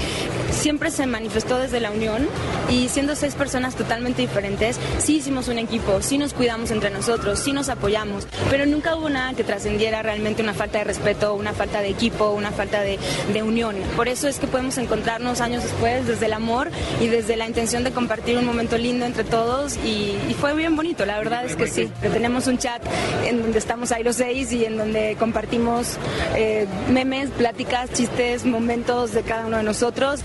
siempre 0.52 0.92
se 0.92 1.06
manifestó 1.06 1.58
desde 1.58 1.80
la 1.80 1.92
unión 1.92 2.28
y 2.70 2.90
siendo 2.90 3.16
seis 3.16 3.36
personas 3.36 3.76
totalmente 3.76 4.22
diferentes, 4.22 4.80
sí 5.00 5.18
hicimos 5.18 5.48
un 5.48 5.58
equipo, 5.58 6.02
sí 6.02 6.18
nos 6.18 6.34
cuidamos 6.34 6.72
entre 6.72 6.90
nosotros, 6.90 7.40
sí 7.40 7.52
nos 7.52 7.70
apoyamos, 7.70 8.28
pero 8.50 8.66
nunca 8.66 8.96
hubo 8.96 9.10
nada 9.10 9.34
que 9.34 9.44
trascendiera 9.44 10.02
realmente 10.02 10.42
una 10.42 10.54
falta 10.54 10.80
de 10.80 10.84
respeto, 10.84 11.34
una 11.34 11.54
falta 11.54 11.82
de 11.82 11.90
equipo, 11.90 12.32
una 12.32 12.52
falta 12.52 12.82
de, 12.82 13.00
unión. 13.42 13.76
Por 13.96 14.08
eso 14.08 14.28
es 14.28 14.40
que 14.40 14.48
podemos 14.48 14.78
encontrarnos 14.78 15.42
años 15.42 15.64
después 15.64 16.08
desde 16.08 16.28
el 16.28 16.34
amor 16.34 16.70
y 17.00 17.08
desde 17.08 17.36
la 17.36 17.48
intención 17.48 17.84
de 17.84 17.92
compartir 17.92 18.38
un 18.38 18.46
momento 18.46 18.78
lindo 18.78 19.06
entre 19.06 19.24
todos 19.24 19.78
y, 19.78 20.18
fue 20.40 20.56
bien 20.56 20.76
bonito, 20.76 21.06
la 21.06 21.18
verdad 21.18 21.46
es 21.46 21.56
que 21.56 21.68
sí. 21.68 21.92
Tenemos 22.02 22.48
un 22.48 22.58
chat 22.58 22.82
en 23.26 23.42
donde 23.42 23.60
estamos 23.60 23.92
ahí 23.92 24.04
los 24.04 24.16
seis 24.16 24.52
y 24.54 24.64
en 24.64 24.78
donde 24.78 25.18
compartimos 25.20 25.98
eh, 26.36 26.66
memes, 26.90 27.30
pláticas, 27.32 27.92
chistes, 27.92 28.46
momentos 28.46 29.14
de 29.14 29.24
cada 29.24 29.46
uno 29.46 29.58
de 29.58 29.64
nosotros. 29.64 30.22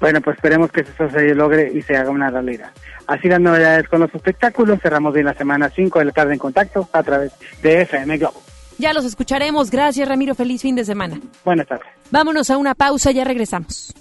Bueno, 0.00 0.20
pues 0.20 0.36
esperemos 0.36 0.72
que 0.72 0.80
eso 0.80 1.08
se 1.10 1.32
logre 1.32 1.70
y 1.72 1.80
se 1.82 1.96
haga 1.96 2.10
una 2.10 2.28
realidad. 2.28 2.72
Así 3.06 3.28
las 3.28 3.40
novedades 3.40 3.88
con 3.88 4.00
los 4.00 4.12
espectáculos. 4.12 4.80
Cerramos 4.82 5.14
bien 5.14 5.26
la 5.26 5.34
semana 5.34 5.70
5 5.70 6.00
de 6.00 6.04
la 6.06 6.12
tarde 6.12 6.32
en 6.32 6.40
contacto 6.40 6.88
a 6.92 7.02
través 7.04 7.32
de 7.62 7.82
FM 7.82 8.18
Globo. 8.18 8.42
Ya 8.78 8.92
los 8.92 9.04
escucharemos. 9.04 9.70
Gracias, 9.70 10.08
Ramiro. 10.08 10.34
Feliz 10.34 10.62
fin 10.62 10.74
de 10.74 10.84
semana. 10.84 11.20
Buenas 11.44 11.68
tardes. 11.68 12.01
Vámonos 12.12 12.50
a 12.50 12.58
una 12.58 12.74
pausa, 12.74 13.10
ya 13.10 13.24
regresamos. 13.24 13.94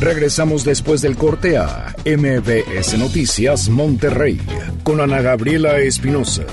Regresamos 0.00 0.64
después 0.64 1.02
del 1.02 1.16
corte 1.16 1.58
a 1.58 1.96
MBS 2.06 2.96
Noticias 2.96 3.68
Monterrey 3.68 4.40
con 4.84 5.00
Ana 5.00 5.20
Gabriela 5.20 5.80
Espinosa. 5.80 6.44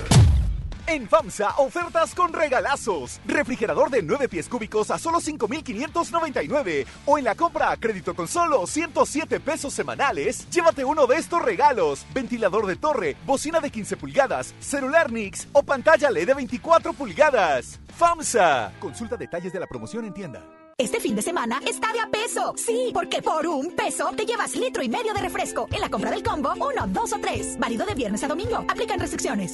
En 0.88 1.10
FAMSA, 1.10 1.56
ofertas 1.58 2.14
con 2.14 2.32
regalazos. 2.32 3.20
Refrigerador 3.26 3.90
de 3.90 4.04
9 4.04 4.30
pies 4.30 4.48
cúbicos 4.48 4.92
a 4.92 5.00
solo 5.00 5.20
5,599. 5.20 6.86
O 7.08 7.18
en 7.18 7.24
la 7.24 7.34
compra 7.34 7.72
a 7.72 7.78
crédito 7.78 8.16
con 8.16 8.28
solo 8.28 8.68
107 8.68 9.40
pesos 9.40 9.74
semanales, 9.74 10.48
llévate 10.52 10.86
uno 10.86 11.08
de 11.08 11.16
estos 11.16 11.42
regalos. 11.42 12.06
Ventilador 12.14 12.68
de 12.68 12.76
torre, 12.76 13.18
bocina 13.26 13.60
de 13.60 13.72
15 13.72 13.98
pulgadas, 13.98 14.54
celular 14.60 15.12
Nix 15.12 15.48
o 15.54 15.64
pantalla 15.64 16.12
LED 16.12 16.28
de 16.28 16.34
24 16.36 16.94
pulgadas. 16.94 17.80
FAMSA. 17.98 18.74
Consulta 18.80 19.18
detalles 19.18 19.54
de 19.54 19.60
la 19.60 19.68
promoción 19.68 20.06
en 20.06 20.14
tienda. 20.14 20.44
Este 20.78 21.00
fin 21.00 21.16
de 21.16 21.22
semana 21.22 21.62
está 21.66 21.94
de 21.94 22.02
a 22.02 22.08
peso. 22.10 22.54
Sí, 22.58 22.92
porque 22.94 23.22
por 23.22 23.48
un 23.48 23.72
peso 23.76 24.12
te 24.16 24.26
llevas 24.26 24.56
litro 24.56 24.84
y 24.84 24.90
medio 24.90 25.14
de 25.14 25.22
refresco. 25.22 25.68
En 25.72 25.80
la 25.80 25.90
compra 25.90 26.12
del 26.12 26.22
combo, 26.22 26.54
uno, 26.54 26.86
dos 26.88 27.14
o 27.14 27.20
tres. 27.20 27.58
Válido 27.58 27.86
de 27.86 27.96
viernes 27.96 28.22
a 28.24 28.28
domingo. 28.28 28.58
Aplican 28.68 29.00
restricciones. 29.00 29.54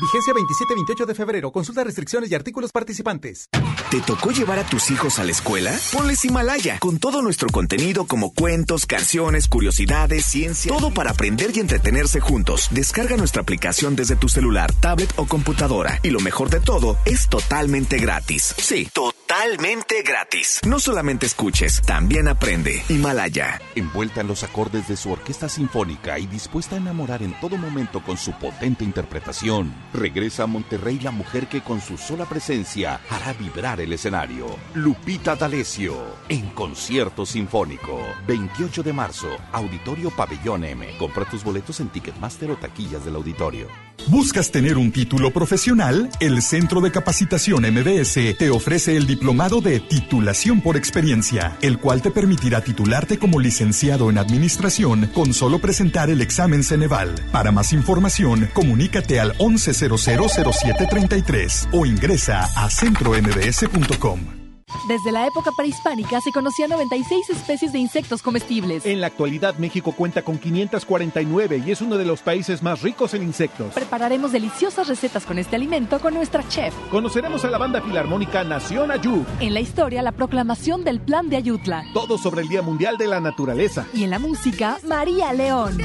Vigencia 0.00 0.32
27-28 0.32 1.06
de 1.06 1.14
febrero. 1.14 1.52
Consulta 1.52 1.84
restricciones 1.84 2.30
y 2.30 2.34
artículos 2.34 2.72
participantes. 2.72 3.48
¿Te 3.90 4.00
tocó 4.00 4.30
llevar 4.30 4.58
a 4.58 4.64
tus 4.64 4.90
hijos 4.90 5.18
a 5.18 5.24
la 5.24 5.32
escuela? 5.32 5.76
Ponles 5.92 6.24
Himalaya, 6.24 6.78
con 6.78 6.98
todo 6.98 7.22
nuestro 7.22 7.48
contenido 7.48 8.06
como 8.06 8.32
cuentos, 8.32 8.86
canciones, 8.86 9.48
curiosidades, 9.48 10.24
ciencia, 10.24 10.72
todo 10.72 10.92
para 10.92 11.10
aprender 11.10 11.50
y 11.54 11.60
entretenerse 11.60 12.20
juntos. 12.20 12.68
Descarga 12.70 13.16
nuestra 13.16 13.42
aplicación 13.42 13.96
desde 13.96 14.16
tu 14.16 14.28
celular, 14.28 14.72
tablet 14.72 15.12
o 15.16 15.26
computadora. 15.26 15.98
Y 16.02 16.10
lo 16.10 16.20
mejor 16.20 16.50
de 16.50 16.60
todo, 16.60 16.96
es 17.04 17.28
totalmente 17.28 17.98
gratis. 17.98 18.54
Sí, 18.58 18.88
totalmente 18.92 20.02
gratis. 20.02 20.60
No 20.66 20.78
solamente 20.78 21.26
escuches, 21.26 21.82
también 21.82 22.28
aprende. 22.28 22.82
Himalaya. 22.88 23.60
Envuelta 23.74 24.20
en 24.20 24.28
los 24.28 24.44
acordes 24.44 24.88
de 24.88 24.96
su 24.96 25.10
orquesta 25.10 25.48
sinfónica 25.48 26.18
y 26.18 26.26
dispuesta 26.26 26.76
a 26.76 26.78
enamorar 26.78 27.22
en 27.22 27.38
todo 27.40 27.56
momento 27.56 28.02
con 28.02 28.16
su 28.16 28.32
potente 28.32 28.84
interpretación. 28.84 29.74
Regresa 29.92 30.44
a 30.44 30.46
Monterrey 30.46 31.00
la 31.00 31.10
mujer 31.10 31.48
que 31.48 31.62
con 31.62 31.80
su 31.80 31.98
sola 31.98 32.24
presencia 32.24 33.00
hará 33.10 33.32
vibrar 33.32 33.80
el 33.80 33.92
escenario. 33.92 34.46
Lupita 34.74 35.34
D'Alessio, 35.34 35.96
en 36.28 36.50
concierto 36.50 37.26
sinfónico. 37.26 38.00
28 38.26 38.82
de 38.82 38.92
marzo, 38.92 39.28
Auditorio 39.52 40.10
Pabellón 40.10 40.64
M. 40.64 40.86
Compra 40.98 41.24
tus 41.24 41.42
boletos 41.42 41.80
en 41.80 41.88
Ticketmaster 41.88 42.50
o 42.50 42.56
taquillas 42.56 43.04
del 43.04 43.16
auditorio. 43.16 43.66
¿Buscas 44.06 44.50
tener 44.50 44.78
un 44.78 44.92
título 44.92 45.30
profesional? 45.30 46.08
El 46.20 46.40
Centro 46.42 46.80
de 46.80 46.90
Capacitación 46.90 47.62
MBS 47.62 48.36
te 48.38 48.50
ofrece 48.50 48.96
el 48.96 49.06
diplomado 49.06 49.60
de 49.60 49.78
titulación 49.78 50.62
por 50.62 50.76
experiencia, 50.76 51.56
el 51.60 51.78
cual 51.78 52.00
te 52.00 52.10
permitirá 52.10 52.62
titularte 52.62 53.18
como 53.18 53.38
licenciado 53.38 54.08
en 54.10 54.18
administración 54.18 55.10
con 55.12 55.34
solo 55.34 55.58
presentar 55.58 56.10
el 56.10 56.22
examen 56.22 56.64
Ceneval. 56.64 57.14
Para 57.30 57.52
más 57.52 57.72
información, 57.72 58.48
comunícate 58.54 59.20
al 59.20 59.34
11 59.38 59.74
000733 59.80 61.68
o 61.72 61.86
ingresa 61.86 62.48
a 62.56 62.70
centrombs.com. 62.70 64.40
Desde 64.88 65.12
la 65.12 65.26
época 65.26 65.50
prehispánica 65.56 66.20
se 66.20 66.32
conocían 66.32 66.70
96 66.70 67.30
especies 67.30 67.72
de 67.72 67.78
insectos 67.78 68.22
comestibles. 68.22 68.86
En 68.86 69.00
la 69.00 69.08
actualidad 69.08 69.56
México 69.58 69.92
cuenta 69.92 70.22
con 70.22 70.38
549 70.38 71.62
y 71.66 71.70
es 71.70 71.80
uno 71.80 71.96
de 71.96 72.04
los 72.04 72.22
países 72.22 72.62
más 72.62 72.82
ricos 72.82 73.14
en 73.14 73.22
insectos. 73.22 73.74
Prepararemos 73.74 74.32
deliciosas 74.32 74.88
recetas 74.88 75.26
con 75.26 75.38
este 75.38 75.56
alimento 75.56 75.98
con 76.00 76.14
nuestra 76.14 76.46
chef. 76.48 76.74
Conoceremos 76.90 77.44
a 77.44 77.50
la 77.50 77.58
banda 77.58 77.80
filarmónica 77.82 78.44
Nación 78.44 78.90
Ayú. 78.90 79.24
En 79.40 79.54
la 79.54 79.60
historia, 79.60 80.02
la 80.02 80.12
proclamación 80.12 80.84
del 80.84 81.00
Plan 81.00 81.28
de 81.28 81.36
Ayutla. 81.36 81.84
Todo 81.92 82.18
sobre 82.18 82.42
el 82.42 82.48
Día 82.48 82.62
Mundial 82.62 82.96
de 82.96 83.06
la 83.06 83.20
Naturaleza. 83.20 83.86
Y 83.92 84.04
en 84.04 84.10
la 84.10 84.18
música, 84.18 84.78
María 84.84 85.32
León. 85.32 85.78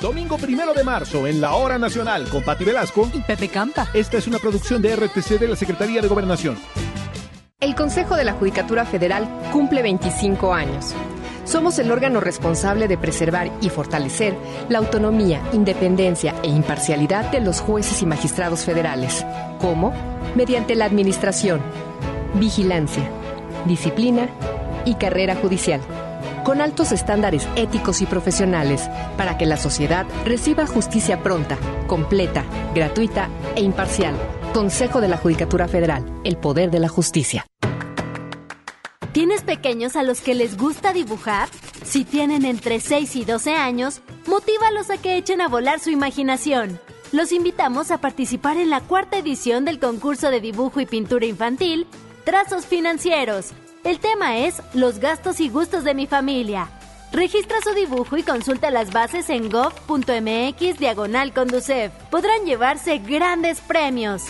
Domingo 0.00 0.36
primero 0.36 0.74
de 0.74 0.84
marzo 0.84 1.26
en 1.26 1.40
la 1.40 1.54
Hora 1.54 1.78
Nacional 1.78 2.28
con 2.28 2.42
Pati 2.42 2.64
Velasco 2.64 3.08
y 3.14 3.20
Pepe 3.20 3.48
Campa. 3.48 3.88
Esta 3.94 4.18
es 4.18 4.26
una 4.26 4.38
producción 4.38 4.82
de 4.82 4.94
RTC 4.94 5.38
de 5.38 5.48
la 5.48 5.56
Secretaría 5.56 6.00
de 6.02 6.08
Gobernación. 6.08 6.56
El 7.58 7.74
Consejo 7.74 8.14
de 8.16 8.24
la 8.24 8.34
Judicatura 8.34 8.84
Federal 8.84 9.26
cumple 9.52 9.82
25 9.82 10.52
años. 10.52 10.94
Somos 11.44 11.78
el 11.78 11.90
órgano 11.90 12.20
responsable 12.20 12.88
de 12.88 12.98
preservar 12.98 13.50
y 13.62 13.70
fortalecer 13.70 14.36
la 14.68 14.78
autonomía, 14.78 15.40
independencia 15.52 16.34
e 16.42 16.48
imparcialidad 16.48 17.30
de 17.30 17.40
los 17.40 17.60
jueces 17.60 18.02
y 18.02 18.06
magistrados 18.06 18.64
federales. 18.64 19.24
¿Cómo? 19.58 19.92
Mediante 20.34 20.74
la 20.74 20.84
administración, 20.84 21.62
vigilancia, 22.34 23.08
disciplina 23.64 24.28
y 24.84 24.94
carrera 24.96 25.34
judicial 25.36 25.80
con 26.46 26.60
altos 26.60 26.92
estándares 26.92 27.48
éticos 27.56 28.00
y 28.02 28.06
profesionales 28.06 28.88
para 29.16 29.36
que 29.36 29.46
la 29.46 29.56
sociedad 29.56 30.06
reciba 30.24 30.64
justicia 30.64 31.20
pronta, 31.20 31.58
completa, 31.88 32.44
gratuita 32.72 33.28
e 33.56 33.62
imparcial. 33.62 34.14
Consejo 34.54 35.00
de 35.00 35.08
la 35.08 35.16
Judicatura 35.16 35.66
Federal, 35.66 36.04
el 36.22 36.36
poder 36.36 36.70
de 36.70 36.78
la 36.78 36.88
justicia. 36.88 37.44
¿Tienes 39.10 39.42
pequeños 39.42 39.96
a 39.96 40.04
los 40.04 40.20
que 40.20 40.36
les 40.36 40.56
gusta 40.56 40.92
dibujar? 40.92 41.48
Si 41.84 42.04
tienen 42.04 42.44
entre 42.44 42.78
6 42.78 43.16
y 43.16 43.24
12 43.24 43.54
años, 43.54 44.00
motívalos 44.28 44.88
a 44.90 44.98
que 44.98 45.16
echen 45.16 45.40
a 45.40 45.48
volar 45.48 45.80
su 45.80 45.90
imaginación. 45.90 46.78
Los 47.10 47.32
invitamos 47.32 47.90
a 47.90 47.98
participar 47.98 48.56
en 48.56 48.70
la 48.70 48.82
cuarta 48.82 49.18
edición 49.18 49.64
del 49.64 49.80
concurso 49.80 50.30
de 50.30 50.40
dibujo 50.40 50.78
y 50.78 50.86
pintura 50.86 51.26
infantil, 51.26 51.88
Trazos 52.24 52.66
Financieros, 52.66 53.52
el 53.86 54.00
tema 54.00 54.38
es 54.38 54.60
Los 54.74 54.98
gastos 54.98 55.38
y 55.38 55.48
gustos 55.48 55.84
de 55.84 55.94
mi 55.94 56.08
familia. 56.08 56.68
Registra 57.12 57.56
su 57.62 57.72
dibujo 57.72 58.16
y 58.16 58.24
consulta 58.24 58.70
las 58.72 58.92
bases 58.92 59.30
en 59.30 59.48
gov.mx 59.48 60.78
diagonal. 60.78 61.32
Podrán 62.10 62.44
llevarse 62.44 62.98
grandes 62.98 63.60
premios. 63.60 64.24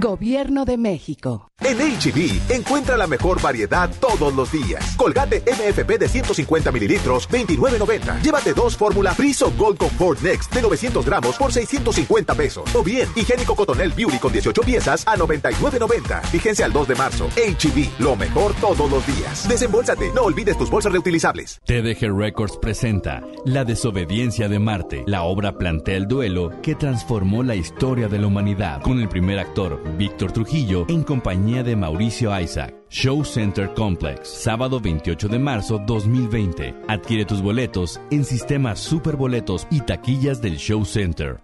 Gobierno 0.00 0.64
de 0.64 0.76
México. 0.76 1.50
En 1.60 1.76
HB, 1.76 2.52
e 2.52 2.54
encuentra 2.54 2.96
la 2.96 3.08
mejor 3.08 3.42
variedad 3.42 3.90
todos 4.00 4.32
los 4.32 4.52
días. 4.52 4.94
Colgate 4.96 5.40
MFP 5.40 5.98
de 5.98 6.08
150 6.08 6.70
mililitros, 6.70 7.28
29.90. 7.28 8.22
Llévate 8.22 8.54
dos 8.54 8.76
fórmula 8.76 9.12
Friso 9.12 9.52
Gold 9.58 9.76
Comfort 9.76 10.22
Next 10.22 10.54
de 10.54 10.62
900 10.62 11.04
gramos 11.04 11.36
por 11.36 11.52
650 11.52 12.34
pesos. 12.36 12.76
O 12.76 12.84
bien, 12.84 13.08
higiénico 13.16 13.56
Cotonel 13.56 13.92
Beauty 13.92 14.18
con 14.18 14.32
18 14.32 14.62
piezas 14.62 15.02
a 15.04 15.16
99.90. 15.16 16.22
Fíjense 16.26 16.62
al 16.62 16.72
2 16.72 16.88
de 16.88 16.94
marzo. 16.94 17.28
HB, 17.30 17.78
e 17.78 17.90
lo 17.98 18.14
mejor 18.14 18.54
todos 18.60 18.88
los 18.88 19.04
días. 19.04 19.48
Desembolsate, 19.48 20.12
no 20.12 20.22
olvides 20.22 20.56
tus 20.56 20.70
bolsas 20.70 20.92
reutilizables. 20.92 21.60
TDG 21.64 22.16
Records 22.16 22.56
presenta 22.56 23.20
La 23.44 23.64
desobediencia 23.64 24.48
de 24.48 24.60
Marte. 24.60 25.02
La 25.08 25.24
obra 25.24 25.58
plantea 25.58 25.96
el 25.96 26.06
duelo 26.06 26.52
que 26.62 26.76
transformó 26.76 27.42
la 27.42 27.56
historia 27.56 28.06
de 28.06 28.20
la 28.20 28.28
humanidad 28.28 28.80
con 28.82 29.00
el 29.00 29.08
primer 29.08 29.40
actor 29.40 29.87
Víctor 29.96 30.32
Trujillo 30.32 30.84
en 30.88 31.02
compañía 31.02 31.62
de 31.62 31.76
Mauricio 31.76 32.38
Isaac. 32.38 32.74
Show 32.90 33.24
Center 33.24 33.72
Complex, 33.74 34.28
sábado 34.28 34.80
28 34.80 35.28
de 35.28 35.38
marzo 35.38 35.78
2020. 35.86 36.74
Adquiere 36.88 37.24
tus 37.24 37.40
boletos 37.40 38.00
en 38.10 38.24
sistemas 38.24 38.80
superboletos 38.80 39.66
y 39.70 39.80
taquillas 39.80 40.42
del 40.42 40.56
Show 40.56 40.84
Center. 40.84 41.40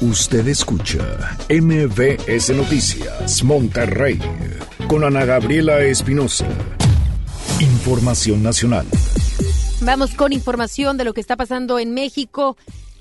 Usted 0.00 0.46
escucha 0.46 1.00
MBS 1.50 2.50
Noticias 2.54 3.42
Monterrey 3.42 4.20
con 4.86 5.02
Ana 5.02 5.24
Gabriela 5.24 5.80
Espinosa. 5.80 6.46
Información 7.60 8.42
nacional. 8.42 8.86
Vamos 9.80 10.14
con 10.14 10.32
información 10.32 10.96
de 10.96 11.04
lo 11.04 11.14
que 11.14 11.20
está 11.20 11.36
pasando 11.36 11.78
en 11.78 11.94
México. 11.94 12.56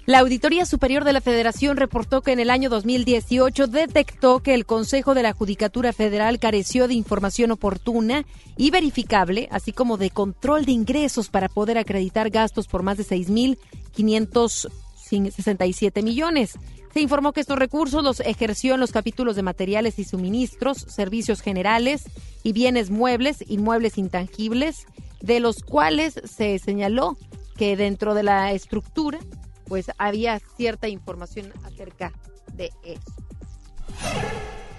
La 0.07 0.17
Auditoría 0.19 0.65
Superior 0.65 1.03
de 1.03 1.11
la 1.11 1.19
Federación 1.19 1.75
reportó 1.75 2.21
que 2.21 2.31
en 2.31 2.39
el 2.39 2.49
año 2.49 2.69
2018 2.69 3.67
detectó 3.67 4.39
que 4.39 4.53
el 4.53 4.65
Consejo 4.65 5.13
de 5.13 5.21
la 5.21 5.33
Judicatura 5.33 5.91
Federal 5.91 6.39
careció 6.39 6.87
de 6.87 6.93
información 6.93 7.51
oportuna 7.51 8.25
y 8.55 8.71
verificable, 8.71 9.49
así 9.51 9.73
como 9.73 9.97
de 9.97 10.09
control 10.09 10.63
de 10.63 10.71
ingresos 10.71 11.27
para 11.27 11.49
poder 11.49 11.77
acreditar 11.77 12.29
gastos 12.29 12.67
por 12.67 12.83
más 12.83 12.95
de 12.95 13.03
6.567 13.03 16.01
millones. 16.01 16.53
Se 16.93 17.01
informó 17.01 17.33
que 17.33 17.41
estos 17.41 17.59
recursos 17.59 18.01
los 18.01 18.21
ejerció 18.21 18.75
en 18.75 18.79
los 18.79 18.93
capítulos 18.93 19.35
de 19.35 19.43
materiales 19.43 19.99
y 19.99 20.05
suministros, 20.05 20.85
servicios 20.87 21.41
generales 21.41 22.05
y 22.43 22.53
bienes 22.53 22.91
muebles, 22.91 23.43
inmuebles 23.45 23.97
intangibles, 23.97 24.85
de 25.19 25.41
los 25.41 25.63
cuales 25.63 26.21
se 26.23 26.59
señaló 26.59 27.17
que 27.57 27.75
dentro 27.75 28.13
de 28.13 28.23
la 28.23 28.53
estructura 28.53 29.19
pues 29.67 29.91
había 29.97 30.39
cierta 30.55 30.87
información 30.87 31.51
acerca 31.63 32.11
de 32.53 32.71
eso. 32.83 33.01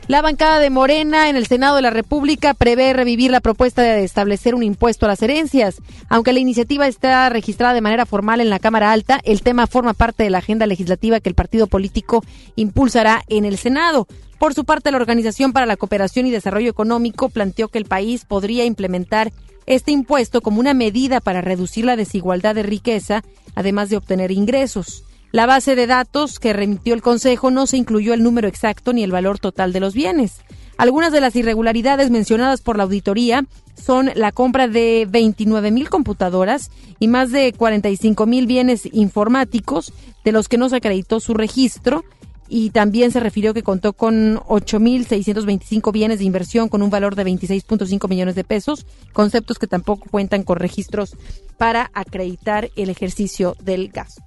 La 0.09 0.23
bancada 0.23 0.59
de 0.59 0.71
Morena 0.71 1.29
en 1.29 1.37
el 1.37 1.47
Senado 1.47 1.77
de 1.77 1.83
la 1.83 1.91
República 1.91 2.55
prevé 2.55 2.95
revivir 2.95 3.31
la 3.31 3.41
propuesta 3.41 3.83
de 3.83 4.05
establecer 4.05 4.55
un 4.55 4.63
impuesto 4.63 5.05
a 5.05 5.09
las 5.11 5.21
herencias. 5.21 5.83
Aunque 6.09 6.33
la 6.33 6.39
iniciativa 6.39 6.87
está 6.87 7.29
registrada 7.29 7.75
de 7.75 7.83
manera 7.83 8.07
formal 8.07 8.41
en 8.41 8.49
la 8.49 8.59
Cámara 8.59 8.91
Alta, 8.91 9.21
el 9.23 9.43
tema 9.43 9.67
forma 9.67 9.93
parte 9.93 10.23
de 10.23 10.31
la 10.31 10.39
agenda 10.39 10.67
legislativa 10.67 11.21
que 11.21 11.29
el 11.29 11.35
partido 11.35 11.67
político 11.67 12.25
impulsará 12.57 13.23
en 13.29 13.45
el 13.45 13.59
Senado. 13.59 14.07
Por 14.39 14.55
su 14.55 14.65
parte, 14.65 14.91
la 14.91 14.97
Organización 14.97 15.53
para 15.53 15.67
la 15.67 15.77
Cooperación 15.77 16.27
y 16.27 16.31
Desarrollo 16.31 16.71
Económico 16.71 17.29
planteó 17.29 17.69
que 17.69 17.77
el 17.77 17.85
país 17.85 18.25
podría 18.25 18.65
implementar 18.65 19.31
este 19.67 19.91
impuesto 19.93 20.41
como 20.41 20.61
una 20.61 20.73
medida 20.73 21.21
para 21.21 21.43
reducir 21.43 21.85
la 21.85 21.97
desigualdad 21.97 22.55
de 22.55 22.63
riqueza, 22.63 23.23
además 23.59 23.91
de 23.91 23.97
obtener 23.97 24.31
ingresos. 24.31 25.03
La 25.33 25.45
base 25.45 25.75
de 25.75 25.89
datos 25.89 26.39
que 26.39 26.53
remitió 26.53 26.95
el 26.95 27.03
Consejo 27.03 27.51
no 27.51 27.67
se 27.67 27.77
incluyó 27.77 28.15
el 28.15 28.23
número 28.23 28.47
exacto 28.47 28.93
ni 28.93 29.03
el 29.03 29.11
valor 29.11 29.41
total 29.41 29.73
de 29.73 29.81
los 29.81 29.95
bienes. 29.95 30.43
Algunas 30.77 31.11
de 31.11 31.21
las 31.21 31.35
irregularidades 31.35 32.09
mencionadas 32.09 32.61
por 32.61 32.77
la 32.77 32.85
auditoría 32.85 33.47
son 33.75 34.13
la 34.15 34.31
compra 34.31 34.69
de 34.69 35.09
29 35.11 35.73
mil 35.73 35.91
computadoras 35.91 36.71
y 37.01 37.09
más 37.09 37.33
de 37.33 37.53
45 37.53 38.27
mil 38.27 38.47
bienes 38.47 38.89
informáticos 38.93 39.93
de 40.25 40.31
los 40.31 40.49
que 40.49 40.57
no 40.57 40.69
se 40.69 40.77
acreditó 40.77 41.19
su 41.19 41.35
registro 41.35 42.05
y 42.49 42.71
también 42.71 43.11
se 43.11 43.21
refirió 43.21 43.53
que 43.55 43.63
contó 43.63 43.93
con 43.93 44.39
8.625 44.39 45.93
bienes 45.93 46.19
de 46.19 46.25
inversión 46.25 46.69
con 46.69 46.83
un 46.83 46.91
valor 46.91 47.15
de 47.15 47.27
26.5 47.27 48.09
millones 48.09 48.35
de 48.35 48.45
pesos, 48.45 48.87
conceptos 49.13 49.59
que 49.59 49.67
tampoco 49.67 50.07
cuentan 50.11 50.43
con 50.43 50.57
registros 50.59 51.17
para 51.57 51.91
acreditar 51.95 52.71
el 52.77 52.91
ejercicio 52.91 53.57
del 53.63 53.89
gasto. 53.89 54.23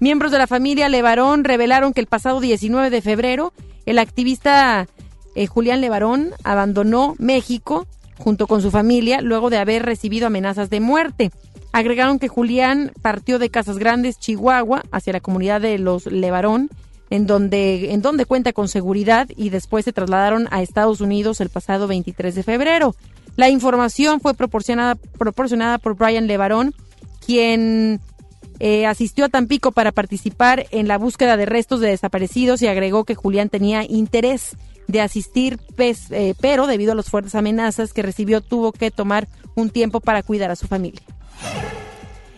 Miembros 0.00 0.32
de 0.32 0.38
la 0.38 0.46
familia 0.46 0.88
Levarón 0.88 1.44
revelaron 1.44 1.92
que 1.92 2.00
el 2.00 2.06
pasado 2.06 2.40
19 2.40 2.90
de 2.90 3.02
febrero 3.02 3.52
el 3.86 3.98
activista 3.98 4.88
eh, 5.34 5.46
Julián 5.46 5.80
Levarón 5.80 6.30
abandonó 6.42 7.14
México 7.18 7.86
junto 8.18 8.46
con 8.46 8.62
su 8.62 8.70
familia 8.70 9.20
luego 9.20 9.50
de 9.50 9.58
haber 9.58 9.84
recibido 9.84 10.26
amenazas 10.26 10.70
de 10.70 10.80
muerte. 10.80 11.30
Agregaron 11.72 12.18
que 12.18 12.28
Julián 12.28 12.92
partió 13.00 13.38
de 13.38 13.50
Casas 13.50 13.78
Grandes, 13.78 14.18
Chihuahua, 14.18 14.82
hacia 14.90 15.12
la 15.12 15.20
comunidad 15.20 15.60
de 15.60 15.78
los 15.78 16.06
Levarón, 16.06 16.68
en 17.10 17.26
donde, 17.26 17.92
en 17.92 18.02
donde 18.02 18.24
cuenta 18.24 18.52
con 18.52 18.68
seguridad 18.68 19.28
y 19.36 19.50
después 19.50 19.84
se 19.84 19.92
trasladaron 19.92 20.48
a 20.50 20.62
Estados 20.62 21.00
Unidos 21.00 21.40
el 21.40 21.48
pasado 21.48 21.86
23 21.86 22.34
de 22.34 22.42
febrero. 22.42 22.94
La 23.36 23.48
información 23.48 24.20
fue 24.20 24.34
proporcionada, 24.34 24.96
proporcionada 24.96 25.78
por 25.78 25.96
Brian 25.96 26.26
Levarón, 26.26 26.74
quien 27.24 28.00
eh, 28.58 28.86
asistió 28.86 29.24
a 29.24 29.28
Tampico 29.28 29.72
para 29.72 29.92
participar 29.92 30.66
en 30.70 30.88
la 30.88 30.98
búsqueda 30.98 31.36
de 31.36 31.46
restos 31.46 31.80
de 31.80 31.88
desaparecidos 31.88 32.62
y 32.62 32.66
agregó 32.66 33.04
que 33.04 33.14
Julián 33.14 33.48
tenía 33.48 33.84
interés 33.84 34.56
de 34.86 35.00
asistir, 35.00 35.58
eh, 35.78 36.34
pero 36.40 36.66
debido 36.66 36.92
a 36.92 36.94
las 36.94 37.10
fuertes 37.10 37.34
amenazas 37.34 37.92
que 37.92 38.02
recibió 38.02 38.40
tuvo 38.40 38.72
que 38.72 38.90
tomar 38.90 39.28
un 39.54 39.70
tiempo 39.70 40.00
para 40.00 40.22
cuidar 40.22 40.50
a 40.50 40.56
su 40.56 40.66
familia. 40.66 41.00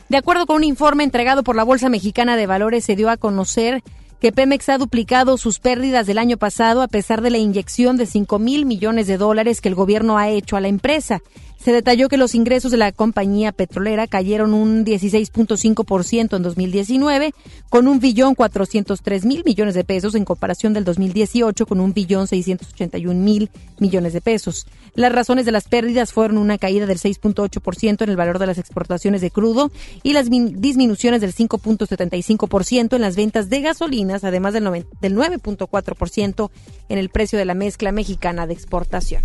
De 0.09 0.17
acuerdo 0.19 0.47
con 0.47 0.57
un 0.57 0.65
informe 0.65 1.05
entregado 1.05 1.43
por 1.43 1.57
la 1.57 1.65
Bolsa 1.65 1.89
Mexicana 1.89 2.37
de 2.37 2.47
Valores, 2.47 2.85
se 2.85 2.97
dio 2.97 3.09
a 3.09 3.17
conocer 3.17 3.83
que 4.21 4.31
Pemex 4.31 4.69
ha 4.69 4.79
duplicado 4.79 5.37
sus 5.37 5.59
pérdidas 5.59 6.07
del 6.07 6.19
año 6.19 6.37
pasado 6.37 6.83
a 6.83 6.87
pesar 6.87 7.23
de 7.23 7.31
la 7.31 7.39
inyección 7.39 7.97
de 7.97 8.07
5 8.07 8.39
mil 8.39 8.67
millones 8.67 9.09
de 9.09 9.17
dólares 9.17 9.61
que 9.61 9.69
el 9.69 9.75
gobierno 9.75 10.17
ha 10.17 10.29
hecho 10.29 10.57
a 10.57 10.61
la 10.61 10.69
empresa. 10.69 11.23
Se 11.65 11.73
detalló 11.73 12.09
que 12.09 12.17
los 12.17 12.35
ingresos 12.35 12.73
de 12.73 12.77
la 12.77 12.91
compañía 12.91 13.53
petrolera 13.53 14.09
cayeron 14.09 14.53
un 14.53 14.85
16.5% 14.85 16.37
en 16.37 16.43
2019, 16.43 17.35
con 17.69 17.87
un 17.87 18.01
billón 18.01 18.35
403 18.35 19.25
mil 19.25 19.45
millones 19.45 19.75
de 19.75 19.85
pesos 19.85 20.17
en 20.17 20.25
comparación 20.25 20.73
del 20.73 20.85
2018 20.85 21.65
con 21.67 21.79
un 21.79 21.93
billón 21.93 22.27
681 22.27 23.15
mil 23.15 23.49
millones 23.79 24.13
de 24.13 24.21
pesos. 24.21 24.67
Las 24.97 25.13
razones 25.13 25.47
de 25.47 25.53
las 25.53 25.69
pérdidas 25.69 26.13
fueron 26.13 26.39
una 26.39 26.59
caída 26.59 26.87
del 26.87 26.99
6.8% 26.99 28.03
en 28.03 28.11
el 28.11 28.17
valor 28.17 28.41
de 28.41 28.49
las 28.49 28.59
exportaciones 28.59 29.21
de 29.21 29.31
crudo 29.31 29.71
y 30.03 30.15
las 30.15 30.29
disminuciones 30.31 31.21
del 31.21 31.33
5.75% 31.33 32.97
en 32.97 33.03
las 33.03 33.15
ventas 33.15 33.51
de 33.51 33.61
gasolinas, 33.61 34.25
además 34.25 34.53
del 34.53 34.65
9.4% 34.65 36.51
en 36.89 36.99
el 36.99 37.09
precio 37.09 37.39
de 37.39 37.45
la 37.45 37.55
mezcla 37.55 37.93
mexicana 37.93 38.49
de 38.49 38.55
exportación. 38.55 39.23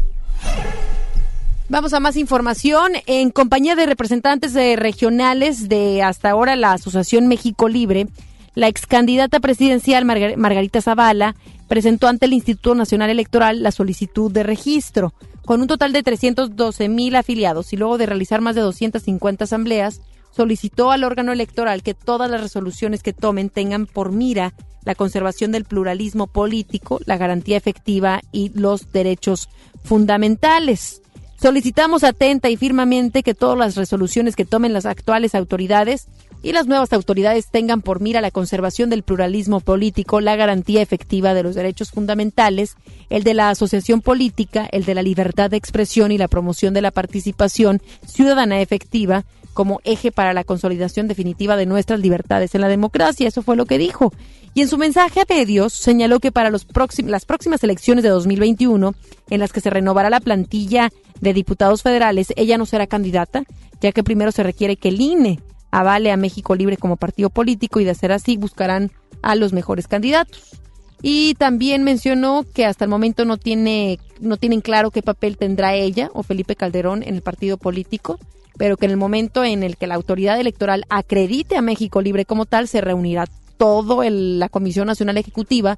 Vamos 1.69 1.93
a 1.93 1.99
más 1.99 2.15
información. 2.15 2.93
En 3.07 3.29
compañía 3.29 3.75
de 3.75 3.85
representantes 3.85 4.53
regionales 4.53 5.67
de 5.67 6.01
hasta 6.01 6.29
ahora 6.29 6.55
la 6.55 6.71
Asociación 6.71 7.27
México 7.27 7.67
Libre, 7.67 8.07
la 8.55 8.69
ex 8.69 8.85
candidata 8.87 9.41
presidencial 9.41 10.05
Margarita 10.05 10.81
Zavala 10.81 11.35
presentó 11.67 12.07
ante 12.07 12.25
el 12.25 12.31
Instituto 12.31 12.73
Nacional 12.73 13.09
Electoral 13.09 13.63
la 13.63 13.71
solicitud 13.71 14.31
de 14.31 14.43
registro. 14.43 15.13
Con 15.45 15.59
un 15.59 15.67
total 15.67 15.91
de 15.91 16.03
312 16.03 16.87
mil 16.87 17.17
afiliados 17.17 17.73
y 17.73 17.77
luego 17.77 17.97
de 17.97 18.05
realizar 18.05 18.39
más 18.39 18.55
de 18.55 18.61
250 18.61 19.43
asambleas, 19.43 19.99
solicitó 20.31 20.91
al 20.91 21.03
órgano 21.03 21.33
electoral 21.33 21.83
que 21.83 21.93
todas 21.93 22.31
las 22.31 22.39
resoluciones 22.39 23.03
que 23.03 23.11
tomen 23.11 23.49
tengan 23.49 23.87
por 23.87 24.13
mira 24.13 24.53
la 24.85 24.95
conservación 24.95 25.51
del 25.51 25.65
pluralismo 25.65 26.27
político, 26.27 27.01
la 27.05 27.17
garantía 27.17 27.57
efectiva 27.57 28.21
y 28.31 28.57
los 28.57 28.93
derechos 28.93 29.49
fundamentales. 29.83 31.01
Solicitamos 31.39 32.03
atenta 32.03 32.49
y 32.49 32.57
firmemente 32.57 33.21
que 33.21 33.35
todas 33.35 33.57
las 33.57 33.75
resoluciones 33.75 34.35
que 34.35 34.45
tomen 34.45 34.73
las 34.73 34.87
actuales 34.87 35.35
autoridades 35.35 36.07
y 36.41 36.51
las 36.51 36.65
nuevas 36.65 36.93
autoridades 36.93 37.51
tengan 37.51 37.81
por 37.83 38.01
mira 38.01 38.21
la 38.21 38.31
conservación 38.31 38.89
del 38.89 39.03
pluralismo 39.03 39.59
político, 39.59 40.19
la 40.19 40.35
garantía 40.35 40.81
efectiva 40.81 41.35
de 41.35 41.43
los 41.43 41.53
derechos 41.53 41.91
fundamentales, 41.91 42.75
el 43.11 43.23
de 43.23 43.35
la 43.35 43.49
asociación 43.49 44.01
política, 44.01 44.67
el 44.71 44.83
de 44.85 44.95
la 44.95 45.03
libertad 45.03 45.51
de 45.51 45.57
expresión 45.57 46.11
y 46.11 46.17
la 46.17 46.27
promoción 46.27 46.73
de 46.73 46.81
la 46.81 46.91
participación 46.91 47.81
ciudadana 48.05 48.59
efectiva 48.59 49.23
como 49.53 49.81
eje 49.83 50.11
para 50.11 50.33
la 50.33 50.43
consolidación 50.43 51.07
definitiva 51.07 51.55
de 51.55 51.65
nuestras 51.65 51.99
libertades 51.99 52.53
en 52.53 52.61
la 52.61 52.67
democracia. 52.67 53.27
Eso 53.27 53.41
fue 53.41 53.55
lo 53.55 53.65
que 53.65 53.79
dijo. 53.79 54.13
Y 54.53 54.61
en 54.61 54.67
su 54.67 54.77
mensaje 54.77 55.21
a 55.21 55.25
medios 55.27 55.73
señaló 55.73 56.19
que 56.19 56.31
para 56.31 56.49
los 56.49 56.67
las 57.05 57.25
próximas 57.25 57.63
elecciones 57.63 58.03
de 58.03 58.09
2021, 58.09 58.93
en 59.29 59.39
las 59.39 59.51
que 59.51 59.61
se 59.61 59.69
renovará 59.69 60.09
la 60.09 60.19
plantilla 60.19 60.91
de 61.21 61.33
diputados 61.33 61.83
federales, 61.83 62.33
ella 62.35 62.57
no 62.57 62.65
será 62.65 62.87
candidata, 62.87 63.43
ya 63.81 63.91
que 63.91 64.03
primero 64.03 64.31
se 64.31 64.43
requiere 64.43 64.77
que 64.77 64.89
el 64.89 65.01
INE 65.01 65.39
avale 65.71 66.11
a 66.11 66.17
México 66.17 66.55
Libre 66.55 66.77
como 66.77 66.97
partido 66.97 67.29
político 67.29 67.79
y 67.79 67.85
de 67.85 67.95
ser 67.95 68.11
así 68.11 68.37
buscarán 68.37 68.91
a 69.21 69.35
los 69.35 69.53
mejores 69.53 69.87
candidatos. 69.87 70.57
Y 71.01 71.35
también 71.35 71.83
mencionó 71.83 72.43
que 72.53 72.65
hasta 72.65 72.85
el 72.85 72.89
momento 72.89 73.23
no 73.23 73.37
tiene 73.37 73.99
no 74.19 74.37
tienen 74.37 74.61
claro 74.61 74.89
qué 74.89 75.03
papel 75.03 75.37
tendrá 75.37 75.75
ella 75.75 76.09
o 76.13 76.23
Felipe 76.23 76.55
Calderón 76.55 77.03
en 77.03 77.13
el 77.13 77.21
partido 77.21 77.57
político, 77.57 78.17
pero 78.57 78.77
que 78.77 78.85
en 78.85 78.91
el 78.91 78.97
momento 78.97 79.43
en 79.43 79.61
el 79.61 79.77
que 79.77 79.85
la 79.85 79.93
autoridad 79.93 80.39
electoral 80.39 80.85
acredite 80.89 81.55
a 81.55 81.61
México 81.61 82.01
Libre 82.01 82.25
como 82.25 82.45
tal, 82.45 82.67
se 82.67 82.81
reunirá 82.81 83.27
todo 83.57 84.03
la 84.03 84.49
Comisión 84.49 84.87
Nacional 84.87 85.17
Ejecutiva 85.17 85.77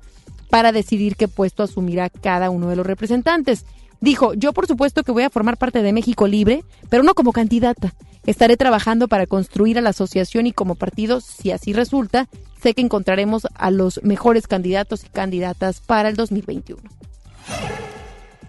para 0.49 0.71
decidir 0.71 1.15
qué 1.15 1.27
puesto 1.27 1.63
asumirá 1.63 2.09
cada 2.09 2.49
uno 2.49 2.69
de 2.69 2.75
los 2.77 2.87
representantes. 2.87 3.65
Dijo, 4.01 4.33
yo 4.33 4.53
por 4.53 4.67
supuesto 4.67 5.03
que 5.03 5.11
voy 5.11 5.23
a 5.23 5.29
formar 5.29 5.57
parte 5.57 5.81
de 5.81 5.93
México 5.93 6.27
Libre, 6.27 6.63
pero 6.89 7.03
no 7.03 7.13
como 7.15 7.33
candidata. 7.33 7.93
Estaré 8.25 8.57
trabajando 8.57 9.07
para 9.07 9.27
construir 9.27 9.77
a 9.77 9.81
la 9.81 9.89
asociación 9.89 10.47
y 10.47 10.53
como 10.53 10.75
partido, 10.75 11.21
si 11.21 11.51
así 11.51 11.73
resulta, 11.73 12.29
sé 12.61 12.73
que 12.73 12.81
encontraremos 12.81 13.47
a 13.55 13.71
los 13.71 14.01
mejores 14.03 14.47
candidatos 14.47 15.03
y 15.03 15.09
candidatas 15.09 15.81
para 15.81 16.09
el 16.09 16.15
2021. 16.15 16.81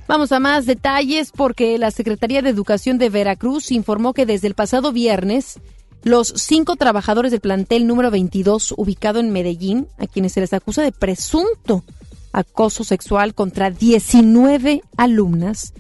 Vamos 0.07 0.32
a 0.32 0.40
más 0.40 0.66
detalles 0.66 1.30
porque 1.30 1.78
la 1.78 1.92
Secretaría 1.92 2.42
de 2.42 2.51
Educación 2.51 2.98
de 2.98 3.11
Veracruz 3.11 3.70
informó 3.70 4.12
que 4.12 4.26
desde 4.26 4.48
el 4.48 4.55
pasado 4.55 4.92
viernes 4.92 5.61
los 6.03 6.32
cinco 6.36 6.76
trabajadores 6.76 7.30
del 7.30 7.40
plantel 7.40 7.86
número 7.86 8.11
22 8.11 8.74
ubicado 8.76 9.20
en 9.20 9.30
Medellín, 9.30 9.86
a 9.98 10.07
quienes 10.07 10.32
se 10.32 10.40
les 10.40 10.53
acusa 10.53 10.82
de 10.82 10.92
presunto 10.92 11.84
acoso 12.33 12.85
sexual 12.85 13.35
contra 13.35 13.70
19 13.70 14.83
alumnas, 14.97 15.72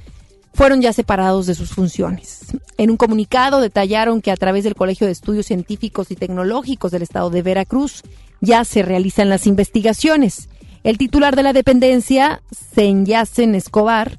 fueron 0.52 0.80
ya 0.80 0.92
separados 0.92 1.46
de 1.46 1.54
sus 1.54 1.70
funciones. 1.70 2.40
En 2.76 2.90
un 2.90 2.96
comunicado 2.96 3.60
detallaron 3.60 4.20
que 4.20 4.30
a 4.30 4.36
través 4.36 4.64
del 4.64 4.74
Colegio 4.74 5.06
de 5.06 5.12
Estudios 5.12 5.46
Científicos 5.46 6.10
y 6.10 6.16
Tecnológicos 6.16 6.90
del 6.90 7.02
Estado 7.02 7.30
de 7.30 7.42
Veracruz 7.42 8.02
ya 8.40 8.64
se 8.64 8.82
realizan 8.82 9.28
las 9.28 9.46
investigaciones. 9.46 10.48
El 10.82 10.98
titular 10.98 11.36
de 11.36 11.42
la 11.42 11.52
dependencia, 11.52 12.42
Senyacen 12.74 13.54
Escobar 13.54 14.18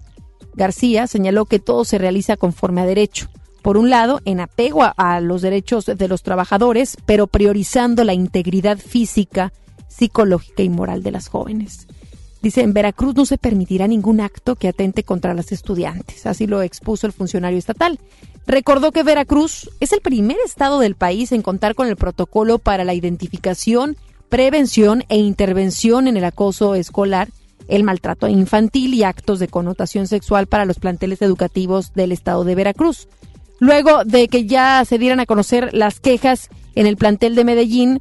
García, 0.54 1.08
señaló 1.08 1.46
que 1.46 1.60
todo 1.60 1.86
se 1.86 1.98
realiza 1.98 2.38
conforme 2.38 2.82
a 2.82 2.86
derecho. 2.86 3.30
Por 3.62 3.78
un 3.78 3.90
lado, 3.90 4.22
en 4.26 4.40
apego 4.40 4.82
a, 4.96 5.20
los 5.22 5.42
derechos 5.42 5.86
de 5.86 6.08
los 6.08 6.24
trabajadores, 6.24 6.98
pero 7.06 7.28
priorizando 7.28 8.04
la 8.04 8.14
integridad 8.14 8.78
física, 8.78 9.54
psicológica 9.88 10.64
y 10.64 10.70
moral 10.70 11.04
de 11.04 11.12
las 11.12 11.28
jóvenes. 11.28 11.88
Dice, 12.42 12.62
en 12.62 12.74
Veracruz 12.74 13.16
no 13.16 13.26
se 13.26 13.38
permitirá 13.38 13.88
ningún 13.88 14.20
acto 14.20 14.56
que 14.56 14.68
atente 14.68 15.04
contra 15.04 15.34
las 15.34 15.52
estudiantes. 15.52 16.26
Así 16.26 16.48
lo 16.48 16.64
expuso 16.64 17.06
el 17.06 17.14
funcionario 17.14 17.60
estatal. 17.60 18.00
Recordó 18.48 18.92
que 18.92 19.04
Veracruz 19.04 19.70
es 19.80 19.94
el 19.94 20.02
primer 20.02 20.38
estado 20.44 20.80
del 20.80 20.96
país 20.96 21.32
en 21.32 21.44
contar 21.44 21.76
con 21.76 21.88
el 21.88 21.96
protocolo 21.96 22.58
para 22.58 22.84
la 22.84 22.96
identificación, 22.96 23.96
prevención 24.30 25.04
e 25.10 25.18
intervención 25.18 26.08
en 26.08 26.18
el 26.18 26.24
acoso 26.24 26.74
escolar, 26.74 27.30
el 27.68 27.84
maltrato 27.84 28.28
infantil 28.28 28.96
y 28.96 29.04
actos 29.04 29.40
de 29.40 29.48
connotación 29.48 30.08
sexual 30.08 30.48
para 30.48 30.66
los 30.66 30.80
planteles 30.80 31.22
educativos 31.22 31.94
del 31.94 32.12
estado 32.12 32.44
de 32.44 32.56
Veracruz. 32.56 33.08
Luego 33.60 34.04
de 34.04 34.28
que 34.28 34.48
ya 34.48 34.84
se 34.86 34.98
dieran 34.98 35.20
a 35.20 35.28
conocer 35.28 35.72
las 35.74 36.00
quejas 36.00 36.50
en 36.74 36.88
el 36.88 36.98
plantel 36.98 37.36
de 37.36 37.46
Medellín, 37.46 38.00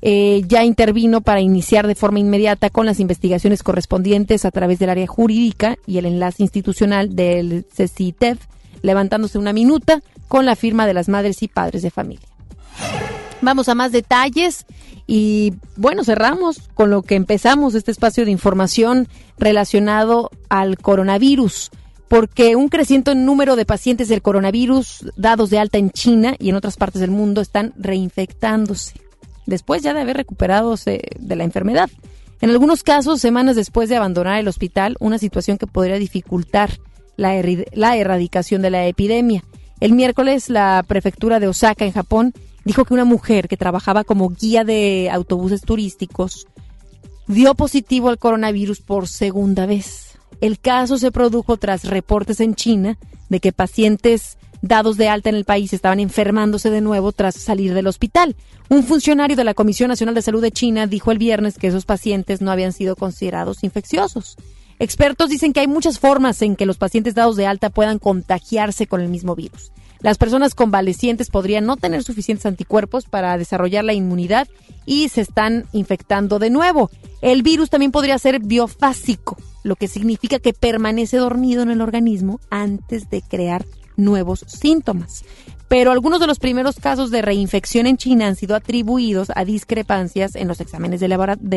eh, 0.00 0.42
ya 0.46 0.64
intervino 0.64 1.20
para 1.20 1.40
iniciar 1.40 1.86
de 1.86 1.94
forma 1.94 2.20
inmediata 2.20 2.70
con 2.70 2.86
las 2.86 3.00
investigaciones 3.00 3.62
correspondientes 3.62 4.44
a 4.44 4.50
través 4.50 4.78
del 4.78 4.90
área 4.90 5.06
jurídica 5.06 5.76
y 5.86 5.98
el 5.98 6.06
enlace 6.06 6.42
institucional 6.42 7.16
del 7.16 7.66
CECITEF, 7.72 8.38
levantándose 8.82 9.38
una 9.38 9.52
minuta 9.52 10.02
con 10.28 10.46
la 10.46 10.54
firma 10.54 10.86
de 10.86 10.94
las 10.94 11.08
madres 11.08 11.42
y 11.42 11.48
padres 11.48 11.82
de 11.82 11.90
familia. 11.90 12.28
Vamos 13.40 13.68
a 13.68 13.74
más 13.74 13.92
detalles 13.92 14.66
y 15.06 15.54
bueno, 15.76 16.04
cerramos 16.04 16.60
con 16.74 16.90
lo 16.90 17.02
que 17.02 17.14
empezamos 17.14 17.74
este 17.74 17.90
espacio 17.90 18.24
de 18.24 18.30
información 18.30 19.08
relacionado 19.38 20.30
al 20.48 20.78
coronavirus 20.78 21.70
porque 22.08 22.56
un 22.56 22.68
creciente 22.68 23.14
número 23.14 23.54
de 23.56 23.66
pacientes 23.66 24.08
del 24.08 24.22
coronavirus 24.22 25.10
dados 25.16 25.50
de 25.50 25.58
alta 25.58 25.78
en 25.78 25.90
China 25.90 26.34
y 26.38 26.48
en 26.50 26.56
otras 26.56 26.76
partes 26.76 27.00
del 27.00 27.10
mundo 27.10 27.40
están 27.40 27.74
reinfectándose 27.76 29.07
después 29.48 29.82
ya 29.82 29.94
de 29.94 30.02
haber 30.02 30.16
recuperado 30.16 30.74
de 30.76 31.36
la 31.36 31.44
enfermedad. 31.44 31.90
En 32.40 32.50
algunos 32.50 32.82
casos, 32.82 33.20
semanas 33.20 33.56
después 33.56 33.88
de 33.88 33.96
abandonar 33.96 34.38
el 34.38 34.46
hospital, 34.46 34.96
una 35.00 35.18
situación 35.18 35.58
que 35.58 35.66
podría 35.66 35.98
dificultar 35.98 36.78
la, 37.16 37.34
erradicación 37.34 38.62
de 38.62 38.70
la 38.70 38.86
epidemia. 38.86 39.42
El 39.80 39.92
miércoles, 39.92 40.50
la 40.50 40.84
prefectura 40.86 41.40
de 41.40 41.48
Osaka, 41.48 41.84
en 41.84 41.92
Japón, 41.92 42.34
dijo 42.64 42.84
que 42.84 42.94
una 42.94 43.06
mujer 43.06 43.48
que 43.48 43.56
trabajaba 43.56 44.04
como 44.04 44.28
guía 44.28 44.64
de 44.64 45.08
autobuses 45.10 45.62
turísticos 45.62 46.46
dio 47.26 47.54
positivo 47.54 48.10
al 48.10 48.18
coronavirus 48.18 48.80
por 48.80 49.08
segunda 49.08 49.66
vez. 49.66 50.18
El 50.40 50.60
caso 50.60 50.98
se 50.98 51.10
produjo 51.10 51.56
tras 51.56 51.84
reportes 51.84 52.40
en 52.40 52.54
China 52.54 52.98
de 53.30 53.40
que 53.40 53.52
pacientes 53.52 54.36
dados 54.62 54.96
de 54.96 55.08
alta 55.08 55.28
en 55.28 55.36
el 55.36 55.44
país 55.44 55.72
estaban 55.72 56.00
enfermándose 56.00 56.70
de 56.70 56.80
nuevo 56.80 57.12
tras 57.12 57.34
salir 57.34 57.74
del 57.74 57.86
hospital. 57.86 58.36
Un 58.68 58.84
funcionario 58.84 59.36
de 59.36 59.44
la 59.44 59.54
Comisión 59.54 59.88
Nacional 59.88 60.14
de 60.14 60.22
Salud 60.22 60.42
de 60.42 60.52
China 60.52 60.86
dijo 60.86 61.10
el 61.12 61.18
viernes 61.18 61.58
que 61.58 61.68
esos 61.68 61.84
pacientes 61.84 62.40
no 62.40 62.50
habían 62.50 62.72
sido 62.72 62.96
considerados 62.96 63.64
infecciosos. 63.64 64.36
Expertos 64.78 65.28
dicen 65.28 65.52
que 65.52 65.60
hay 65.60 65.66
muchas 65.66 65.98
formas 65.98 66.40
en 66.42 66.54
que 66.54 66.66
los 66.66 66.78
pacientes 66.78 67.14
dados 67.14 67.36
de 67.36 67.46
alta 67.46 67.70
puedan 67.70 67.98
contagiarse 67.98 68.86
con 68.86 69.00
el 69.00 69.08
mismo 69.08 69.34
virus. 69.34 69.72
Las 70.00 70.18
personas 70.18 70.54
convalecientes 70.54 71.28
podrían 71.28 71.66
no 71.66 71.76
tener 71.76 72.04
suficientes 72.04 72.46
anticuerpos 72.46 73.06
para 73.06 73.36
desarrollar 73.36 73.84
la 73.84 73.94
inmunidad 73.94 74.46
y 74.86 75.08
se 75.08 75.20
están 75.20 75.66
infectando 75.72 76.38
de 76.38 76.50
nuevo. 76.50 76.90
El 77.20 77.42
virus 77.42 77.70
también 77.70 77.90
podría 77.90 78.16
ser 78.18 78.38
biofásico, 78.38 79.36
lo 79.64 79.74
que 79.74 79.88
significa 79.88 80.38
que 80.38 80.52
permanece 80.52 81.16
dormido 81.16 81.62
en 81.62 81.70
el 81.70 81.80
organismo 81.80 82.38
antes 82.48 83.10
de 83.10 83.22
crear 83.22 83.66
nuevos 83.98 84.44
síntomas. 84.46 85.24
Pero 85.68 85.92
algunos 85.92 86.18
de 86.18 86.26
los 86.26 86.38
primeros 86.38 86.76
casos 86.76 87.10
de 87.10 87.20
reinfección 87.20 87.86
en 87.86 87.98
China 87.98 88.26
han 88.26 88.36
sido 88.36 88.56
atribuidos 88.56 89.28
a 89.34 89.44
discrepancias 89.44 90.34
en 90.34 90.48
los 90.48 90.60
exámenes 90.60 91.00
de, 91.00 91.08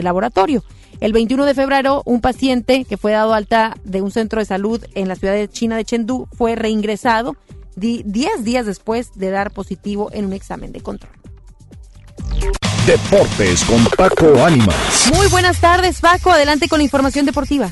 laboratorio. 0.01 0.65
El 0.99 1.13
21 1.13 1.45
de 1.45 1.53
febrero, 1.53 2.01
un 2.05 2.19
paciente 2.19 2.83
que 2.83 2.97
fue 2.97 3.13
dado 3.13 3.33
alta 3.33 3.77
de 3.85 4.01
un 4.01 4.11
centro 4.11 4.41
de 4.41 4.45
salud 4.45 4.83
en 4.95 5.07
la 5.07 5.15
ciudad 5.15 5.33
de 5.33 5.47
China 5.47 5.77
de 5.77 5.85
Chengdu 5.85 6.27
fue 6.33 6.57
reingresado 6.57 7.37
10 7.77 8.03
días 8.43 8.65
después 8.65 9.11
de 9.15 9.31
dar 9.31 9.51
positivo 9.51 10.09
en 10.11 10.25
un 10.25 10.33
examen 10.33 10.73
de 10.73 10.81
control. 10.81 11.13
Deportes 12.85 13.63
con 13.63 13.85
Paco 13.97 14.43
Ánimas. 14.43 15.09
Muy 15.13 15.27
buenas 15.27 15.61
tardes, 15.61 16.01
Paco. 16.01 16.31
Adelante 16.31 16.67
con 16.67 16.79
la 16.79 16.83
información 16.83 17.25
deportiva. 17.25 17.71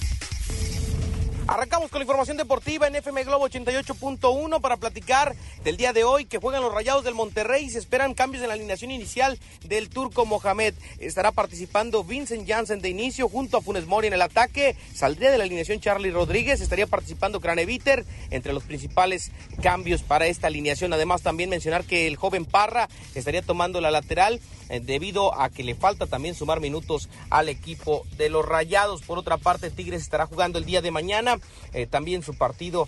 Arrancamos 1.50 1.90
con 1.90 1.98
la 1.98 2.04
información 2.04 2.38
deportiva 2.38 2.86
en 2.86 2.96
FM 2.96 3.24
Globo 3.24 3.50
88.1 3.50 4.62
para 4.62 4.78
platicar 4.78 5.36
del 5.64 5.78
día 5.78 5.94
de 5.94 6.04
hoy 6.04 6.26
que 6.26 6.38
juegan 6.38 6.62
los 6.62 6.72
Rayados 6.72 7.04
del 7.04 7.16
Monterrey 7.16 7.66
y 7.66 7.70
se 7.72 7.80
esperan 7.80 8.14
cambios 8.14 8.44
en 8.44 8.50
la 8.50 8.54
alineación 8.54 8.92
inicial 8.92 9.40
del 9.66 9.90
turco 9.90 10.28
Mohamed. 10.28 10.76
Estará 11.00 11.32
participando 11.32 12.04
Vincent 12.04 12.48
Janssen 12.48 12.82
de 12.82 12.90
inicio 12.90 13.28
junto 13.28 13.58
a 13.58 13.62
Funes 13.62 13.88
Mori 13.88 14.06
en 14.06 14.14
el 14.14 14.22
ataque. 14.22 14.76
Saldría 14.94 15.32
de 15.32 15.40
la 15.40 15.46
alineación 15.46 15.80
Charlie 15.80 16.12
Rodríguez, 16.12 16.62
estaría 16.62 16.86
participando 16.86 17.42
Craneviter 17.42 18.06
entre 18.30 18.54
los 18.54 18.62
principales 18.62 19.32
cambios 19.64 20.04
para 20.04 20.28
esta 20.28 20.46
alineación. 20.46 20.94
Además 20.94 21.24
también 21.24 21.50
mencionar 21.50 21.84
que 21.84 22.06
el 22.06 22.16
joven 22.16 22.46
Parra 22.46 22.90
estaría 23.16 23.42
tomando 23.42 23.82
la 23.82 23.90
lateral 23.90 24.40
debido 24.70 25.40
a 25.40 25.50
que 25.50 25.64
le 25.64 25.76
falta 25.76 26.06
también 26.06 26.36
sumar 26.36 26.60
minutos 26.60 27.10
al 27.30 27.50
equipo 27.50 28.06
de 28.18 28.30
los 28.30 28.46
Rayados. 28.46 29.02
Por 29.02 29.18
otra 29.18 29.38
parte, 29.38 29.72
Tigres 29.72 30.02
estará 30.02 30.26
jugando 30.28 30.60
el 30.60 30.66
día 30.66 30.82
de 30.82 30.92
mañana 30.92 31.40
eh, 31.74 31.88
también 31.88 32.24
su 32.24 32.36
partido 32.36 32.88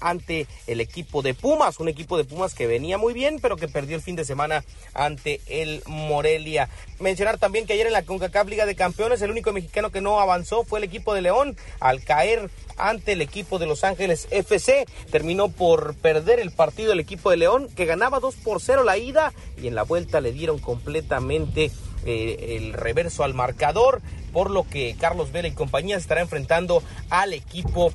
ante 0.00 0.46
el 0.66 0.80
equipo 0.80 1.22
de 1.22 1.34
Pumas, 1.34 1.80
un 1.80 1.88
equipo 1.88 2.16
de 2.16 2.24
Pumas 2.24 2.54
que 2.54 2.66
venía 2.66 2.98
muy 2.98 3.12
bien, 3.12 3.38
pero 3.40 3.56
que 3.56 3.68
perdió 3.68 3.96
el 3.96 4.02
fin 4.02 4.16
de 4.16 4.24
semana 4.24 4.64
ante 4.94 5.40
el 5.46 5.82
Morelia. 5.86 6.68
Mencionar 6.98 7.38
también 7.38 7.66
que 7.66 7.74
ayer 7.74 7.86
en 7.86 7.92
la 7.92 8.02
CONCACAF 8.02 8.48
Liga 8.48 8.66
de 8.66 8.74
Campeones, 8.74 9.20
el 9.20 9.30
único 9.30 9.52
mexicano 9.52 9.90
que 9.90 10.00
no 10.00 10.20
avanzó 10.20 10.64
fue 10.64 10.78
el 10.78 10.84
equipo 10.84 11.12
de 11.12 11.22
León, 11.22 11.56
al 11.78 12.02
caer 12.02 12.50
ante 12.78 13.12
el 13.12 13.20
equipo 13.20 13.58
de 13.58 13.66
Los 13.66 13.84
Ángeles 13.84 14.28
FC. 14.30 14.86
Terminó 15.10 15.48
por 15.48 15.94
perder 15.96 16.40
el 16.40 16.52
partido 16.52 16.92
el 16.92 17.00
equipo 17.00 17.30
de 17.30 17.36
León, 17.36 17.68
que 17.76 17.84
ganaba 17.84 18.20
2 18.20 18.34
por 18.36 18.62
0 18.62 18.82
la 18.84 18.96
ida 18.96 19.32
y 19.60 19.66
en 19.66 19.74
la 19.74 19.82
vuelta 19.82 20.20
le 20.20 20.32
dieron 20.32 20.58
completamente 20.58 21.70
eh, 22.06 22.56
el 22.56 22.72
reverso 22.72 23.24
al 23.24 23.34
marcador, 23.34 24.00
por 24.36 24.50
lo 24.50 24.68
que 24.68 24.94
Carlos 25.00 25.32
Vela 25.32 25.48
y 25.48 25.52
compañía 25.52 25.96
estará 25.96 26.20
enfrentando 26.20 26.82
al 27.08 27.32
equipo 27.32 27.90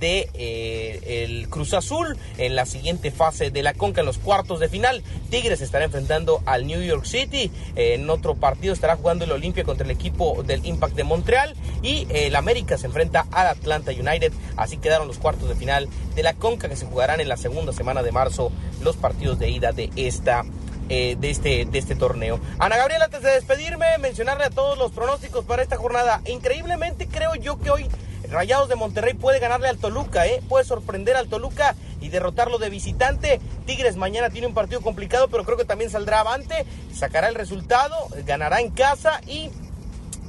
de 0.00 0.28
eh, 0.34 1.22
el 1.22 1.48
Cruz 1.48 1.72
Azul 1.72 2.18
en 2.36 2.56
la 2.56 2.66
siguiente 2.66 3.12
fase 3.12 3.52
de 3.52 3.62
la 3.62 3.74
Conca 3.74 4.00
en 4.00 4.06
los 4.06 4.18
cuartos 4.18 4.58
de 4.58 4.68
final. 4.68 5.04
Tigres 5.30 5.60
estará 5.60 5.84
enfrentando 5.84 6.42
al 6.46 6.66
New 6.66 6.82
York 6.82 7.04
City. 7.04 7.48
en 7.76 8.10
otro 8.10 8.34
partido 8.34 8.74
estará 8.74 8.96
jugando 8.96 9.24
el 9.24 9.30
Olimpia 9.30 9.62
contra 9.62 9.84
el 9.84 9.92
equipo 9.92 10.42
del 10.42 10.66
Impact 10.66 10.96
de 10.96 11.04
Montreal 11.04 11.54
y 11.80 12.08
el 12.10 12.34
América 12.34 12.76
se 12.76 12.86
enfrenta 12.86 13.28
al 13.30 13.46
Atlanta 13.46 13.92
United. 13.92 14.32
Así 14.56 14.78
quedaron 14.78 15.06
los 15.06 15.18
cuartos 15.18 15.48
de 15.48 15.54
final 15.54 15.88
de 16.16 16.24
la 16.24 16.34
Conca 16.34 16.68
que 16.68 16.74
se 16.74 16.86
jugarán 16.86 17.20
en 17.20 17.28
la 17.28 17.36
segunda 17.36 17.72
semana 17.72 18.02
de 18.02 18.10
marzo 18.10 18.50
los 18.82 18.96
partidos 18.96 19.38
de 19.38 19.48
ida 19.48 19.70
de 19.70 19.90
esta 19.94 20.42
eh, 20.88 21.16
de, 21.18 21.30
este, 21.30 21.64
de 21.64 21.78
este 21.78 21.94
torneo. 21.94 22.40
Ana 22.58 22.76
Gabriela, 22.76 23.06
antes 23.06 23.22
de 23.22 23.30
despedirme, 23.30 23.86
mencionarle 24.00 24.44
a 24.44 24.50
todos 24.50 24.78
los 24.78 24.92
pronósticos 24.92 25.44
para 25.44 25.62
esta 25.62 25.76
jornada. 25.76 26.20
Increíblemente 26.26 27.06
creo 27.06 27.34
yo 27.34 27.58
que 27.58 27.70
hoy 27.70 27.88
Rayados 28.30 28.68
de 28.68 28.74
Monterrey 28.74 29.14
puede 29.14 29.38
ganarle 29.38 29.68
al 29.68 29.78
Toluca, 29.78 30.26
¿eh? 30.26 30.42
puede 30.48 30.64
sorprender 30.64 31.16
al 31.16 31.28
Toluca 31.28 31.74
y 32.00 32.08
derrotarlo 32.08 32.58
de 32.58 32.70
visitante. 32.70 33.40
Tigres 33.66 33.96
mañana 33.96 34.30
tiene 34.30 34.46
un 34.46 34.54
partido 34.54 34.80
complicado, 34.80 35.28
pero 35.28 35.44
creo 35.44 35.56
que 35.56 35.64
también 35.64 35.90
saldrá 35.90 36.20
avante, 36.20 36.66
sacará 36.94 37.28
el 37.28 37.34
resultado, 37.34 37.94
ganará 38.26 38.60
en 38.60 38.70
casa 38.70 39.20
y 39.26 39.50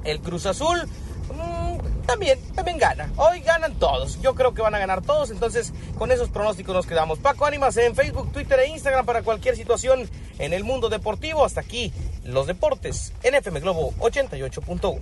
el 0.04 0.20
Cruz 0.20 0.46
Azul 0.46 0.88
mm, 1.34 1.65
también, 2.06 2.40
también 2.54 2.78
gana. 2.78 3.10
Hoy 3.18 3.40
ganan 3.42 3.76
todos. 3.76 4.22
Yo 4.22 4.36
creo 4.36 4.54
que 4.54 4.62
van 4.62 4.76
a 4.76 4.80
ganar 4.80 5.02
todos. 5.02 5.32
Entonces, 5.32 5.74
con 5.98 6.12
esos 6.12 6.30
pronósticos 6.30 6.76
nos 6.76 6.86
quedamos. 6.86 7.20
Paco 7.20 7.46
Ánimas 7.46 7.76
en 7.78 7.96
Facebook, 7.96 8.32
Twitter 8.32 8.60
e 8.60 8.68
Instagram 8.68 9.06
para 9.06 9.24
cualquier 9.24 9.56
situación 9.56 10.10
en 10.40 10.54
el 10.54 10.64
mundo 10.64 10.90
deportivo. 10.90 11.46
Hasta 11.46 11.62
aquí, 11.62 11.92
los 12.24 12.48
deportes 12.48 13.14
en 13.24 13.36
FM 13.36 13.60
Globo 13.60 13.94
88.1. 14.00 15.00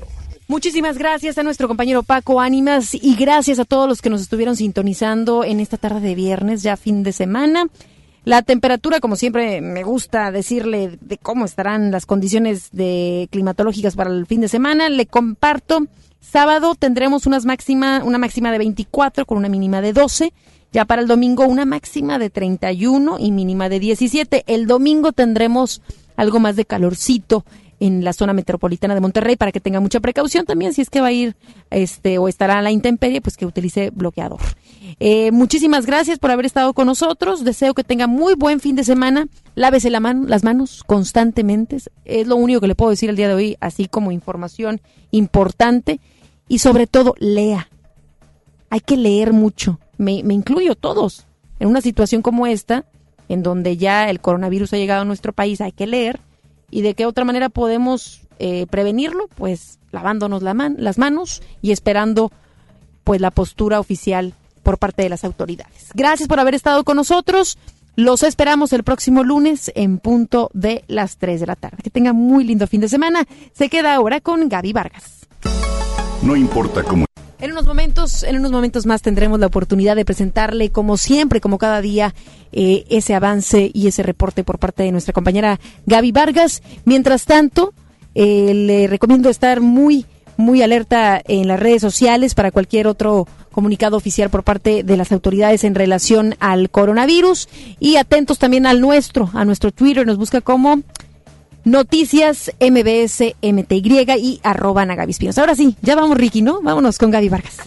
Muchísimas 0.47 0.97
gracias 0.97 1.37
a 1.37 1.43
nuestro 1.43 1.67
compañero 1.67 2.03
Paco 2.03 2.41
Ánimas 2.41 2.93
y 2.93 3.15
gracias 3.15 3.59
a 3.59 3.65
todos 3.65 3.87
los 3.87 4.01
que 4.01 4.09
nos 4.09 4.21
estuvieron 4.21 4.55
sintonizando 4.55 5.43
en 5.43 5.59
esta 5.59 5.77
tarde 5.77 6.01
de 6.01 6.15
viernes, 6.15 6.63
ya 6.63 6.75
fin 6.75 7.03
de 7.03 7.13
semana. 7.13 7.67
La 8.25 8.41
temperatura, 8.41 8.99
como 9.01 9.15
siempre 9.17 9.59
me 9.59 9.83
gusta 9.83 10.31
decirle 10.31 10.97
de 11.01 11.17
cómo 11.17 11.43
estarán 11.43 11.91
las 11.91 12.05
condiciones 12.05 12.69
de 12.71 13.27
climatológicas 13.31 13.95
para 13.95 14.09
el 14.09 14.25
fin 14.27 14.41
de 14.41 14.47
semana, 14.47 14.89
le 14.89 15.05
comparto. 15.05 15.87
Sábado 16.23 16.73
tendremos 16.73 17.27
unas 17.27 17.45
máxima, 17.45 18.01
una 18.03 18.17
máxima 18.17 18.51
de 18.51 18.57
24 18.57 19.25
con 19.25 19.37
una 19.37 19.49
mínima 19.49 19.81
de 19.81 19.91
12. 19.91 20.31
Ya 20.71 20.85
para 20.85 21.01
el 21.01 21.07
domingo 21.07 21.45
una 21.45 21.65
máxima 21.65 22.17
de 22.17 22.29
31 22.29 23.17
y 23.19 23.31
mínima 23.31 23.67
de 23.67 23.79
17. 23.79 24.43
El 24.47 24.65
domingo 24.65 25.11
tendremos 25.11 25.81
algo 26.15 26.39
más 26.39 26.55
de 26.55 26.65
calorcito 26.65 27.43
en 27.79 28.05
la 28.05 28.13
zona 28.13 28.31
metropolitana 28.31 28.95
de 28.95 29.01
Monterrey 29.01 29.35
para 29.35 29.51
que 29.51 29.59
tenga 29.59 29.81
mucha 29.81 29.99
precaución 29.99 30.45
también 30.45 30.73
si 30.73 30.81
es 30.81 30.89
que 30.89 31.01
va 31.01 31.07
a 31.07 31.11
ir 31.11 31.35
este 31.69 32.17
o 32.17 32.29
estará 32.29 32.59
a 32.59 32.61
la 32.61 32.71
intemperie, 32.71 33.19
pues 33.19 33.35
que 33.35 33.45
utilice 33.45 33.89
bloqueador. 33.89 34.39
Eh, 35.01 35.31
muchísimas 35.31 35.85
gracias 35.85 36.19
por 36.19 36.31
haber 36.31 36.45
estado 36.45 36.73
con 36.73 36.87
nosotros. 36.87 37.43
Deseo 37.43 37.73
que 37.73 37.83
tenga 37.83 38.07
muy 38.07 38.35
buen 38.35 38.61
fin 38.61 38.77
de 38.77 38.85
semana. 38.85 39.27
Lávese 39.55 39.89
la 39.89 39.99
mano, 39.99 40.25
las 40.27 40.45
manos 40.45 40.83
constantemente. 40.85 41.77
Es 42.05 42.27
lo 42.27 42.37
único 42.37 42.61
que 42.61 42.67
le 42.67 42.75
puedo 42.75 42.91
decir 42.91 43.09
el 43.09 43.17
día 43.17 43.27
de 43.27 43.33
hoy, 43.33 43.57
así 43.59 43.87
como 43.87 44.13
información 44.13 44.79
importante. 45.11 45.99
Y 46.47 46.59
sobre 46.59 46.87
todo, 46.87 47.15
lea. 47.19 47.69
Hay 48.69 48.79
que 48.79 48.97
leer 48.97 49.33
mucho. 49.33 49.79
Me, 49.97 50.13
incluyo 50.13 50.75
todos. 50.75 51.25
En 51.59 51.67
una 51.67 51.81
situación 51.81 52.21
como 52.21 52.47
esta, 52.47 52.85
en 53.29 53.43
donde 53.43 53.77
ya 53.77 54.09
el 54.09 54.19
coronavirus 54.19 54.73
ha 54.73 54.77
llegado 54.77 55.01
a 55.01 55.05
nuestro 55.05 55.33
país, 55.33 55.61
hay 55.61 55.71
que 55.71 55.87
leer 55.87 56.19
¿Y 56.73 56.81
de 56.81 56.95
qué 56.95 57.05
otra 57.05 57.23
manera 57.23 57.49
podemos 57.49 58.21
eh, 58.39 58.65
prevenirlo? 58.65 59.27
Pues 59.35 59.77
lavándonos 59.91 60.41
las 60.41 60.97
manos 60.97 61.43
y 61.61 61.71
esperando 61.71 62.31
pues 63.03 63.21
la 63.21 63.29
postura 63.29 63.79
oficial 63.79 64.33
por 64.63 64.79
parte 64.79 65.03
de 65.03 65.09
las 65.09 65.23
autoridades. 65.23 65.89
Gracias 65.93 66.27
por 66.27 66.39
haber 66.39 66.55
estado 66.55 66.83
con 66.83 66.97
nosotros. 66.97 67.59
Los 67.95 68.23
esperamos 68.23 68.73
el 68.73 68.83
próximo 68.83 69.23
lunes 69.23 69.71
en 69.75 69.99
punto 69.99 70.49
de 70.55 70.83
las 70.87 71.17
3 71.17 71.41
de 71.41 71.45
la 71.45 71.55
tarde. 71.55 71.77
Que 71.83 71.91
tenga 71.91 72.11
muy 72.11 72.43
lindo 72.43 72.65
fin 72.65 72.81
de 72.81 72.89
semana. 72.89 73.27
Se 73.51 73.69
queda 73.69 73.93
ahora 73.93 74.19
con 74.19 74.49
Gaby 74.49 74.73
Vargas. 74.73 75.22
No 76.23 76.35
importa 76.35 76.83
cómo 76.83 77.05
en 77.43 77.51
unos 77.51 77.65
momentos, 77.65 78.23
en 78.23 78.37
unos 78.37 78.53
momentos 78.53 78.85
más 78.85 79.01
tendremos 79.01 79.37
la 79.37 79.47
oportunidad 79.47 79.97
de 79.97 80.05
presentarle, 80.05 80.69
como 80.69 80.95
siempre, 80.95 81.41
como 81.41 81.57
cada 81.57 81.81
día, 81.81 82.15
eh, 82.53 82.85
ese 82.89 83.15
avance 83.15 83.69
y 83.73 83.87
ese 83.87 84.01
reporte 84.01 84.45
por 84.45 84.59
parte 84.59 84.83
de 84.83 84.93
nuestra 84.93 85.11
compañera 85.11 85.59
Gaby 85.85 86.13
Vargas. 86.13 86.63
Mientras 86.85 87.25
tanto, 87.25 87.73
eh, 88.15 88.53
le 88.53 88.87
recomiendo 88.87 89.29
estar 89.29 89.59
muy, 89.59 90.05
muy 90.37 90.61
alerta 90.61 91.21
en 91.27 91.49
las 91.49 91.59
redes 91.59 91.81
sociales 91.81 92.33
para 92.33 92.51
cualquier 92.51 92.87
otro 92.87 93.27
comunicado 93.51 93.97
oficial 93.97 94.29
por 94.29 94.43
parte 94.43 94.83
de 94.83 94.95
las 94.95 95.11
autoridades 95.11 95.65
en 95.65 95.75
relación 95.75 96.35
al 96.39 96.69
coronavirus 96.69 97.49
y 97.81 97.97
atentos 97.97 98.39
también 98.39 98.65
al 98.65 98.79
nuestro, 98.79 99.29
a 99.33 99.43
nuestro 99.43 99.73
Twitter, 99.73 100.07
nos 100.07 100.17
busca 100.17 100.39
como 100.39 100.81
Noticias 101.65 102.51
MBS 102.59 103.35
MTY 103.41 104.05
y 104.17 104.39
arroba 104.43 104.85
Nagavispinos. 104.85 105.37
Ahora 105.37 105.55
sí, 105.55 105.77
ya 105.81 105.95
vamos 105.95 106.17
Ricky, 106.17 106.41
¿no? 106.41 106.61
Vámonos 106.61 106.97
con 106.97 107.09
Gaby 107.09 107.29
Vargas. 107.29 107.57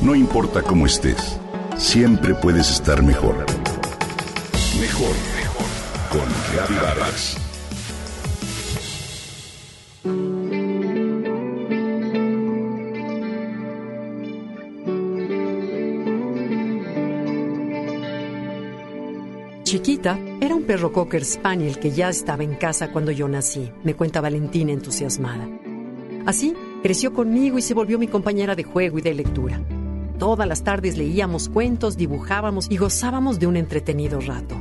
No 0.00 0.14
importa 0.14 0.62
cómo 0.62 0.86
estés, 0.86 1.38
siempre 1.76 2.34
puedes 2.34 2.70
estar 2.70 3.02
mejor. 3.02 3.46
Mejor, 4.80 5.14
mejor. 5.36 5.66
Con 6.10 6.56
Gaby 6.56 6.74
Vargas. 6.74 7.43
Chiquita, 19.74 20.16
era 20.40 20.54
un 20.54 20.62
perro 20.62 20.92
cocker 20.92 21.24
spaniel 21.24 21.80
que 21.80 21.90
ya 21.90 22.08
estaba 22.08 22.44
en 22.44 22.54
casa 22.54 22.92
cuando 22.92 23.10
yo 23.10 23.26
nací, 23.26 23.72
me 23.82 23.94
cuenta 23.94 24.20
Valentina 24.20 24.70
entusiasmada. 24.70 25.48
Así, 26.26 26.54
creció 26.80 27.12
conmigo 27.12 27.58
y 27.58 27.62
se 27.62 27.74
volvió 27.74 27.98
mi 27.98 28.06
compañera 28.06 28.54
de 28.54 28.62
juego 28.62 29.00
y 29.00 29.02
de 29.02 29.14
lectura. 29.14 29.60
Todas 30.16 30.46
las 30.46 30.62
tardes 30.62 30.96
leíamos 30.96 31.48
cuentos, 31.48 31.96
dibujábamos 31.96 32.70
y 32.70 32.76
gozábamos 32.76 33.40
de 33.40 33.48
un 33.48 33.56
entretenido 33.56 34.20
rato. 34.20 34.54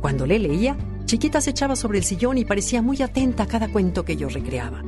Cuando 0.00 0.24
le 0.24 0.38
leía, 0.38 0.78
Chiquita 1.04 1.42
se 1.42 1.50
echaba 1.50 1.76
sobre 1.76 1.98
el 1.98 2.04
sillón 2.04 2.38
y 2.38 2.46
parecía 2.46 2.80
muy 2.80 3.02
atenta 3.02 3.42
a 3.42 3.46
cada 3.46 3.68
cuento 3.68 4.06
que 4.06 4.16
yo 4.16 4.30
recreaba. 4.30 4.82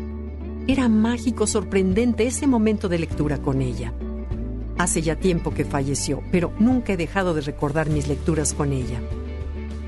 Era 0.67 0.89
mágico, 0.89 1.47
sorprendente 1.47 2.27
ese 2.27 2.47
momento 2.47 2.89
de 2.89 3.01
lectura 3.01 3.37
con 3.37 3.61
ella. 3.61 3.93
Hace 4.81 5.03
ya 5.03 5.15
tiempo 5.15 5.53
que 5.53 5.67
falleció, 5.67 6.23
pero 6.33 6.55
nunca 6.59 6.95
he 6.95 6.97
dejado 6.97 7.35
de 7.35 7.43
recordar 7.43 7.91
mis 7.91 8.09
lecturas 8.09 8.55
con 8.55 8.73
ella. 8.73 8.99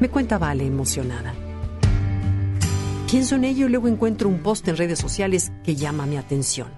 Me 0.00 0.10
cuenta 0.10 0.36
Vale 0.36 0.66
emocionada. 0.66 1.32
Pienso 3.10 3.36
en 3.36 3.44
ello 3.44 3.68
y 3.68 3.70
luego 3.70 3.88
encuentro 3.88 4.28
un 4.28 4.40
post 4.40 4.68
en 4.68 4.76
redes 4.76 4.98
sociales 4.98 5.50
que 5.64 5.76
llama 5.76 6.04
mi 6.04 6.18
atención. 6.18 6.68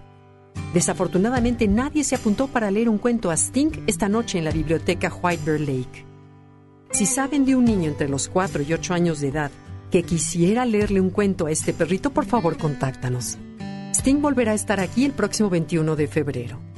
Desafortunadamente 0.73 1.67
nadie 1.67 2.05
se 2.05 2.15
apuntó 2.15 2.47
para 2.47 2.71
leer 2.71 2.89
un 2.89 2.99
cuento 2.99 3.33
a 3.33 3.37
Sting 3.37 3.83
esta 3.89 4.09
noche 4.09 4.39
en 4.39 4.45
la 4.45 4.53
biblioteca 4.53 5.13
White 5.13 5.43
Bear 5.45 5.61
Lake. 5.61 6.07
Si 6.93 7.07
saben 7.07 7.45
de 7.45 7.57
un 7.57 7.65
niño 7.65 7.91
entre 7.91 8.09
los 8.09 8.29
4 8.29 8.63
y 8.63 8.75
8 8.75 8.95
años 8.95 9.21
de 9.21 9.29
edad 9.31 9.51
que 9.91 10.05
quisiera 10.05 10.65
leerle 10.65 11.01
un 11.01 11.11
cuento 11.11 11.47
a 11.47 11.51
este 11.51 11.73
perrito, 11.73 12.11
por 12.11 12.27
favor 12.27 12.59
contáctanos. 12.59 13.39
Sting 13.93 14.23
volverá 14.23 14.53
a 14.53 14.55
estar 14.55 14.79
aquí 14.79 15.05
el 15.05 15.15
próximo 15.15 15.51
21 15.51 15.97
de 15.97 16.07
febrero. 16.07 16.74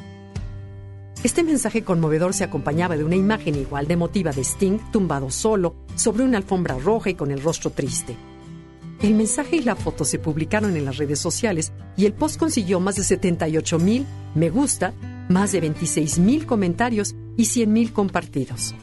Este 1.24 1.42
mensaje 1.42 1.82
conmovedor 1.82 2.34
se 2.34 2.44
acompañaba 2.44 2.96
de 2.96 3.04
una 3.04 3.16
imagen 3.16 3.54
igual 3.54 3.86
de 3.86 3.94
emotiva 3.94 4.32
de 4.32 4.44
Sting 4.44 4.78
tumbado 4.92 5.30
solo 5.30 5.74
sobre 5.94 6.24
una 6.24 6.38
alfombra 6.38 6.78
roja 6.78 7.10
y 7.10 7.14
con 7.14 7.30
el 7.30 7.42
rostro 7.42 7.70
triste. 7.70 8.16
El 9.02 9.14
mensaje 9.14 9.56
y 9.56 9.62
la 9.62 9.76
foto 9.76 10.04
se 10.04 10.18
publicaron 10.18 10.76
en 10.76 10.84
las 10.84 10.96
redes 10.98 11.18
sociales 11.18 11.72
y 11.96 12.06
el 12.06 12.12
post 12.12 12.38
consiguió 12.38 12.80
más 12.80 12.96
de 12.96 13.02
78 13.02 13.78
mil 13.78 14.06
me 14.34 14.50
gusta, 14.50 14.92
más 15.28 15.52
de 15.52 15.60
26 15.60 16.18
mil 16.18 16.46
comentarios 16.46 17.14
y 17.36 17.46
100 17.46 17.72
mil 17.72 17.92
compartidos. 17.92 18.74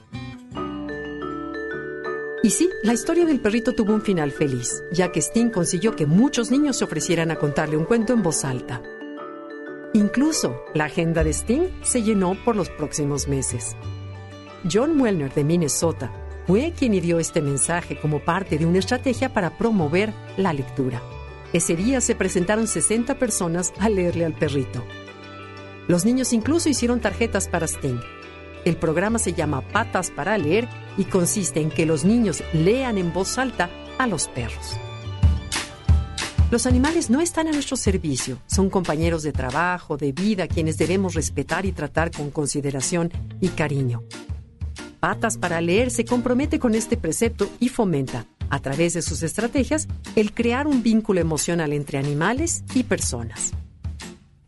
Y 2.42 2.50
sí, 2.50 2.70
la 2.84 2.94
historia 2.94 3.26
del 3.26 3.40
perrito 3.40 3.74
tuvo 3.74 3.94
un 3.94 4.02
final 4.02 4.32
feliz, 4.32 4.84
ya 4.92 5.12
que 5.12 5.22
Sting 5.22 5.50
consiguió 5.50 5.96
que 5.96 6.06
muchos 6.06 6.52
niños 6.52 6.78
se 6.78 6.84
ofrecieran 6.84 7.32
a 7.32 7.38
contarle 7.38 7.78
un 7.78 7.86
cuento 7.86 8.12
en 8.14 8.22
voz 8.22 8.44
alta. 8.44 8.82
Incluso 9.96 10.56
la 10.74 10.86
agenda 10.86 11.24
de 11.24 11.34
Sting 11.34 11.70
se 11.84 12.02
llenó 12.02 12.36
por 12.44 12.56
los 12.56 12.70
próximos 12.72 13.28
meses. 13.28 13.78
John 14.72 15.00
Wellner 15.00 15.32
de 15.32 15.44
Minnesota 15.44 16.12
fue 16.48 16.74
quien 16.76 16.94
dio 16.94 17.20
este 17.20 17.44
mensaje 17.44 18.00
como 18.00 18.20
parte 18.20 18.58
de 18.58 18.66
una 18.66 18.80
estrategia 18.80 19.32
para 19.34 19.56
promover 19.56 20.12
la 20.36 20.52
lectura. 20.52 21.00
Ese 21.54 21.76
día 21.76 22.02
se 22.02 22.16
presentaron 22.16 22.66
60 22.66 23.20
personas 23.20 23.72
a 23.80 23.88
leerle 23.88 24.26
al 24.26 24.34
perrito. 24.34 24.84
Los 25.88 26.06
niños 26.06 26.34
incluso 26.34 26.70
hicieron 26.70 27.00
tarjetas 27.00 27.48
para 27.48 27.68
Sting. 27.68 28.00
El 28.66 28.78
programa 28.78 29.20
se 29.20 29.34
llama 29.34 29.62
Patas 29.62 30.10
para 30.10 30.40
leer 30.40 30.68
y 30.98 31.04
consiste 31.04 31.60
en 31.60 31.70
que 31.70 31.86
los 31.86 32.04
niños 32.04 32.44
lean 32.52 32.98
en 32.98 33.14
voz 33.14 33.38
alta 33.38 33.70
a 34.00 34.08
los 34.08 34.28
perros. 34.28 34.80
Los 36.54 36.68
animales 36.68 37.10
no 37.10 37.20
están 37.20 37.48
a 37.48 37.52
nuestro 37.52 37.76
servicio, 37.76 38.38
son 38.46 38.70
compañeros 38.70 39.24
de 39.24 39.32
trabajo, 39.32 39.98
de 39.98 40.12
vida, 40.12 40.48
quienes 40.48 40.78
debemos 40.78 41.16
respetar 41.16 41.66
y 41.66 41.72
tratar 41.72 42.12
con 42.12 42.30
consideración 42.30 43.12
y 43.42 43.48
cariño. 43.48 44.04
Patas 45.00 45.40
para 45.40 45.62
leer 45.62 45.90
se 45.90 46.06
compromete 46.06 46.60
con 46.60 46.76
este 46.76 46.96
precepto 46.96 47.50
y 47.60 47.70
fomenta, 47.70 48.28
a 48.52 48.60
través 48.60 48.94
de 48.94 49.02
sus 49.02 49.24
estrategias, 49.24 49.88
el 50.16 50.32
crear 50.32 50.68
un 50.68 50.84
vínculo 50.84 51.20
emocional 51.20 51.74
entre 51.74 51.98
animales 51.98 52.64
y 52.76 52.84
personas. 52.84 53.54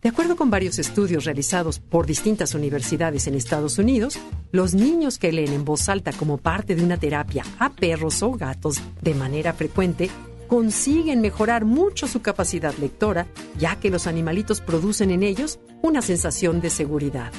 De 0.04 0.10
acuerdo 0.10 0.36
con 0.36 0.52
varios 0.52 0.78
estudios 0.78 1.26
realizados 1.26 1.80
por 1.80 2.06
distintas 2.06 2.54
universidades 2.54 3.26
en 3.26 3.34
Estados 3.34 3.80
Unidos, 3.80 4.20
los 4.52 4.76
niños 4.76 5.18
que 5.18 5.32
leen 5.32 5.54
en 5.54 5.66
voz 5.66 5.90
alta 5.90 6.14
como 6.14 6.38
parte 6.38 6.76
de 6.76 6.84
una 6.84 6.98
terapia 6.98 7.44
a 7.58 7.72
perros 7.72 8.22
o 8.22 8.34
gatos 8.34 8.80
de 9.02 9.16
manera 9.16 9.54
frecuente 9.54 10.12
consiguen 10.48 11.22
mejorar 11.22 11.66
mucho 11.66 12.08
su 12.08 12.22
capacidad 12.22 12.74
lectora, 12.76 13.28
ya 13.58 13.80
que 13.80 13.90
los 13.90 14.08
animalitos 14.08 14.62
producen 14.62 15.12
en 15.12 15.24
ellos 15.24 15.60
una 15.82 16.02
sensación 16.02 16.62
de 16.62 16.70
seguridad. 16.70 17.32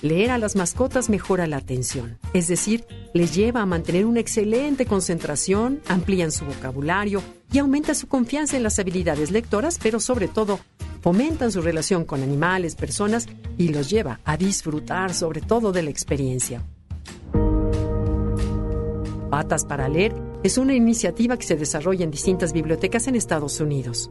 Leer 0.00 0.30
a 0.30 0.38
las 0.38 0.54
mascotas 0.54 1.10
mejora 1.10 1.48
la 1.48 1.56
atención, 1.56 2.18
es 2.32 2.46
decir, 2.46 2.84
les 3.14 3.34
lleva 3.34 3.62
a 3.62 3.66
mantener 3.66 4.06
una 4.06 4.20
excelente 4.20 4.86
concentración, 4.86 5.80
amplían 5.88 6.30
su 6.30 6.44
vocabulario 6.44 7.20
y 7.52 7.58
aumenta 7.58 7.94
su 7.94 8.06
confianza 8.06 8.56
en 8.56 8.62
las 8.62 8.78
habilidades 8.78 9.32
lectoras, 9.32 9.78
pero 9.82 9.98
sobre 9.98 10.28
todo 10.28 10.60
fomentan 11.00 11.50
su 11.50 11.62
relación 11.62 12.04
con 12.04 12.22
animales, 12.22 12.76
personas 12.76 13.26
y 13.56 13.68
los 13.68 13.90
lleva 13.90 14.20
a 14.24 14.36
disfrutar 14.36 15.14
sobre 15.14 15.40
todo 15.40 15.72
de 15.72 15.82
la 15.82 15.90
experiencia. 15.90 16.62
Patas 19.30 19.64
para 19.64 19.88
leer 19.88 20.27
es 20.42 20.56
una 20.56 20.74
iniciativa 20.74 21.36
que 21.36 21.46
se 21.46 21.56
desarrolla 21.56 22.04
en 22.04 22.10
distintas 22.10 22.52
bibliotecas 22.52 23.08
en 23.08 23.16
Estados 23.16 23.60
Unidos. 23.60 24.10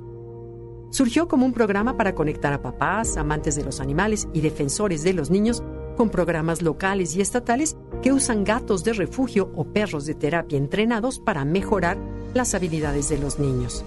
Surgió 0.90 1.28
como 1.28 1.46
un 1.46 1.54
programa 1.54 1.96
para 1.96 2.16
conectar 2.16 2.54
a 2.54 2.62
papás, 2.62 3.18
amantes 3.18 3.56
de 3.56 3.64
los 3.64 3.80
animales 3.80 4.28
y 4.34 4.42
defensores 4.42 5.04
de 5.04 5.14
los 5.14 5.30
niños 5.30 5.64
con 5.96 6.10
programas 6.10 6.62
locales 6.62 7.16
y 7.16 7.22
estatales 7.22 7.78
que 8.02 8.12
usan 8.14 8.44
gatos 8.44 8.84
de 8.84 8.94
refugio 8.94 9.52
o 9.56 9.66
perros 9.66 10.06
de 10.06 10.16
terapia 10.16 10.58
entrenados 10.58 11.20
para 11.20 11.46
mejorar 11.46 11.98
las 12.34 12.54
habilidades 12.54 13.10
de 13.10 13.18
los 13.18 13.40
niños. 13.40 13.84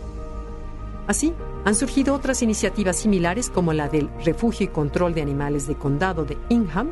Así, 1.07 1.34
han 1.64 1.74
surgido 1.74 2.14
otras 2.14 2.43
iniciativas 2.43 2.97
similares 2.97 3.51
como 3.51 3.72
la 3.72 3.88
del 3.88 4.09
Refugio 4.24 4.64
y 4.64 4.68
Control 4.68 5.14
de 5.14 5.22
Animales 5.22 5.66
de 5.66 5.76
Condado 5.76 6.24
de 6.24 6.38
Ingham, 6.49 6.91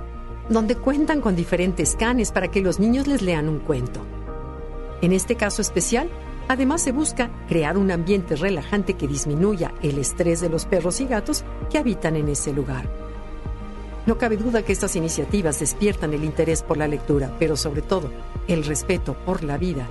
donde 0.51 0.77
cuentan 0.77 1.21
con 1.21 1.37
diferentes 1.37 1.97
canes 1.97 2.33
para 2.33 2.49
que 2.49 2.61
los 2.61 2.79
niños 2.79 3.07
les 3.07 3.23
lean 3.23 3.49
un 3.49 3.61
cuento. 3.61 4.01
En 5.01 5.13
este 5.13 5.37
caso 5.37 5.63
especial, 5.63 6.09
además 6.49 6.83
se 6.83 6.93
busca 6.93 7.31
crear 7.49 7.79
un 7.79 7.91
ambiente 7.91 8.35
relajante 8.37 8.95
que 8.95 9.07
disminuya 9.07 9.73
el 9.83 9.99
estrés 9.99 10.41
de 10.41 10.49
los 10.49 10.65
perros 10.65 11.01
y 11.01 11.07
gatos 11.07 11.45
que 11.71 11.79
habitan 11.79 12.17
en 12.17 12.29
ese 12.29 12.53
lugar. 12.53 12.89
No 14.07 14.17
cabe 14.17 14.37
duda 14.37 14.63
que 14.63 14.73
estas 14.73 14.97
iniciativas 14.97 15.61
despiertan 15.61 16.15
el 16.15 16.25
interés 16.25 16.63
por 16.63 16.79
la 16.79 16.89
lectura, 16.89 17.31
pero 17.39 17.57
sobre 17.57 17.83
todo 17.83 18.11
el 18.49 18.65
respeto 18.65 19.15
por 19.15 19.45
la 19.45 19.59
vida 19.59 19.87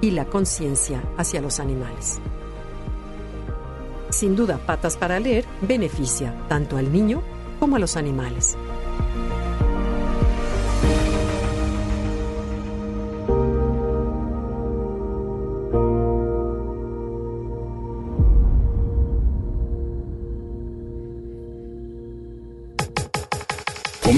y 0.00 0.10
la 0.10 0.24
conciencia 0.24 1.02
hacia 1.16 1.40
los 1.40 1.60
animales. 1.60 2.20
Sin 4.10 4.34
duda, 4.34 4.58
Patas 4.58 4.96
para 4.96 5.20
Leer 5.20 5.44
beneficia 5.62 6.34
tanto 6.48 6.76
al 6.76 6.92
niño 6.92 7.22
como 7.60 7.76
a 7.76 7.78
los 7.78 7.96
animales. 7.96 8.56